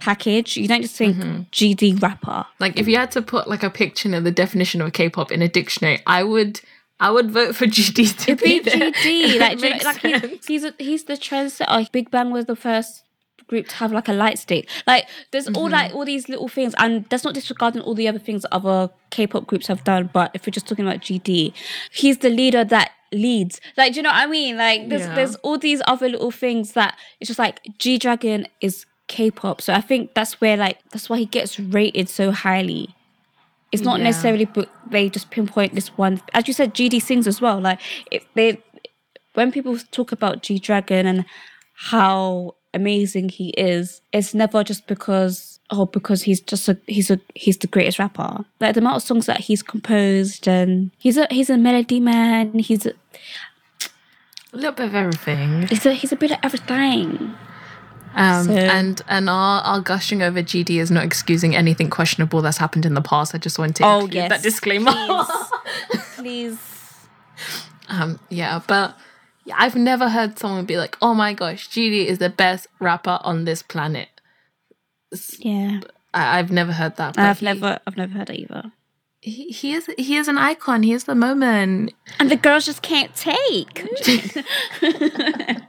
package. 0.00 0.56
You 0.56 0.66
don't 0.68 0.82
just 0.82 0.96
think 0.96 1.16
Mm-hmm. 1.16 1.42
GD 1.52 2.02
rapper. 2.02 2.46
Like 2.58 2.78
if 2.78 2.88
you 2.88 2.96
had 2.96 3.10
to 3.12 3.22
put 3.22 3.48
like 3.48 3.62
a 3.62 3.70
picture 3.70 4.14
of 4.14 4.24
the 4.24 4.30
definition 4.32 4.80
of 4.80 4.92
K-pop 4.92 5.30
in 5.32 5.42
a 5.42 5.48
dictionary, 5.48 6.00
I 6.06 6.22
would 6.24 6.60
I 6.98 7.10
would 7.10 7.30
vote 7.30 7.54
for 7.56 7.66
GD 7.76 8.24
to 8.24 8.32
It'd 8.32 8.44
be, 8.44 8.60
be 8.60 8.70
there. 8.70 8.90
GD. 8.92 9.38
Like, 9.40 9.58
do 9.58 9.64
you 9.66 9.70
know, 9.70 9.74
Makes 9.76 9.84
like 9.84 9.98
he, 10.00 10.18
sense. 10.18 10.46
he's 10.46 10.64
a, 10.64 10.74
he's 10.78 11.04
the 11.04 11.14
trendsetter. 11.14 11.90
Big 11.92 12.10
Bang 12.10 12.30
was 12.30 12.44
the 12.46 12.56
first 12.56 13.02
group 13.46 13.66
to 13.68 13.74
have 13.76 13.90
like 13.92 14.06
a 14.08 14.12
light 14.12 14.38
stick. 14.38 14.68
Like 14.86 15.08
there's 15.32 15.48
all 15.48 15.64
Mm-hmm. 15.64 15.72
like 15.72 15.94
all 15.94 16.04
these 16.04 16.28
little 16.28 16.48
things, 16.48 16.74
and 16.78 17.04
that's 17.08 17.24
not 17.24 17.34
disregarding 17.34 17.82
all 17.82 17.94
the 17.94 18.06
other 18.06 18.18
things 18.18 18.42
that 18.42 18.54
other 18.54 18.90
K-pop 19.10 19.46
groups 19.46 19.66
have 19.66 19.82
done. 19.84 20.10
But 20.12 20.30
if 20.34 20.46
we're 20.46 20.52
just 20.52 20.68
talking 20.68 20.86
about 20.86 21.00
GD, 21.00 21.52
he's 21.90 22.18
the 22.18 22.30
leader 22.30 22.64
that 22.64 22.92
leads. 23.12 23.60
Like, 23.76 23.92
do 23.92 23.96
you 23.96 24.02
know 24.04 24.10
what 24.10 24.22
I 24.22 24.26
mean? 24.26 24.56
Like 24.56 24.88
there's 24.88 25.02
Yeah. 25.02 25.14
there's 25.16 25.34
all 25.36 25.58
these 25.58 25.82
other 25.88 26.08
little 26.08 26.30
things 26.30 26.72
that 26.74 26.96
it's 27.18 27.26
just 27.28 27.38
like 27.40 27.60
G 27.78 27.98
Dragon 27.98 28.46
is 28.60 28.84
K-pop. 29.10 29.60
So 29.60 29.72
I 29.74 29.80
think 29.82 30.14
that's 30.14 30.40
where 30.40 30.56
like 30.56 30.78
that's 30.92 31.08
why 31.10 31.18
he 31.18 31.26
gets 31.26 31.58
rated 31.60 32.08
so 32.08 32.30
highly. 32.30 32.94
It's 33.72 33.82
not 33.82 33.98
Yeah. 33.98 34.04
necessarily 34.04 34.46
but 34.46 34.68
they 34.90 35.08
just 35.10 35.30
pinpoint 35.30 35.74
this 35.74 35.88
one. 35.98 36.20
As 36.32 36.48
you 36.48 36.54
said, 36.54 36.74
GD 36.74 37.02
sings 37.02 37.26
as 37.26 37.40
well. 37.40 37.60
Like 37.60 37.80
if 38.10 38.24
they 38.34 38.62
when 39.34 39.52
people 39.52 39.76
talk 39.92 40.12
about 40.12 40.42
G 40.42 40.58
Dragon 40.58 41.06
and 41.06 41.24
how 41.74 42.54
amazing 42.74 43.28
he 43.30 43.50
is, 43.50 44.00
it's 44.12 44.32
never 44.34 44.62
just 44.64 44.86
because 44.86 45.58
oh 45.70 45.86
because 45.86 46.22
he's 46.22 46.40
just 46.40 46.68
a 46.68 46.76
he's 46.86 47.10
a 47.10 47.18
he's 47.34 47.58
the 47.58 47.66
greatest 47.66 47.98
rapper. 47.98 48.44
Like 48.60 48.74
the 48.74 48.80
amount 48.80 48.96
of 48.96 49.02
songs 49.02 49.26
that 49.26 49.40
he's 49.40 49.62
composed 49.62 50.46
and 50.48 50.90
he's 50.98 51.16
a 51.16 51.26
he's 51.30 51.50
a 51.50 51.56
melody 51.58 52.00
man. 52.00 52.58
He's 52.58 52.86
a 52.86 52.92
A 54.52 54.56
little 54.56 54.72
bit 54.72 54.86
of 54.86 54.94
everything. 54.94 55.66
he's 55.68 55.86
a 55.86 55.92
he's 55.94 56.12
a 56.12 56.16
bit 56.16 56.32
of 56.32 56.38
everything. 56.42 57.34
Um, 58.14 58.46
So- 58.46 58.52
and 58.52 59.00
and 59.08 59.30
our, 59.30 59.62
our 59.62 59.80
gushing 59.80 60.22
over 60.22 60.42
GD 60.42 60.80
is 60.80 60.90
not 60.90 61.04
excusing 61.04 61.54
anything 61.54 61.88
questionable 61.90 62.42
that's 62.42 62.58
happened 62.58 62.84
in 62.86 62.94
the 62.94 63.00
past. 63.02 63.34
I 63.34 63.38
just 63.38 63.58
want 63.58 63.76
to 63.76 63.84
Oh, 63.86 64.06
yes. 64.10 64.28
that 64.30 64.42
disclaimer. 64.42 64.92
Please. 64.92 65.26
Please. 66.16 66.58
um, 67.88 68.18
yeah, 68.28 68.60
but 68.66 68.96
I've 69.54 69.74
never 69.76 70.08
heard 70.08 70.38
someone 70.38 70.64
be 70.66 70.76
like, 70.76 70.96
"Oh 71.00 71.14
my 71.14 71.32
gosh, 71.32 71.68
GD 71.70 72.06
is 72.06 72.18
the 72.18 72.28
best 72.30 72.66
rapper 72.80 73.18
on 73.22 73.44
this 73.44 73.62
planet." 73.62 74.08
Yeah. 75.38 75.80
I, 76.12 76.38
I've 76.38 76.50
never 76.52 76.72
heard 76.72 76.96
that. 76.96 77.18
I've 77.18 77.38
he- 77.40 77.46
never 77.46 77.78
I've 77.86 77.96
never 77.96 78.12
heard 78.12 78.30
it 78.30 78.38
either. 78.40 78.72
He, 79.22 79.48
he 79.50 79.72
is 79.74 79.86
he 79.98 80.16
is 80.16 80.28
an 80.28 80.38
icon. 80.38 80.82
He 80.82 80.92
is 80.92 81.04
the 81.04 81.14
moment. 81.14 81.92
And 82.18 82.30
the 82.30 82.36
girls 82.36 82.64
just 82.66 82.82
can't 82.82 83.14
take. 83.14 83.84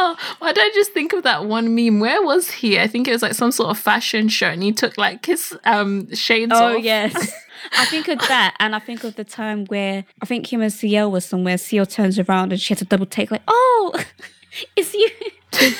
Oh, 0.00 0.16
Oh, 0.20 0.36
why 0.38 0.52
did 0.52 0.62
I 0.62 0.70
just 0.74 0.92
think 0.92 1.12
of 1.12 1.24
that 1.24 1.44
one 1.46 1.74
meme? 1.74 1.98
Where 2.00 2.22
was 2.22 2.50
he? 2.50 2.78
I 2.78 2.86
think 2.86 3.08
it 3.08 3.12
was 3.12 3.20
like 3.22 3.34
some 3.34 3.50
sort 3.50 3.70
of 3.70 3.78
fashion 3.78 4.28
show, 4.28 4.46
and 4.48 4.62
he 4.62 4.70
took 4.72 4.96
like 4.96 5.26
his 5.26 5.56
um 5.64 6.14
shades 6.14 6.52
Oh 6.54 6.76
off. 6.76 6.82
yes. 6.84 7.12
I 7.76 7.84
think 7.86 8.06
of 8.06 8.18
that, 8.20 8.54
and 8.60 8.76
I 8.76 8.78
think 8.78 9.02
of 9.02 9.16
the 9.16 9.24
time 9.24 9.64
where 9.66 10.04
I 10.22 10.26
think 10.26 10.52
him 10.52 10.62
and 10.62 10.72
CL 10.72 11.10
was 11.10 11.24
somewhere. 11.24 11.58
CL 11.58 11.86
turns 11.86 12.16
around 12.18 12.52
and 12.52 12.60
she 12.60 12.72
had 12.72 12.78
to 12.78 12.84
double 12.84 13.06
take, 13.06 13.32
like, 13.32 13.42
"Oh, 13.48 13.92
it's 14.76 14.94
you." 14.94 15.10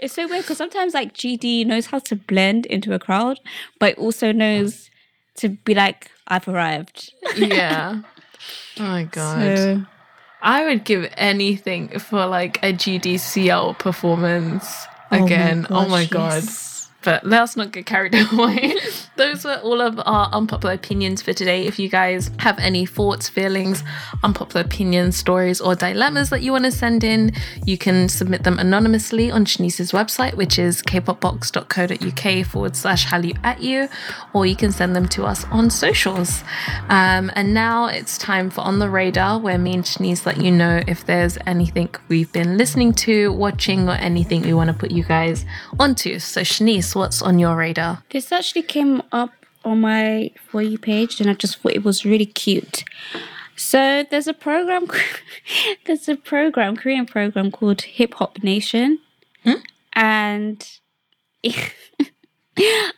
it's 0.00 0.14
so 0.14 0.28
weird 0.28 0.42
because 0.42 0.58
sometimes 0.58 0.94
like 0.94 1.12
GD 1.14 1.66
knows 1.66 1.86
how 1.86 1.98
to 1.98 2.16
blend 2.16 2.66
into 2.66 2.94
a 2.94 2.98
crowd, 3.00 3.40
but 3.80 3.98
also 3.98 4.30
knows 4.32 4.90
to 5.38 5.48
be 5.50 5.74
like, 5.74 6.10
"I've 6.28 6.46
arrived." 6.46 7.12
yeah. 7.36 8.02
Oh 8.78 8.82
my 8.82 9.04
god. 9.04 9.58
So 9.58 9.86
I 10.46 10.64
would 10.64 10.84
give 10.84 11.12
anything 11.16 11.98
for 11.98 12.24
like 12.24 12.58
a 12.62 12.72
GDCL 12.72 13.80
performance 13.80 14.86
Oh 15.10 15.18
my 15.18 15.24
again. 15.24 15.66
Oh 15.70 15.88
my, 15.88 16.04
gosh, 16.06 16.44
god. 16.44 16.75
But 17.04 17.24
let's 17.24 17.56
not 17.56 17.72
get 17.72 17.86
carried 17.86 18.14
away. 18.32 18.74
Those 19.16 19.44
were 19.44 19.60
all 19.62 19.80
of 19.80 20.00
our 20.04 20.28
unpopular 20.32 20.74
opinions 20.74 21.22
for 21.22 21.32
today. 21.32 21.66
If 21.66 21.78
you 21.78 21.88
guys 21.88 22.30
have 22.38 22.58
any 22.58 22.84
thoughts, 22.84 23.28
feelings, 23.28 23.84
unpopular 24.24 24.64
opinions, 24.64 25.16
stories, 25.16 25.60
or 25.60 25.74
dilemmas 25.74 26.30
that 26.30 26.42
you 26.42 26.52
want 26.52 26.64
to 26.64 26.72
send 26.72 27.04
in, 27.04 27.32
you 27.64 27.78
can 27.78 28.08
submit 28.08 28.42
them 28.42 28.58
anonymously 28.58 29.30
on 29.30 29.44
Shanice's 29.44 29.92
website, 29.92 30.34
which 30.34 30.58
is 30.58 30.82
kpopbox.co.uk 30.82 32.46
forward 32.46 32.76
slash 32.76 33.06
Hallyu 33.06 33.38
At 33.44 33.62
U, 33.62 33.88
or 34.34 34.44
you 34.46 34.56
can 34.56 34.72
send 34.72 34.96
them 34.96 35.08
to 35.10 35.24
us 35.24 35.44
on 35.46 35.70
socials. 35.70 36.42
Um, 36.88 37.30
and 37.36 37.54
now 37.54 37.86
it's 37.86 38.18
time 38.18 38.50
for 38.50 38.62
On 38.62 38.78
the 38.80 38.90
Radar, 38.90 39.38
where 39.38 39.58
me 39.58 39.74
and 39.74 39.84
Shanice 39.84 40.26
let 40.26 40.38
you 40.42 40.50
know 40.50 40.82
if 40.88 41.06
there's 41.06 41.38
anything 41.46 41.88
we've 42.08 42.32
been 42.32 42.58
listening 42.58 42.92
to, 42.94 43.32
watching, 43.32 43.88
or 43.88 43.92
anything 43.92 44.42
we 44.42 44.54
want 44.54 44.68
to 44.68 44.74
put 44.74 44.90
you 44.90 45.04
guys 45.04 45.44
onto. 45.78 46.18
So, 46.18 46.40
Shanice, 46.40 46.95
what's 46.96 47.22
on 47.22 47.38
your 47.38 47.56
radar? 47.56 48.02
This 48.10 48.32
actually 48.32 48.62
came 48.62 49.02
up 49.12 49.30
on 49.64 49.80
my 49.80 50.30
For 50.48 50.62
You 50.62 50.78
page, 50.78 51.20
and 51.20 51.30
I 51.30 51.34
just 51.34 51.58
thought 51.58 51.72
it 51.72 51.84
was 51.84 52.04
really 52.04 52.26
cute. 52.26 52.84
So 53.56 54.04
there's 54.10 54.26
a 54.26 54.34
program, 54.34 54.88
there's 55.86 56.08
a 56.08 56.16
program, 56.16 56.76
Korean 56.76 57.06
program 57.06 57.50
called 57.50 57.82
Hip 57.82 58.14
Hop 58.14 58.42
Nation, 58.42 58.98
hmm? 59.44 59.60
and 59.92 60.68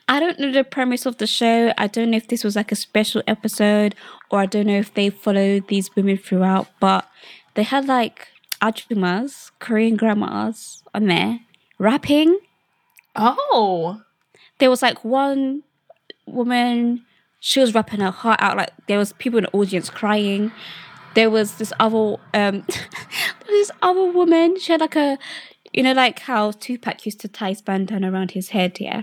I 0.09 0.21
don't 0.21 0.39
know 0.39 0.53
the 0.53 0.65
premise 0.65 1.05
of 1.05 1.19
the 1.19 1.27
show. 1.27 1.73
I 1.77 1.87
don't 1.89 2.11
know 2.11 2.17
if 2.17 2.29
this 2.29 2.45
was 2.45 2.57
like 2.57 2.73
a 2.73 2.77
special 2.77 3.23
episode, 3.27 3.95
or 4.31 4.41
I 4.41 4.47
don't 4.47 4.67
know 4.67 4.79
if 4.79 4.95
they 4.95 5.11
followed 5.11 5.69
these 5.69 5.95
women 5.97 6.17
throughout. 6.17 6.69
But 6.81 7.09
they 7.55 7.65
had 7.65 7.87
like 7.87 8.29
ajumas, 8.63 9.51
Korean 9.59 9.97
grandmas, 9.97 10.83
on 10.95 11.07
there 11.07 11.41
rapping 11.79 12.39
Oh, 13.19 14.01
there 14.59 14.71
was 14.71 14.83
like 14.83 15.05
one 15.05 15.63
woman 16.27 17.05
she 17.41 17.61
was 17.61 17.75
rapping 17.75 18.01
her 18.01 18.11
heart 18.11 18.41
out 18.43 18.57
like 18.57 18.71
there 18.87 18.99
was 18.99 19.13
people 19.15 19.39
in 19.39 19.45
the 19.45 19.57
audience 19.57 19.91
crying. 19.91 20.53
There 21.15 21.31
was 21.31 21.57
this 21.57 21.73
other 21.81 22.17
um 22.35 22.65
this 23.47 23.71
other 23.83 24.05
woman 24.05 24.59
she 24.59 24.73
had 24.73 24.81
like 24.81 24.97
a 24.97 25.19
you 25.73 25.83
know 25.83 25.93
like 25.93 26.21
how 26.21 26.53
Tupac 26.53 27.05
used 27.07 27.21
to 27.21 27.29
tie 27.29 27.51
his 27.51 27.63
bandana 27.63 28.13
around 28.13 28.33
his 28.33 28.51
head 28.51 28.79
yeah? 28.81 29.03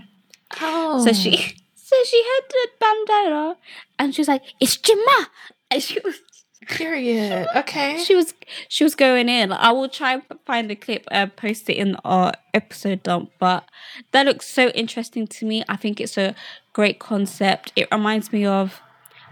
Oh. 0.60 1.04
so 1.04 1.12
she 1.12 1.36
so 1.74 1.96
she 2.04 2.22
had 2.22 2.40
the 2.48 2.68
bandana 2.80 3.56
and 3.98 4.14
she 4.14 4.20
was 4.20 4.28
like 4.28 4.42
it's 4.60 4.76
Jima. 4.76 5.26
And 5.68 5.82
she 5.82 5.98
was 6.04 6.20
period. 6.68 7.46
Okay. 7.56 8.02
she 8.02 8.14
was 8.14 8.34
she 8.68 8.84
was 8.84 8.94
going 8.94 9.28
in. 9.28 9.52
I 9.52 9.72
will 9.72 9.88
try 9.88 10.14
and 10.14 10.22
find 10.44 10.70
the 10.70 10.76
clip 10.76 11.04
and 11.10 11.34
post 11.36 11.68
it 11.70 11.76
in 11.76 11.96
our 12.04 12.32
episode 12.54 13.02
dump. 13.02 13.30
But 13.38 13.64
that 14.12 14.26
looks 14.26 14.46
so 14.48 14.68
interesting 14.68 15.26
to 15.28 15.46
me. 15.46 15.64
I 15.68 15.76
think 15.76 16.00
it's 16.00 16.16
a 16.16 16.34
great 16.72 16.98
concept. 16.98 17.72
It 17.76 17.88
reminds 17.90 18.32
me 18.32 18.46
of. 18.46 18.80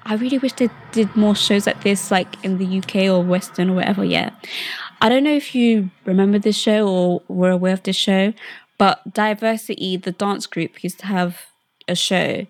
I 0.06 0.16
really 0.16 0.36
wish 0.36 0.52
they 0.52 0.68
did 0.92 1.16
more 1.16 1.34
shows 1.34 1.66
like 1.66 1.82
this, 1.82 2.10
like 2.10 2.44
in 2.44 2.58
the 2.58 2.78
UK 2.78 3.08
or 3.10 3.24
Western 3.24 3.70
or 3.70 3.76
whatever. 3.76 4.04
Yeah, 4.04 4.30
I 5.00 5.08
don't 5.08 5.24
know 5.24 5.34
if 5.34 5.54
you 5.54 5.90
remember 6.04 6.38
this 6.38 6.56
show 6.56 6.86
or 6.86 7.22
were 7.26 7.50
aware 7.50 7.72
of 7.72 7.84
this 7.84 7.96
show, 7.96 8.34
but 8.76 9.14
Diversity, 9.14 9.96
the 9.96 10.12
dance 10.12 10.46
group, 10.46 10.84
used 10.84 10.98
to 11.00 11.06
have 11.06 11.46
a 11.88 11.94
show 11.94 12.46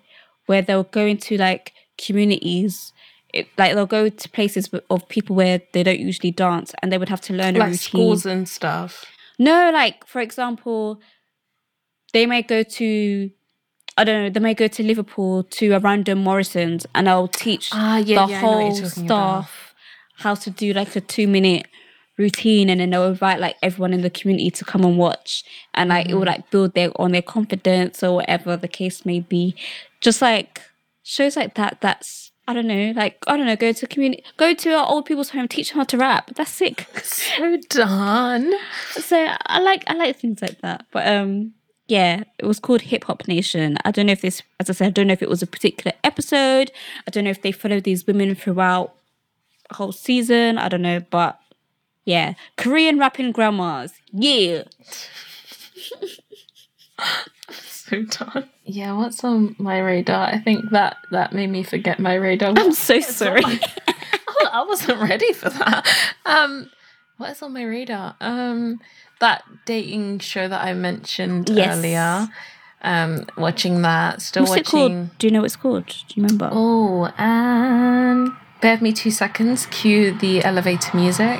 where 0.47 0.61
they'll 0.61 0.83
go 0.83 1.05
into 1.05 1.37
like 1.37 1.71
communities 1.97 2.91
it, 3.35 3.47
like 3.57 3.73
they'll 3.75 3.85
go 3.85 4.09
to 4.09 4.29
places 4.29 4.69
of 4.89 5.07
people 5.09 5.35
where 5.35 5.61
they 5.73 5.83
don't 5.83 5.99
usually 5.99 6.31
dance 6.31 6.73
and 6.81 6.91
they 6.91 6.97
would 6.97 7.09
have 7.09 7.21
to 7.21 7.33
learn 7.33 7.55
a 7.55 7.59
like 7.59 7.67
routine. 7.71 7.77
schools 7.79 8.25
and 8.25 8.47
stuff. 8.47 9.05
No, 9.37 9.69
like 9.73 10.05
for 10.07 10.21
example, 10.21 10.99
they 12.13 12.25
may 12.25 12.41
go 12.41 12.63
to 12.63 13.29
I 13.97 14.03
don't 14.03 14.23
know, 14.23 14.29
they 14.29 14.39
may 14.41 14.53
go 14.53 14.67
to 14.67 14.83
Liverpool 14.83 15.43
to 15.43 15.71
a 15.71 15.79
random 15.79 16.19
Morrison's 16.19 16.85
and 16.93 17.07
I'll 17.07 17.27
teach 17.29 17.69
Ah, 17.71 17.97
yeah, 17.97 18.25
the 18.25 18.31
yeah, 18.31 18.39
I 18.39 18.41
know 18.41 18.47
what 18.47 18.59
whole 18.59 18.75
you're 18.77 18.85
about. 18.87 18.89
staff 19.05 19.73
how 20.17 20.35
to 20.35 20.49
do 20.49 20.73
like 20.73 20.95
a 20.95 21.01
two 21.01 21.27
minute 21.27 21.67
routine 22.17 22.69
and 22.69 22.79
then 22.79 22.89
they'll 22.91 23.07
invite 23.09 23.39
like 23.41 23.55
everyone 23.61 23.91
in 23.93 24.01
the 24.01 24.09
community 24.09 24.49
to 24.49 24.63
come 24.63 24.83
and 24.85 24.97
watch 24.97 25.43
and 25.73 25.89
like 25.89 26.07
it 26.07 26.13
will 26.13 26.21
Mm-hmm. 26.21 26.27
like 26.27 26.49
build 26.49 26.73
their 26.73 26.89
on 27.01 27.11
their 27.11 27.21
confidence 27.21 28.01
or 28.03 28.15
whatever 28.15 28.55
the 28.55 28.67
case 28.69 29.05
may 29.05 29.19
be. 29.19 29.55
Just 30.01 30.21
like 30.21 30.61
shows 31.03 31.35
like 31.35 31.55
that 31.55 31.79
that's 31.81 32.24
I 32.47 32.53
don't 32.53 32.67
know, 32.67 32.93
like 32.95 33.23
I 33.27 33.37
don't 33.37 33.47
know, 33.47 33.55
go 33.55 33.71
to 33.71 33.87
community 33.87 34.23
go 34.37 34.53
to 34.53 34.71
our 34.71 34.87
old 34.87 35.05
people's 35.05 35.29
home, 35.29 35.47
teach 35.47 35.69
them 35.69 35.79
how 35.79 35.83
to 35.85 35.97
rap. 35.97 36.31
That's 36.35 36.51
sick. 36.51 36.87
So 37.03 37.57
done. 37.69 38.53
so 38.91 39.27
I 39.47 39.59
like 39.59 39.83
I 39.87 39.93
like 39.95 40.17
things 40.17 40.41
like 40.41 40.61
that. 40.61 40.85
But 40.91 41.07
um 41.07 41.53
yeah, 41.87 42.23
it 42.39 42.45
was 42.45 42.59
called 42.59 42.81
Hip 42.81 43.03
Hop 43.05 43.27
Nation. 43.27 43.77
I 43.85 43.91
don't 43.91 44.05
know 44.05 44.11
if 44.13 44.21
this 44.21 44.41
as 44.59 44.69
I 44.69 44.73
said, 44.73 44.87
I 44.87 44.91
don't 44.91 45.07
know 45.07 45.13
if 45.13 45.23
it 45.23 45.29
was 45.29 45.41
a 45.41 45.47
particular 45.47 45.93
episode. 46.03 46.71
I 47.07 47.11
don't 47.11 47.23
know 47.23 47.31
if 47.31 47.41
they 47.41 47.51
followed 47.51 47.83
these 47.83 48.05
women 48.05 48.35
throughout 48.35 48.93
a 49.71 49.75
whole 49.75 49.91
season. 49.91 50.57
I 50.57 50.69
don't 50.69 50.83
know, 50.83 50.99
but 51.09 51.39
yeah. 52.05 52.35
Korean 52.57 52.99
rapping 52.99 53.31
grandmas. 53.31 53.93
Yeah. 54.11 54.63
Yeah, 58.65 58.93
what's 58.93 59.23
on 59.23 59.55
my 59.59 59.79
radar? 59.79 60.25
I 60.27 60.39
think 60.39 60.69
that 60.71 60.97
that 61.11 61.33
made 61.33 61.47
me 61.51 61.63
forget 61.63 61.99
my 61.99 62.15
radar. 62.15 62.53
I'm 62.57 62.71
so 62.73 62.99
sorry. 62.99 63.43
Oh, 64.37 64.49
I 64.51 64.65
wasn't 64.65 64.99
ready 64.99 65.31
for 65.31 65.49
that. 65.49 65.87
Um, 66.25 66.69
what 67.17 67.29
is 67.29 67.41
on 67.41 67.53
my 67.53 67.63
radar? 67.63 68.17
Um, 68.19 68.81
that 69.21 69.43
dating 69.65 70.19
show 70.19 70.47
that 70.49 70.61
I 70.65 70.73
mentioned 70.73 71.49
Yes. 71.49 71.77
earlier. 71.77 72.27
Um, 72.81 73.27
watching 73.37 73.81
that. 73.83 74.21
Still 74.21 74.43
What's 74.43 74.57
it 74.57 74.73
watching. 74.73 74.97
called? 75.07 75.17
Do 75.19 75.27
you 75.27 75.31
know 75.31 75.39
what 75.39 75.45
it's 75.45 75.55
called? 75.55 75.85
Do 75.87 75.93
you 76.15 76.23
remember? 76.23 76.49
Oh, 76.51 77.05
and 77.17 78.33
bear 78.59 78.73
with 78.73 78.81
me 78.81 78.91
two 78.91 79.09
seconds. 79.11 79.67
Cue 79.67 80.11
the 80.17 80.43
elevator 80.43 80.97
music. 80.97 81.39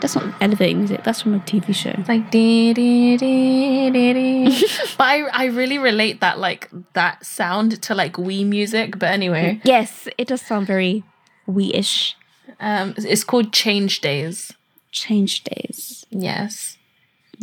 That's 0.00 0.14
not 0.14 0.34
elevator 0.40 0.76
music. 0.78 1.04
That's 1.04 1.22
from 1.22 1.34
a 1.34 1.38
TV 1.40 1.74
show. 1.74 1.94
like 2.08 2.30
dee, 2.30 2.72
dee, 2.74 3.16
dee, 3.16 3.90
dee, 3.90 4.12
dee. 4.12 4.66
but 4.98 5.04
I, 5.04 5.22
I 5.32 5.44
really 5.46 5.78
relate 5.78 6.20
that 6.20 6.38
like 6.38 6.70
that 6.92 7.24
sound 7.24 7.80
to 7.82 7.94
like 7.94 8.14
Wii 8.14 8.46
music. 8.46 8.98
But 8.98 9.10
anyway, 9.10 9.60
Yes, 9.64 10.08
it 10.18 10.28
does 10.28 10.42
sound 10.42 10.66
very 10.66 11.02
wee-ish. 11.46 12.16
um, 12.60 12.94
it's 12.98 13.24
called 13.24 13.52
Change 13.52 14.00
Days. 14.00 14.52
Change 14.92 15.44
days. 15.44 16.04
Yes. 16.10 16.76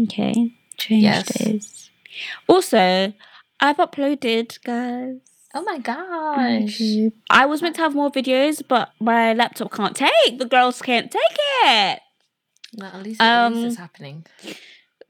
Okay. 0.02 0.34
Change 0.78 1.04
Yes. 1.04 1.26
days. 1.38 1.90
Also, 2.48 3.14
I've 3.60 3.78
uploaded, 3.78 4.62
guys. 4.64 5.18
Oh 5.56 5.62
my 5.62 5.78
gosh. 5.78 6.82
I 7.30 7.46
was 7.46 7.62
meant 7.62 7.76
to 7.76 7.82
have 7.82 7.94
more 7.94 8.10
videos, 8.12 8.64
but 8.68 8.92
my 9.00 9.34
laptop 9.34 9.72
can't 9.72 9.96
take. 9.96 10.40
The 10.40 10.46
girls 10.46 10.82
can't 10.82 11.12
take 11.12 11.38
it. 11.66 12.00
No, 12.78 12.88
at 12.88 13.04
least, 13.04 13.22
at 13.22 13.50
least 13.50 13.58
Um, 13.62 13.66
it's 13.66 13.78
happening. 13.78 14.26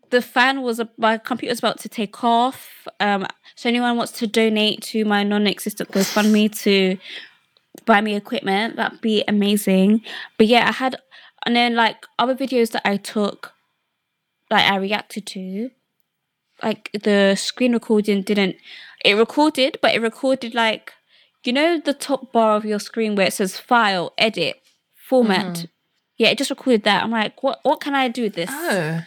The 0.10 0.22
fan 0.22 0.62
was 0.62 0.80
my 0.98 1.18
computer's 1.18 1.60
about 1.60 1.80
to 1.80 1.90
take 1.90 2.24
off. 2.24 2.88
Um, 3.00 3.26
so 3.56 3.70
anyone 3.70 3.98
wants 3.98 4.12
to 4.14 4.28
donate 4.28 4.82
to 4.84 5.06
my 5.06 5.24
non-existent 5.24 5.92
GoFundMe 5.92 6.56
to 6.62 6.98
buy 7.86 8.02
me 8.02 8.16
equipment, 8.16 8.76
that'd 8.76 9.02
be 9.02 9.24
amazing. 9.28 10.02
But 10.38 10.48
yeah, 10.48 10.68
I 10.68 10.72
had, 10.72 10.98
and 11.46 11.56
then 11.56 11.76
like 11.76 12.06
other 12.20 12.36
videos 12.36 12.72
that 12.72 12.88
I 12.88 12.98
took, 12.98 13.54
like 14.52 14.70
I 14.70 14.76
reacted 14.76 15.26
to, 15.28 15.72
like 16.62 16.92
the 17.04 17.36
screen 17.36 17.74
recording 17.74 18.22
didn't. 18.22 18.58
It 19.04 19.16
recorded, 19.16 19.80
but 19.82 19.96
it 19.96 20.02
recorded 20.02 20.54
like, 20.54 20.94
you 21.44 21.52
know, 21.52 21.80
the 21.84 21.94
top 21.94 22.32
bar 22.32 22.56
of 22.56 22.66
your 22.66 22.80
screen 22.80 23.16
where 23.16 23.28
it 23.28 23.34
says 23.34 23.60
file, 23.60 24.14
edit, 24.18 24.62
format. 24.96 25.66
Yeah, 26.18 26.30
it 26.30 26.38
just 26.38 26.50
recorded 26.50 26.84
that. 26.84 27.04
I'm 27.04 27.12
like, 27.12 27.42
what? 27.44 27.60
What 27.64 27.80
can 27.82 27.96
I 27.96 28.08
do 28.08 28.24
with 28.24 28.34
this? 28.36 28.50
Oh. 28.52 29.02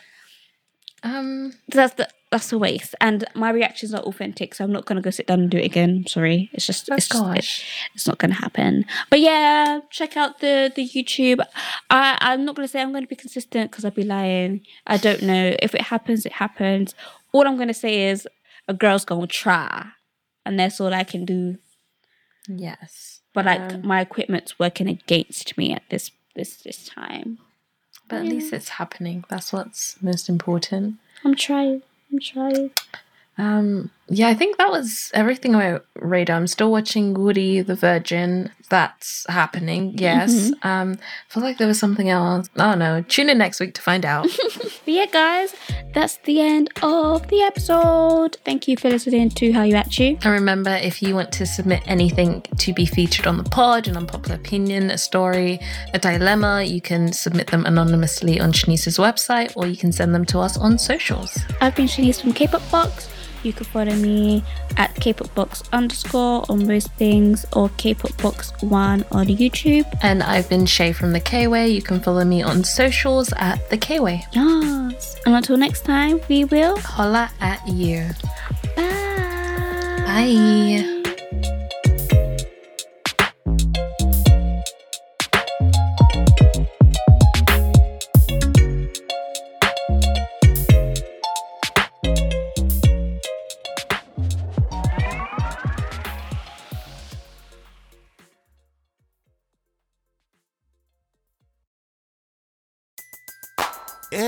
Um, 1.03 1.53
That's 1.69 1.95
the 1.95 2.09
that's 2.33 2.53
a 2.53 2.59
waste. 2.59 2.97
And 3.01 3.25
my 3.37 3.51
reaction's 3.51 3.93
not 3.93 4.03
authentic, 4.05 4.55
so 4.55 4.65
I'm 4.65 4.73
not 4.73 4.85
gonna 4.87 5.01
go 5.01 5.11
sit 5.11 5.29
down 5.29 5.39
and 5.41 5.49
do 5.51 5.59
it 5.59 5.65
again. 5.65 6.05
Sorry. 6.09 6.51
It's 6.53 6.67
just 6.67 6.89
oh 6.91 6.97
it's 6.97 7.07
just, 7.09 7.23
it- 7.37 7.63
it's 7.95 8.07
not 8.09 8.19
gonna 8.19 8.35
happen. 8.35 8.85
But 9.11 9.21
yeah, 9.21 9.81
check 9.91 10.17
out 10.17 10.41
the 10.41 10.73
the 10.75 10.87
YouTube. 10.89 11.45
I 11.91 12.19
I'm 12.21 12.45
not 12.45 12.57
gonna 12.57 12.67
say 12.67 12.83
I'm 12.83 12.93
gonna 12.93 13.07
be 13.07 13.15
consistent 13.15 13.71
because 13.71 13.85
I'd 13.85 13.95
be 13.95 14.03
lying. 14.03 14.63
I 14.87 14.97
don't 14.97 15.23
know. 15.23 15.55
If 15.63 15.75
it 15.77 15.83
happens, 15.83 16.27
it 16.27 16.33
happens. 16.33 16.95
All 17.33 17.47
I'm 17.47 17.57
gonna 17.57 17.73
say 17.75 18.09
is 18.09 18.27
a 18.67 18.75
girl's 18.75 19.05
gonna 19.05 19.29
try, 19.29 19.87
and 20.45 20.59
that's 20.59 20.81
all 20.81 20.93
I 20.93 21.05
can 21.05 21.25
do. 21.25 21.59
Yes. 22.49 23.21
But 23.33 23.45
like 23.45 23.61
Um, 23.75 23.87
my 23.87 24.01
equipment's 24.01 24.59
working 24.59 24.89
against 24.89 25.57
me 25.57 25.73
at 25.73 25.83
this 25.91 26.11
this 26.37 26.57
this 26.57 26.87
time. 26.87 27.39
But 28.09 28.21
at 28.21 28.27
least 28.27 28.53
it's 28.53 28.69
happening. 28.69 29.25
That's 29.29 29.53
what's 29.53 30.01
most 30.01 30.29
important. 30.29 30.97
I'm 31.25 31.35
trying. 31.35 31.83
I'm 32.13 32.21
trying. 32.21 32.71
Um, 33.37 33.91
yeah, 34.09 34.29
I 34.29 34.35
think 34.35 34.59
that 34.59 34.71
was 34.71 35.11
everything 35.15 35.55
on 35.55 35.61
my 35.61 35.81
radar. 35.97 36.37
I'm 36.37 36.47
still 36.47 36.71
watching 36.71 37.15
Woody 37.15 37.61
the 37.61 37.75
Virgin. 37.75 38.51
That's 38.69 39.25
happening. 39.29 39.97
Yes. 39.97 40.53
Um, 40.63 40.99
I 41.01 41.33
feel 41.33 41.43
like 41.43 41.59
there 41.59 41.69
was 41.69 41.79
something 41.79 42.09
else. 42.09 42.49
Oh 42.57 42.75
no. 42.75 43.03
Tune 43.03 43.29
in 43.29 43.39
next 43.39 43.61
week 43.61 43.75
to 43.75 43.83
find 43.83 44.05
out. 44.05 44.27
But 44.87 44.95
yeah, 44.95 45.07
guys, 45.07 45.53
that's 45.93 46.19
the 46.19 46.41
end 46.41 46.71
of 46.81 47.27
the 47.27 47.43
episode. 47.43 48.37
Thank 48.45 48.69
you 48.69 48.77
for 48.77 48.89
listening 48.89 49.31
to 49.31 49.51
Hallyu 49.53 49.75
At 49.75 49.99
U. 49.99 50.17
and 50.23 50.33
remember, 50.33 50.71
if 50.71 51.03
you 51.03 51.15
want 51.17 51.33
to 51.33 51.45
submit 51.47 51.83
anything 51.87 52.43
to 52.59 52.73
be 52.73 52.87
featured 52.87 53.27
on 53.27 53.37
the 53.37 53.43
pod, 53.43 53.89
an 53.89 53.97
unpopular 53.97 54.37
opinion, 54.37 54.91
a 54.91 54.99
story, 54.99 55.59
a 55.93 55.99
dilemma, 55.99 56.63
you 56.63 56.81
can 56.81 57.13
submit 57.13 57.49
them 57.49 57.67
anonymously 57.67 58.39
on 58.39 58.53
Shanice's 58.53 58.97
website 58.99 59.53
or 59.57 59.67
you 59.67 59.77
can 59.77 59.91
send 59.91 60.15
them 60.15 60.25
to 60.27 60.39
us 60.39 60.57
on 60.57 60.79
socials. 60.79 61.37
I've 61.61 61.75
been 61.75 61.87
Shanice 61.89 62.21
from 62.21 62.33
K-pop 62.33 62.63
Box. 62.71 63.09
You 63.47 63.53
can 63.53 63.67
follow 63.67 63.95
me 63.95 64.43
at 64.77 64.93
K-pop 64.97 65.57
underscore 65.73 66.45
on 66.49 66.67
most 66.67 66.91
things 66.95 67.47
or 67.53 67.71
K-pop 67.77 68.21
Box 68.21 68.53
one 68.61 69.05
on 69.13 69.27
YouTube. 69.27 69.87
And 70.03 70.25
I've 70.25 70.49
been 70.49 70.67
Shai 70.67 70.93
from 70.93 71.13
the 71.13 71.21
Kway. 71.21 71.73
You 71.73 71.81
can 71.81 72.01
follow 72.01 72.25
me 72.25 72.43
on 72.43 72.65
socials 72.65 73.33
at 73.37 73.71
the 73.71 73.79
Kway. 73.79 74.25
Yes. 74.33 75.15
And 75.25 75.37
until 75.37 75.57
next 75.57 75.85
time, 75.85 76.21
we 76.29 76.45
will. 76.45 76.77
Holla 76.79 77.31
at 77.41 77.65
you. 77.69 78.11
Bye. 78.75 78.83
Bye. 80.05 80.93